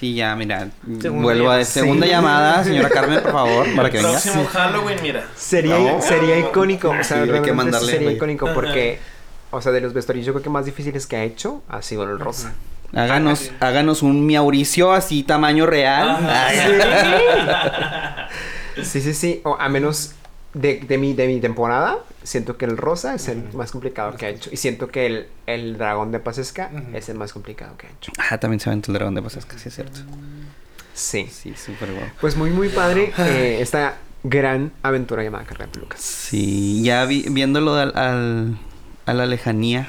[0.00, 0.68] Sí, ya, mira.
[0.98, 2.12] Segunda vuelvo a segunda Sí.
[2.12, 4.10] llamada, señora Carmen, por favor, para que venga.
[4.12, 5.28] Próximo Halloween, mira.
[5.36, 6.00] Sería, No.
[6.00, 8.98] sería icónico, o sea, Sí, hay que mandarle, sería icónico porque,
[9.50, 12.04] o sea, de los vestuarios yo creo que más difíciles que ha hecho ha sido
[12.04, 12.54] el rosa.
[12.94, 16.08] Háganos, háganos un Mauricio así tamaño real.
[16.08, 16.46] Ajá.
[16.48, 16.58] Ay,
[18.82, 20.14] Sí, sí, sí, o a menos
[20.54, 24.26] de, de, mi, de mi temporada, siento que el rosa es el más complicado que
[24.26, 24.50] ha hecho.
[24.52, 28.12] Y siento que el, el dragón de Pasesca es el más complicado que ha hecho.
[28.30, 30.00] Ah, también se aventó el dragón de Pasesca, sí es cierto.
[30.94, 31.28] Sí.
[31.30, 32.10] Sí, súper guapo.
[32.20, 36.00] Pues muy, muy padre eh, esta gran aventura llamada Carrera de Pelucas.
[36.00, 38.58] Sí, ya vi- viéndolo al, al-
[39.06, 39.88] a la lejanía,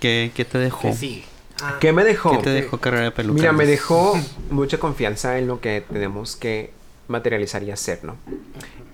[0.00, 0.88] ¿qué, qué te dejó?
[0.88, 1.24] Que sí.
[1.62, 2.30] Ah, ¿Qué me dejó?
[2.32, 3.40] ¿Qué te dejó carrera de pelucas?
[3.40, 4.18] Mira, me dejó
[4.50, 6.72] mucha confianza en lo que tenemos que
[7.06, 8.16] materializar y hacer, ¿no?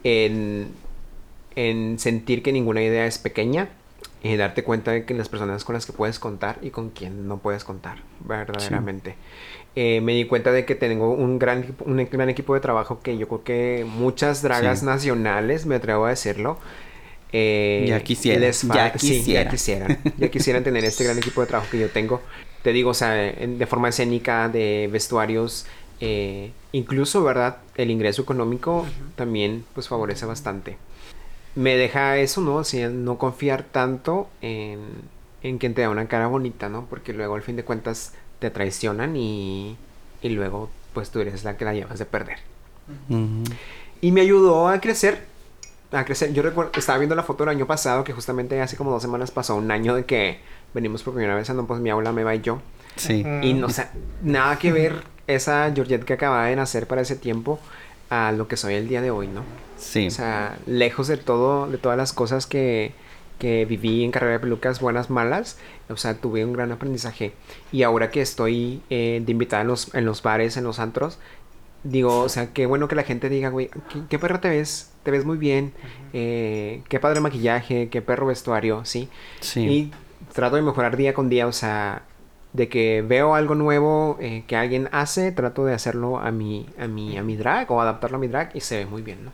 [0.04, 0.68] En,
[1.56, 3.68] en sentir que ninguna idea es pequeña
[4.22, 7.26] y darte cuenta de que las personas con las que puedes contar y con quien
[7.26, 9.14] no puedes contar, verdaderamente.
[9.76, 13.00] Eh, me di cuenta de que tengo un gran, equipo- un gran equipo de trabajo
[13.02, 14.86] que yo creo que muchas dragas Sí.
[14.86, 16.58] nacionales, me atrevo a decirlo,
[17.32, 19.44] eh, Ya quisieran, ya sí, quisieran.
[19.44, 19.98] ya quisieran.
[20.18, 22.20] Ya quisieran tener este gran equipo de trabajo que yo tengo.
[22.62, 25.66] Te digo, o sea, de forma escénica, de vestuarios,
[26.00, 27.58] eh, incluso, ¿verdad?
[27.76, 28.86] El ingreso económico
[29.16, 30.76] también, pues, favorece bastante.
[31.54, 32.56] Me deja eso, ¿no?
[32.56, 34.80] O sea, no confiar tanto en,
[35.42, 36.86] en quien te da una cara bonita, ¿no?
[36.88, 39.76] Porque luego, al fin de cuentas, te traicionan y,
[40.22, 42.38] y luego, pues, tú eres la que la llevas de perder.
[43.08, 43.44] Ujú.
[44.00, 45.26] Y me ayudó a crecer.
[45.92, 46.32] A crecer.
[46.32, 49.30] Yo recuerdo, estaba viendo la foto del año pasado, que justamente hace como dos semanas
[49.30, 50.38] pasó un año de que
[50.72, 52.60] venimos por primera vez a No Pues Mi Aula, Meva y yo.
[52.96, 53.24] Sí.
[53.42, 57.16] Y no, o sea, nada que ver esa Georgette que acababa de nacer para ese
[57.16, 57.58] tiempo
[58.10, 59.42] a lo que soy el día de hoy, ¿no?
[59.76, 60.08] Sí.
[60.08, 62.92] O sea, lejos de todo, de todas las cosas que,
[63.38, 65.58] que viví en carrera de pelucas, buenas, malas,
[65.88, 67.32] o sea, tuve un gran aprendizaje.
[67.72, 71.18] Y ahora que estoy eh, de invitada en los, en los bares, en los antros,
[71.84, 74.90] digo, o sea, qué bueno que la gente diga, güey, ¿qué, qué perro te ves?
[75.02, 75.72] Te ves muy bien,
[76.12, 79.08] eh, qué padre maquillaje, qué perro vestuario, ¿sí?
[79.40, 79.60] sí.
[79.60, 79.92] Y
[80.34, 82.02] trato de mejorar día con día, o sea,
[82.52, 86.88] de que veo algo nuevo eh, que alguien hace, trato de hacerlo a mi, a
[86.88, 89.32] mi, a mi drag o adaptarlo a mi drag y se ve muy bien, ¿no?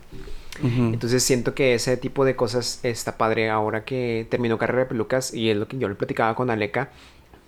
[0.59, 5.31] Entonces siento que ese tipo de cosas está padre ahora que terminó carrera de pelucas
[5.31, 6.89] y es lo que yo le platicaba con Aleca.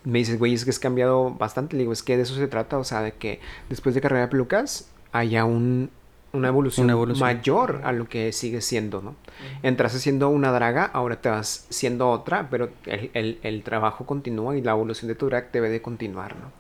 [0.03, 1.75] Me dices, güey, es que has cambiado bastante.
[1.75, 4.21] Le digo, es que de eso se trata, o sea, de que después de carrera
[4.21, 5.89] de pelucas haya un,
[6.33, 7.27] una, evolución Una evolución.
[7.27, 9.15] mayor a lo que sigue siendo, ¿no?
[9.63, 14.57] Entraste siendo una draga, ahora te vas siendo otra, pero el, el- el trabajo continúa
[14.57, 16.51] y la evolución de tu drag debe de continuar, ¿no?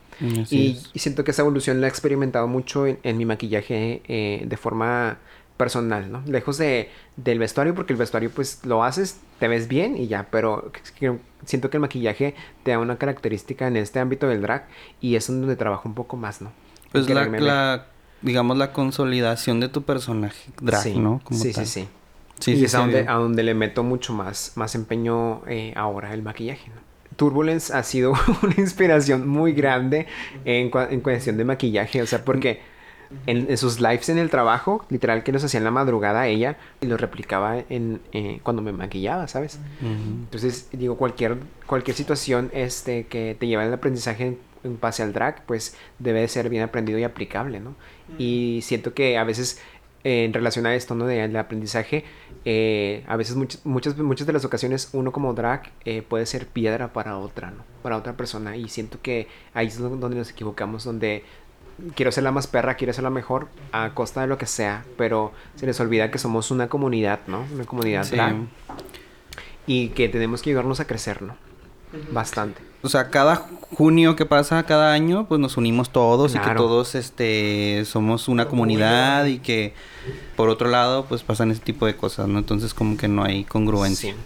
[0.41, 4.43] Así Y, siento que esa evolución la he experimentado mucho en, en mi maquillaje eh,
[4.45, 5.17] de forma
[5.57, 6.23] personal, ¿no?
[6.25, 10.27] Lejos de, del vestuario, porque el vestuario pues lo haces, te ves bien y ya,
[10.31, 10.71] pero
[11.45, 14.67] siento que el maquillaje te da una característica en este ámbito del drag
[15.01, 16.51] y es donde trabajo un poco más, ¿no?
[16.91, 17.85] Pues la,
[18.21, 21.21] digamos, la consolidación de tu personaje drag, sí, ¿no?
[21.23, 21.65] Como sí, tal.
[21.65, 21.87] sí, sí.
[22.39, 25.73] Sí, y sí, es a, donde, a donde le meto mucho más, más empeño eh,
[25.75, 26.89] ahora el maquillaje, ¿no?
[27.17, 28.13] Turbulence ha sido
[28.43, 30.07] una inspiración muy grande
[30.45, 32.61] en, en cuestión de maquillaje, o sea, porque
[33.25, 36.57] en, en sus lives en el trabajo, literal que los hacía en la madrugada ella
[36.79, 39.59] y los replicaba en, eh, cuando me maquillaba, ¿sabes?
[39.81, 45.11] Entonces, digo, cualquier, cualquier situación este, que te lleve al aprendizaje en, en base al
[45.11, 47.75] drag, pues debe de ser bien aprendido y aplicable, ¿no?
[48.17, 49.61] Y siento que a veces,
[50.03, 51.05] eh, en relación a esto, ¿no?
[51.05, 52.03] Del aprendizaje,
[52.45, 56.47] eh, a veces, muchas, muchas, muchas de las ocasiones, uno como drag eh, puede ser
[56.47, 57.63] piedra para otra, ¿no?
[57.83, 58.55] Para otra persona.
[58.57, 61.23] Y siento que ahí es do- donde nos equivocamos, donde
[61.95, 64.83] quiero ser la más perra, quiero ser la mejor a costa de lo que sea,
[64.97, 67.45] pero se les olvida que somos una comunidad, ¿no?
[67.53, 68.15] Una comunidad Sí.
[68.15, 68.35] drag
[69.67, 71.35] y que tenemos que ayudarnos a crecer, ¿no?
[72.11, 72.61] Bastante.
[72.81, 73.35] O sea, cada
[73.71, 78.47] junio que pasa cada año, pues nos unimos todos y que todos este somos una
[78.47, 79.73] comunidad y que
[80.37, 82.39] por otro lado, pues pasan ese tipo de cosas, ¿no?
[82.39, 84.13] Entonces como que no hay congruencia.
[84.13, 84.19] Sí,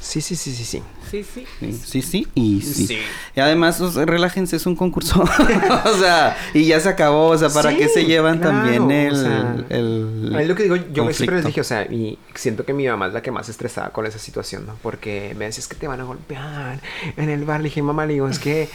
[0.00, 0.82] sí, sí, sí, sí.
[1.10, 1.44] Sí, sí.
[1.60, 2.86] Sí, sí, sí y sí.
[2.86, 2.98] Sí.
[3.36, 5.22] Y además, o sea, relájense, es un concurso.
[5.84, 7.28] o sea, y ya se acabó.
[7.28, 10.54] O sea, ¿para Sí, qué se llevan claro, también el, o sea, el Es lo
[10.54, 13.12] que digo, yo me- siempre les dije, o sea, y siento que mi mamá es
[13.12, 14.76] la que más estresaba con esa situación, ¿no?
[14.82, 16.80] Porque me decía, es que te van a golpear
[17.16, 17.60] en el bar.
[17.60, 18.68] Le dije, mamá, le digo, es que,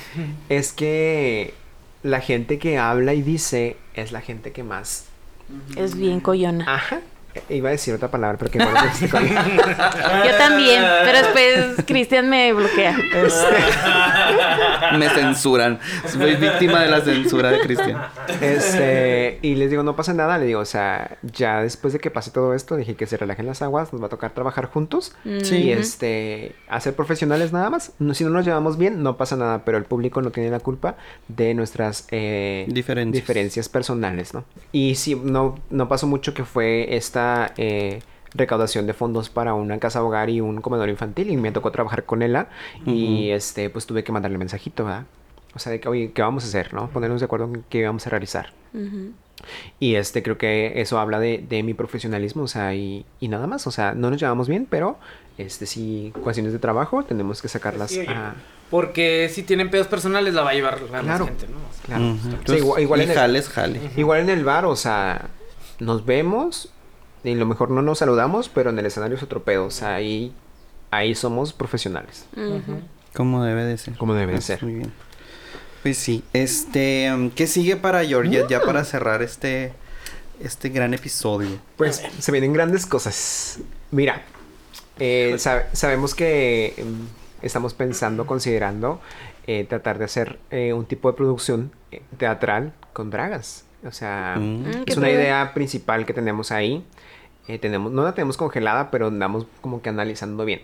[0.49, 1.53] es que
[2.03, 5.05] la gente que habla y dice es la gente que más...
[5.77, 6.65] Es bien coyona.
[6.75, 7.01] Ajá.
[7.49, 9.27] Iba a decir otra palabra, pero que no lo sé cuál.
[9.29, 12.95] Yo también, pero después Cristian me bloquea.
[14.97, 15.79] Me censuran.
[16.07, 18.01] Soy víctima de la censura de Cristian.
[18.41, 22.11] Este, y les digo, no pasa nada, le digo, o sea, ya después de que
[22.11, 25.13] pase todo esto, dije que se relajen las aguas, nos va a tocar trabajar juntos
[25.43, 25.57] Sí.
[25.57, 27.93] y este, hacer profesionales nada más.
[27.99, 30.59] No, si no nos llevamos bien, no pasa nada, pero el público no tiene la
[30.59, 30.95] culpa
[31.27, 33.23] de nuestras eh, Diferencias.
[33.23, 34.43] diferencias personales, ¿no?
[34.71, 37.24] Y sí, no, no pasó mucho que fue esta
[37.57, 38.01] eh,
[38.33, 42.03] recaudación de fondos para una casa hogar y un comedor infantil y me tocó trabajar
[42.03, 42.47] con ella
[42.85, 45.05] y este, pues tuve que mandarle mensajito, ¿verdad?
[45.55, 46.89] O sea, de que, oye, ¿qué vamos a hacer, no?
[46.89, 48.51] Ponernos de acuerdo en qué íbamos a realizar.
[49.79, 53.47] Y este, creo que eso habla de, de mi profesionalismo, o sea, y, y nada
[53.47, 54.97] más, o sea, no nos llevamos bien, pero,
[55.37, 58.33] este, sí, cuestiones de trabajo tenemos que sacarlas Sí, a...
[58.69, 61.25] Porque si tienen pedos personales la va a llevar la Claro.
[61.27, 61.57] gente, ¿no?
[61.57, 62.03] O sea, Claro.
[62.05, 62.15] Ujú.
[62.17, 63.79] O sea, Entonces, igual, igual y en el, jales, jale.
[63.95, 65.27] igual en el bar, o sea,
[65.79, 66.71] nos vemos
[67.25, 69.71] y a lo mejor no nos saludamos, pero en el escenario es otro pedo, o
[69.71, 70.33] sea, ahí,
[70.91, 72.79] ahí somos profesionales, Ujú.
[73.13, 73.97] Como debe de ser.
[73.97, 74.63] como debe de Pues, ser.
[74.63, 74.93] Muy bien.
[75.83, 79.71] Pues sí, este, um, ¿qué sigue para Georgia ya para cerrar este,
[80.39, 81.49] este gran episodio?
[81.77, 83.59] Pues se vienen grandes cosas.
[83.91, 84.23] Mira,
[84.99, 87.07] eh, sab- sabemos que em,
[87.41, 88.99] estamos pensando, considerando
[89.47, 93.63] eh, tratar de hacer eh, un tipo de producción eh, teatral con dragas.
[93.85, 94.63] O sea, Mm.
[94.63, 96.83] Mm, es una idea principal que tenemos ahí.
[97.47, 100.61] Eh, tenemos, no la tenemos congelada, pero andamos como que analizando bien.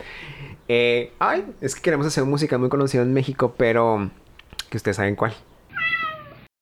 [0.67, 4.09] Eh, ay, es que queremos hacer música muy conocida en México, pero
[4.69, 5.33] que ustedes saben cuál.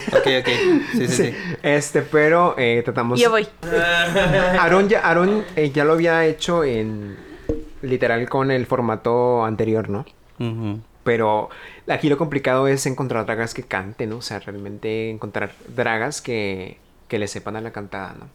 [0.08, 0.50] Ok, ok.
[0.94, 1.36] Sí, sí, sí.
[1.62, 3.20] Este, pero eh, tratamos.
[3.20, 3.48] Yo voy.
[4.60, 7.18] Aaron ya, Aaron, eh, ya lo había hecho en
[7.82, 10.06] literal con el formato anterior, ¿no?
[11.04, 11.50] Pero
[11.88, 14.18] aquí lo complicado es encontrar dragas que canten, ¿no?
[14.18, 16.78] O sea, realmente encontrar dragas que,
[17.10, 18.30] que le sepan a la cantada, ¿no?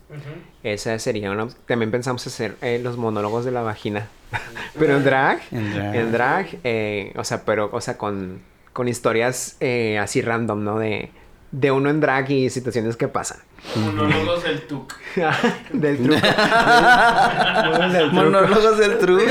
[0.62, 1.46] Esa sería una...
[1.66, 4.08] También pensamos hacer eh, los monólogos de la vagina.
[4.78, 5.40] pero en drag.
[5.52, 5.94] En drag.
[5.94, 8.40] En drag, eh, o sea, pero, o sea, con,
[8.72, 10.78] con historias eh, así random, ¿no?
[10.78, 11.10] De,
[11.52, 13.38] de uno en drag y situaciones que pasan.
[13.76, 14.92] Monólogos del TUC.
[15.72, 16.20] del truco.
[17.78, 18.12] Del- del truco.
[18.12, 19.24] Monólogos del truco.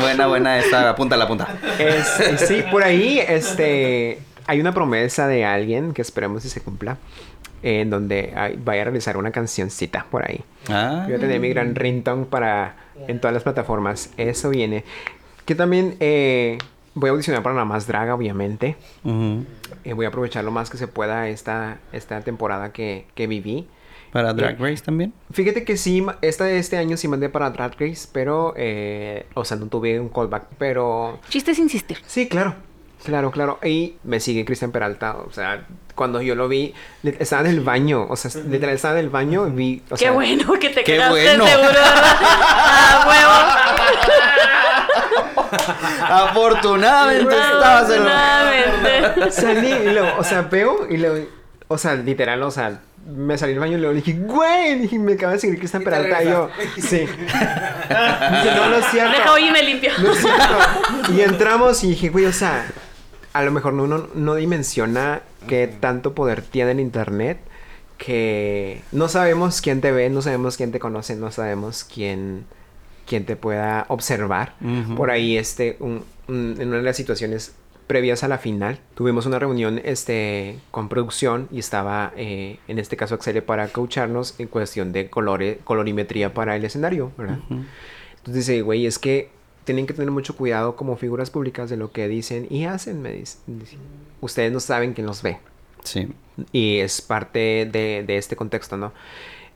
[0.00, 0.90] buena, buena esta.
[0.90, 1.46] Apunta la punta.
[1.78, 6.98] Es- sí, por ahí, este, hay una promesa de alguien que esperemos si se cumpla,
[7.62, 10.42] en donde ay, vaya a realizar una cancioncita por ahí.
[10.68, 11.06] Ah.
[11.08, 12.76] Yo tenía mi gran ringtone para
[13.08, 14.10] en todas las plataformas.
[14.16, 14.84] Eso viene.
[15.44, 16.58] Que también eh,
[16.94, 18.76] voy a audicionar para la más draga, obviamente.
[19.04, 19.44] Ujú.
[19.84, 23.68] Eh, voy a aprovechar lo más que se pueda esta, esta temporada que, que viví.
[24.12, 25.12] Para Drag Race también.
[25.30, 29.58] Fíjate que sí, esta este año sí mandé para Drag Race, pero, eh, o sea,
[29.58, 31.98] no tuve un callback, pero Chiste es insistir.
[32.06, 32.54] sí, claro,
[33.06, 33.58] claro, claro.
[33.64, 35.64] Y me sigue Cristian Peralta, o sea,
[35.94, 39.46] cuando yo lo vi, estaba en el baño, o sea, literal estaba en el baño
[39.46, 41.46] y vi, o Qué sea, bueno que te quedaste bueno.
[41.46, 41.70] seguro.
[46.08, 47.54] ¡Ah, Afortunadamente huevo!
[47.54, 48.40] estabas en la...
[48.40, 49.30] Afortunadamente.
[49.32, 51.26] salí y luego, o sea, veo y luego,
[51.68, 55.12] o sea, literal, o sea, me salí del baño y luego dije, güey, dije, me
[55.14, 56.98] acaba de seguir Cristian Y Peralta y yo, sí.
[56.98, 59.12] Dije, no, no es cierto.
[59.16, 59.92] Deja hoy y me limpio.
[59.98, 60.58] No es cierto.
[61.16, 62.66] Y entramos y dije, güey, o sea,
[63.38, 67.38] a lo mejor uno no dimensiona qué tanto poder tiene el internet
[67.98, 72.44] que no sabemos quién te ve, no sabemos quién te conoce, no sabemos quién,
[73.06, 74.54] quién te pueda observar.
[74.96, 77.54] Por ahí, este, un- un- en una de las situaciones
[77.86, 82.96] previas a la final, tuvimos una reunión este, con producción y estaba, eh, en este
[82.96, 87.38] caso, Axel para coacharnos en cuestión de colore, colorimetría para el escenario, ¿verdad?
[87.48, 89.30] Entonces dice, güey, es que
[89.66, 93.12] tienen que tener mucho cuidado como figuras públicas de lo que dicen y hacen, me
[93.12, 93.38] dice.
[93.46, 93.76] Dice,
[94.22, 95.38] Ustedes no saben quién los ve.
[95.82, 96.08] Sí.
[96.52, 98.92] Y es parte de, de este contexto, ¿no?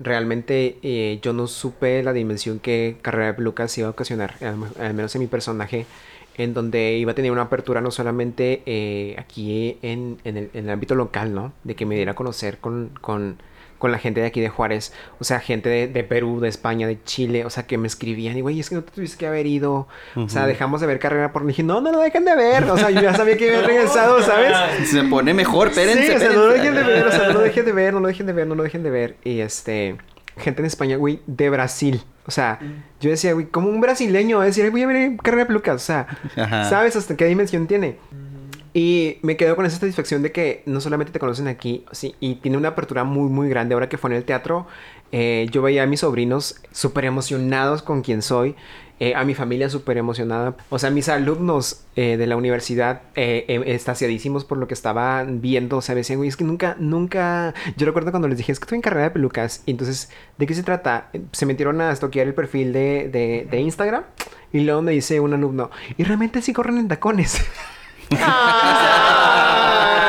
[0.01, 4.57] Realmente eh, yo no supe la dimensión que Carrera de Pelucas iba a ocasionar, al,
[4.85, 5.87] al menos en mi personaje,
[6.37, 10.65] en donde iba a tener una apertura no solamente eh, aquí en, en el, en
[10.65, 11.53] el ámbito local, ¿no?
[11.65, 13.37] De que me diera a conocer con, con,
[13.81, 16.87] con la gente de aquí de Juárez, o sea, gente de, de Perú, de España,
[16.87, 19.27] de Chile, o sea, que me escribían y, güey, es que no te tuviste que
[19.27, 21.47] haber ido, o sea, dejamos de ver Carrera por...
[21.47, 24.23] dije, no, no lo dejen de ver, o sea, yo ya sabía que había regresado,
[24.23, 24.55] ¿sabes?
[24.89, 26.07] Se pone mejor, espérense.
[26.07, 27.95] Sí, o sea, no lo dejen de ver, o sea, no lo dejen de ver,
[27.95, 29.17] no lo dejen de ver, no lo dejen de ver.
[29.25, 29.97] Y este,
[30.37, 32.03] gente en España, güey, de Brasil.
[32.27, 32.61] O sea,
[33.01, 35.77] yo decía, güey, como un brasileño, decir, voy a ver carrera de pelucas.
[35.77, 36.65] O sea, Ajá.
[36.65, 37.97] ¿sabes hasta qué dimensión tiene?
[38.73, 42.37] Y me quedo con esa satisfacción de que no solamente te conocen aquí, sí, y
[42.37, 43.75] tiene una apertura muy, muy grande.
[43.75, 44.67] Ahora que fue en el teatro,
[45.13, 48.55] eh, yo veía a mis sobrinos súper emocionados con quien soy,
[49.01, 50.55] eh, a mi familia súper emocionada.
[50.69, 55.41] O sea, mis alumnos eh, de la universidad eh, eh, estaciadísimos por lo que estaban
[55.41, 55.79] viendo.
[55.79, 57.55] O sea, decían, güey, es que nunca, nunca.
[57.79, 59.63] Yo recuerdo cuando les dije, es que estoy en carrera de pelucas.
[59.65, 61.11] Y entonces, ¿de qué se trata?
[61.33, 64.05] Se metieron a estoquear el perfil de, de, de Instagram.
[64.53, 67.41] Y luego me dice un alumno, y realmente sí corren en tacones.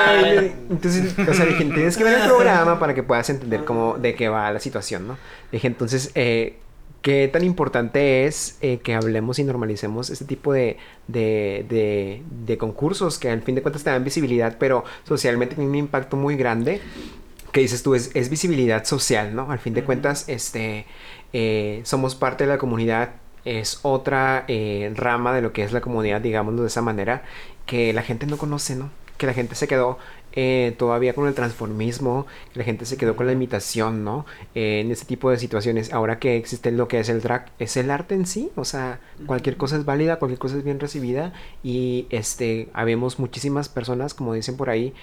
[0.03, 3.97] Ay, entonces, o sea, dije, tienes que ver el programa para que puedas entender cómo,
[3.97, 5.17] de qué va la situación, ¿no?
[5.51, 6.57] Dije, entonces, eh,
[7.01, 12.57] qué tan importante es eh, que hablemos y normalicemos este tipo de, de, de, de
[12.57, 16.35] concursos que al fin de cuentas te dan visibilidad, pero socialmente tienen un impacto muy
[16.35, 16.81] grande.
[17.51, 19.51] Que dices tú, es, es visibilidad social, ¿no?
[19.51, 20.85] Al fin de cuentas, este,
[21.33, 23.09] eh, somos parte de la comunidad,
[23.43, 27.23] es otra eh, rama de lo que es la comunidad, digámoslo de esa manera,
[27.65, 28.89] que la gente no conoce, ¿no?
[29.17, 29.97] Que la gente se quedó
[30.33, 34.25] eh, todavía con el transformismo, la gente se quedó con la imitación, ¿no?
[34.55, 35.91] Eh, en ese tipo de situaciones.
[35.91, 38.99] Ahora que existe lo que es el drag, es el arte en sí, o sea,
[39.25, 41.33] cualquier cosa es válida, cualquier cosa es bien recibida
[41.63, 44.93] y este, habemos muchísimas personas, como dicen por ahí,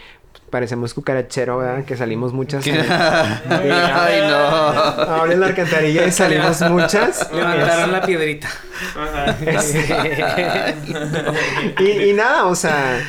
[0.50, 1.84] parecemos cucarachero, ¿verdad?
[1.84, 2.66] Que salimos muchas.
[2.66, 4.36] Ay, no.
[4.36, 7.30] Ahora en la alcantarilla y salimos muchas.
[7.32, 8.48] Levantaron la piedrita.
[8.96, 9.36] Ajá.
[11.80, 13.00] y, y nada, o sea,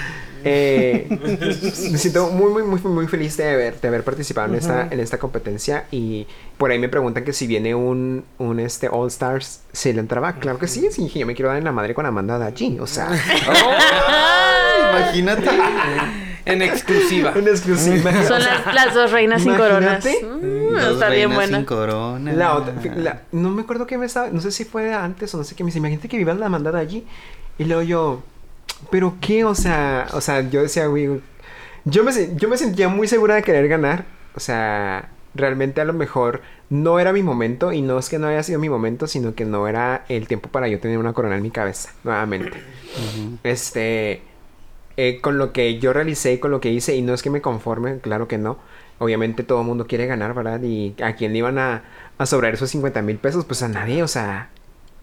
[0.43, 1.07] eh,
[1.91, 4.99] me siento muy, muy, muy, muy feliz de haber, de haber participado en esta, en
[4.99, 5.85] esta competencia.
[5.91, 9.99] Y por ahí me preguntan que si viene un, un este All Stars, ¿se le
[9.99, 10.33] entraba?
[10.33, 12.87] Claro que sí, sí, yo me quiero dar en la madre con Amanda Dachi, o
[12.87, 13.09] sea,
[13.89, 15.49] Ay, imagínate.
[16.45, 17.33] En exclusiva.
[17.35, 18.11] en exclusiva.
[18.23, 20.03] Son las, las dos reinas sin coronas.
[20.03, 21.57] Mm, Dos está bien reinas buena.
[21.57, 22.33] sin corona.
[22.33, 25.37] La otra, la- no me acuerdo qué me estaba, no sé si fue antes o
[25.37, 27.05] no sé qué me dice, imagínate que vivan la mandada allí.
[27.59, 28.23] Y luego yo,
[28.91, 29.43] ¿pero qué?
[29.45, 31.21] O sea, o sea, yo decía, güey,
[31.85, 34.05] yo me, yo me sentía muy segura de querer ganar.
[34.35, 38.27] O sea, realmente a lo mejor no era mi momento y no es que no
[38.27, 41.37] haya sido mi momento, sino que no era el tiempo para yo tener una corona
[41.37, 42.57] en mi cabeza, nuevamente.
[43.43, 44.21] Este,
[44.97, 47.29] eh, con lo que yo realicé y con lo que hice, y no es que
[47.29, 48.59] me conforme, claro que no.
[48.99, 50.61] Obviamente todo el mundo quiere ganar, ¿verdad?
[50.61, 51.83] Y a quién le iban a,
[52.17, 54.49] a sobrar esos 50 mil pesos, pues a nadie, o sea.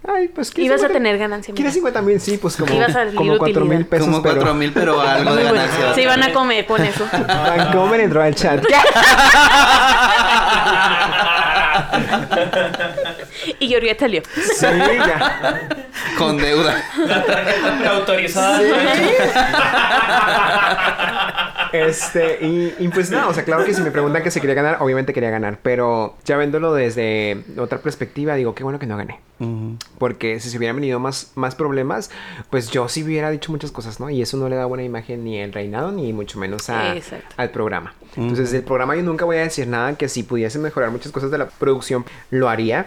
[0.08, 0.92] Ay, pues ¿qué Ibas a 50?
[0.92, 1.52] tener ganancia.
[1.52, 1.90] ¿Quieres mira.
[1.92, 2.20] 50 mil?
[2.20, 4.06] Sí, pues como, a como 4 mil pesos.
[4.06, 5.94] Como pero- cuatro mil, pero algo de ganancia.
[5.94, 7.06] Se iban a comer con eso.
[7.12, 8.62] Vancomer entró al chat.
[13.58, 14.22] y Georgia salió.
[14.34, 15.68] Sí, ya.
[16.16, 16.82] Con deuda.
[17.06, 18.60] La tarjeta preautorizada.
[21.72, 24.55] Este, y, y pues nada, o sea, claro que si me preguntan que si quería
[24.55, 28.97] ganar, obviamente quería ganar, pero ya viéndolo desde otra perspectiva, digo, qué bueno que no
[28.97, 29.20] gané.
[29.98, 32.10] Porque si se hubieran venido más, más problemas,
[32.51, 34.09] pues yo sí hubiera dicho muchas cosas, ¿no?
[34.09, 36.93] Y eso no le da buena imagen ni al reinado, ni mucho menos a-
[37.36, 37.94] al programa.
[38.16, 41.30] Entonces, del programa yo nunca voy a decir nada que si pudiese mejorar muchas cosas
[41.30, 42.86] de la producción, lo haría.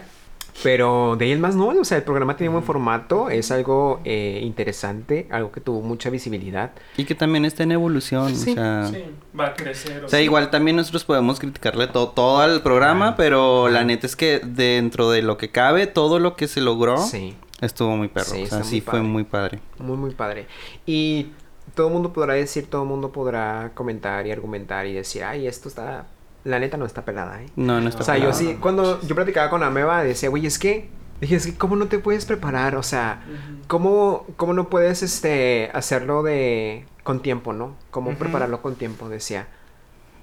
[0.63, 4.01] Pero de ahí en más no, o sea, el programa tiene buen formato, es algo
[4.03, 6.71] eh, interesante, algo que tuvo mucha visibilidad.
[6.97, 8.35] Y que también está en evolución.
[8.35, 9.03] Sí, o sea, Sí,
[9.39, 10.03] va a crecer.
[10.03, 14.15] O sea, igual también nosotros podemos criticarle to- todo al programa, pero la neta es
[14.15, 17.35] que dentro de lo que cabe, todo lo que se logró Sí.
[17.61, 18.25] estuvo muy perro.
[18.25, 19.59] Sí, o sea, sí muy fue muy padre.
[19.77, 20.47] Muy, muy padre.
[20.85, 21.27] Y
[21.75, 25.47] todo el mundo podrá decir, todo el mundo podrá comentar y argumentar y decir, ay,
[25.47, 26.05] esto está,
[26.49, 27.45] la neta no está pelada, ¿eh?
[27.55, 30.57] No, no está O sea, yo sí, cuando yo platicaba con Ameba, decía, güey, es
[30.57, 30.89] que,
[31.21, 32.75] dije, es que, ¿cómo no te puedes preparar?
[32.75, 33.21] O sea,
[33.67, 37.75] ¿cómo, cómo no puedes, este, hacerlo de, con tiempo, ¿no?
[37.91, 39.09] ¿Cómo prepararlo con tiempo?
[39.09, 39.47] Decía.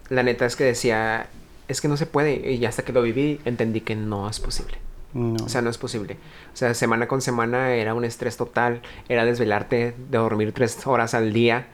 [0.08, 1.28] La neta es que decía,
[1.68, 2.52] es que no se puede.
[2.52, 4.78] Y hasta que lo viví, entendí que no es posible.
[5.14, 5.44] No.
[5.44, 6.16] O sea, no es posible.
[6.52, 8.82] O sea, semana con semana era un estrés total.
[9.08, 11.66] Era desvelarte, de dormir tres horas al día,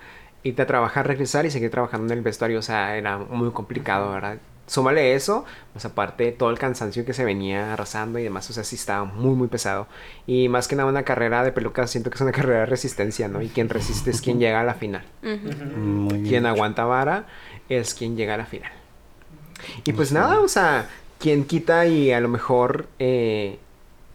[0.42, 2.58] irte a trabajar, regresar y seguir trabajando en el vestuario.
[2.58, 4.38] O sea, era muy complicado, ¿verdad?
[4.66, 8.62] Súmale eso, pues aparte todo el cansancio que se venía arrasando y demás, o sea,
[8.64, 9.88] sí estaba muy, muy pesado.
[10.26, 13.28] Y más que nada una carrera de pelucas, siento que es una carrera de resistencia,
[13.28, 13.42] ¿no?
[13.42, 15.04] Y quien resiste es quien llega a la final.
[15.22, 16.26] Muy bien.
[16.26, 17.26] Quien aguanta vara
[17.68, 18.72] es quien llega a la final.
[19.84, 20.88] Y pues nada, o sea,
[21.18, 23.58] quien quita y a lo mejor eh,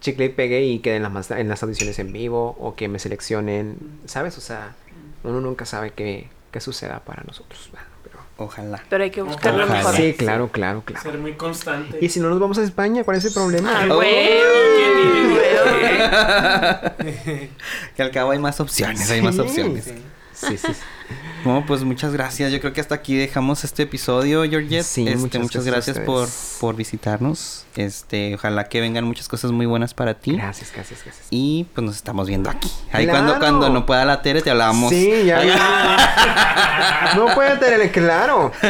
[0.01, 2.99] chicle y pegue y quede en las, en las audiciones en vivo o que me
[2.99, 4.37] seleccionen, ¿sabes?
[4.37, 4.75] O sea,
[5.23, 7.69] uno nunca sabe qué, qué suceda para nosotros.
[8.03, 8.19] Pero...
[8.37, 8.83] Ojalá.
[8.89, 9.79] Pero hay que buscar lo Ojalá.
[9.79, 9.95] mejor.
[9.95, 11.03] Sí, claro, claro, claro.
[11.03, 11.97] Ser muy constante.
[12.01, 13.81] Y si no nos vamos a España, ¿cuál es el problema?
[13.81, 13.95] Ah, Oh.
[13.95, 14.37] güey.
[17.95, 19.41] Que al cabo hay más opciones, hay más Sí.
[19.41, 19.85] opciones.
[20.33, 20.67] Sí, sí, sí.
[21.47, 22.51] Bueno, pues muchas gracias.
[22.51, 24.83] Yo creo que hasta aquí dejamos este episodio, Georgette.
[24.83, 26.27] Sí, este, muchas muchas gracias por,
[26.59, 27.65] por visitarnos.
[27.77, 30.35] Este, ojalá que vengan muchas cosas muy buenas para ti.
[30.35, 31.27] Gracias, gracias, gracias.
[31.29, 32.69] Y pues nos estamos viendo aquí.
[32.91, 33.25] Ahí ¡Claro!
[33.25, 34.89] cuando, cuando no pueda la Tere te hablamos.
[34.89, 35.41] Sí, ya.
[37.15, 38.51] no puede tener claro.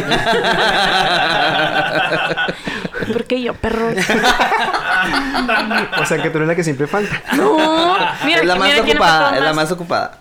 [3.12, 3.90] ¿Por qué yo, perro?
[6.02, 7.22] O sea, que tú eres la que siempre falta.
[7.34, 7.96] No.
[8.26, 9.56] Mira, es la más ocupada, es la más.
[9.56, 10.18] más ocupada.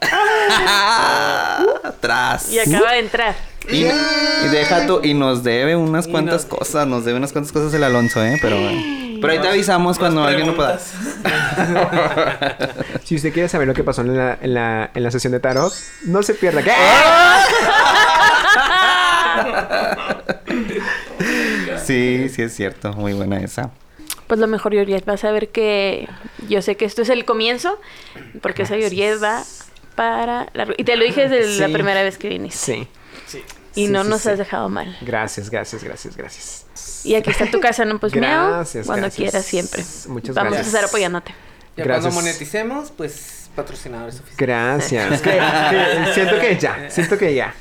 [1.84, 2.45] Atrás.
[2.50, 3.34] Y acaba de entrar.
[3.68, 7.32] Y, y deja tú, y nos debe unas Y cuantas nos- cosas, nos debe unas
[7.32, 8.38] cuantas cosas el Alonso, ¿eh?
[8.40, 8.56] Pero,
[9.20, 10.78] pero ahí te avisamos cuando alguien no pueda.
[13.04, 15.38] Si usted quiere saber lo que pasó en la, en la, en la sesión de
[15.40, 15.72] tarot,
[16.06, 16.62] no se pierda.
[16.62, 16.72] ¿Qué?
[21.84, 23.70] Sí, sí es cierto, muy buena esa.
[24.26, 26.08] Pues lo mejor, Yoriet, vas a ver que
[26.48, 27.78] yo sé que esto es el comienzo,
[28.42, 29.42] porque esa Yoriet va
[29.96, 30.68] para la...
[30.76, 32.58] Y te lo dije desde la primera vez que viniste.
[32.58, 32.88] Sí.
[33.26, 33.44] Sí.
[33.74, 34.28] Y Sí, no sí, nos sí.
[34.30, 34.96] has dejado mal.
[35.02, 37.04] Gracias, gracias, gracias, gracias.
[37.04, 37.98] Y aquí está tu casa, ¿no?
[37.98, 39.16] Pues miau, Gracias, cuando gracias.
[39.30, 39.82] quieras siempre.
[40.08, 40.74] Muchas Vamos gracias.
[40.74, 41.34] a estar apoyándote.
[41.76, 42.04] Ya Gracias.
[42.14, 44.38] cuando moneticemos, pues patrocinadores oficiales.
[44.38, 45.20] Gracias.
[45.22, 47.54] Que- que siento que ya, siento que ya.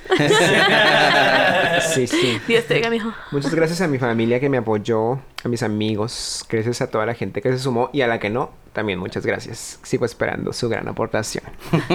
[1.94, 2.42] Sí, sí.
[2.48, 3.14] Dios te diga, mijo.
[3.32, 7.14] Muchas gracias a mi familia que me apoyó, a mis amigos, gracias a toda la
[7.14, 9.80] gente que se sumó y a la que no, también muchas gracias.
[9.82, 11.46] Sigo esperando su gran aportación.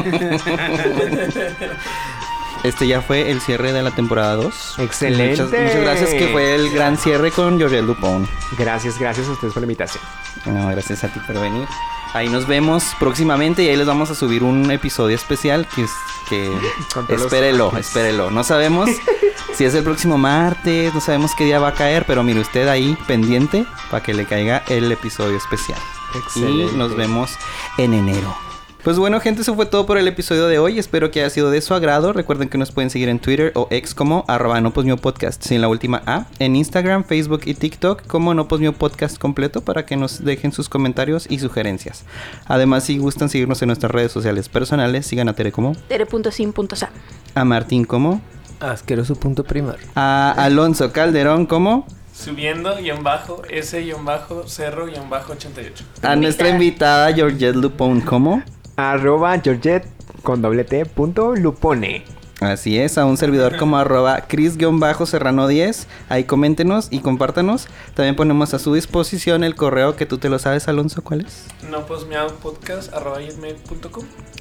[2.62, 4.81] Este ya fue el cierre de la temporada 2.
[4.81, 5.43] Excelente.
[5.43, 8.28] Muchas, muchas gracias, que fue el gran cierre con Georgette Dupont.
[8.59, 10.05] Gracias, gracias a ustedes por la invitación.
[10.44, 11.66] No, gracias a ti por venir.
[12.12, 15.90] Ahí nos vemos próximamente y ahí les vamos a subir un episodio especial que es
[16.28, 16.52] que
[17.08, 18.30] espérelo, espérelo.
[18.30, 18.90] No sabemos
[19.54, 22.68] si es el próximo martes, no sabemos qué día va a caer, pero mire usted
[22.68, 25.80] ahí pendiente para que le caiga el episodio especial.
[26.14, 26.74] Excelente.
[26.74, 27.36] Y nos vemos
[27.78, 28.49] en enero.
[28.82, 30.78] Pues bueno, gente, eso fue todo por el episodio de hoy.
[30.78, 32.15] Espero que haya sido de su agrado.
[32.15, 35.61] Recuerden que nos pueden seguir en Twitter o ex como arroba no posmio podcast sin
[35.61, 36.24] la última A.
[36.39, 40.70] En Instagram, Facebook y TikTok como no posmio podcast completo para que nos dejen sus
[40.70, 42.05] comentarios y sugerencias.
[42.47, 46.90] Además, si gustan seguirnos en nuestras redes sociales personales, sigan a Tere como, Tere.sim.sa.
[47.35, 48.23] a Martín como,
[48.61, 49.77] Asqueroso punto primar.
[49.94, 55.85] a Alonso Calderón como, Subiendo, guion bajo, S, guion bajo, cerro, guion bajo, 88.
[56.02, 58.43] a nuestra invitada Georgette Lupon como.
[58.81, 59.86] Arroba Georgette
[60.23, 62.05] con doble T punto Lupone.
[62.40, 65.86] Así es, a un servidor como arroba Cris-Serrano10.
[66.09, 67.69] Ahí coméntenos y compártanos.
[67.93, 71.44] También ponemos a su disposición el correo que tú te lo sabes, Alonso, ¿cuál es?
[71.70, 73.19] No posmeado podcast, arroba.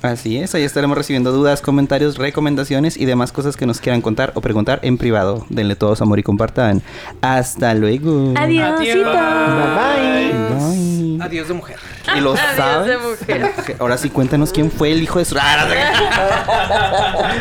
[0.02, 4.32] Así es, ahí estaremos recibiendo dudas, comentarios, recomendaciones y demás cosas que nos quieran contar
[4.36, 5.46] o preguntar en privado.
[5.50, 6.82] Denle todo su amor y compartan.
[7.20, 8.34] Hasta luego.
[8.38, 9.12] Adiósito.
[9.12, 10.32] Bye bye.
[10.56, 11.18] Bye.
[11.22, 11.80] Adiós de mujer.
[12.18, 12.88] Y lo sabes.
[12.88, 13.54] de mujer.
[13.80, 15.38] Ahora sí, cuéntanos quién fue el hijo de su.
[15.40, 15.78] ¡Ah, no sé!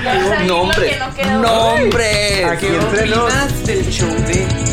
[0.08, 0.92] Ahí lo ¡Nombres!
[0.92, 1.40] que no quedó.
[1.40, 2.44] ¡Nombres!
[2.46, 3.64] Aquí ¿Qué entre nos.
[3.66, 4.67] del show de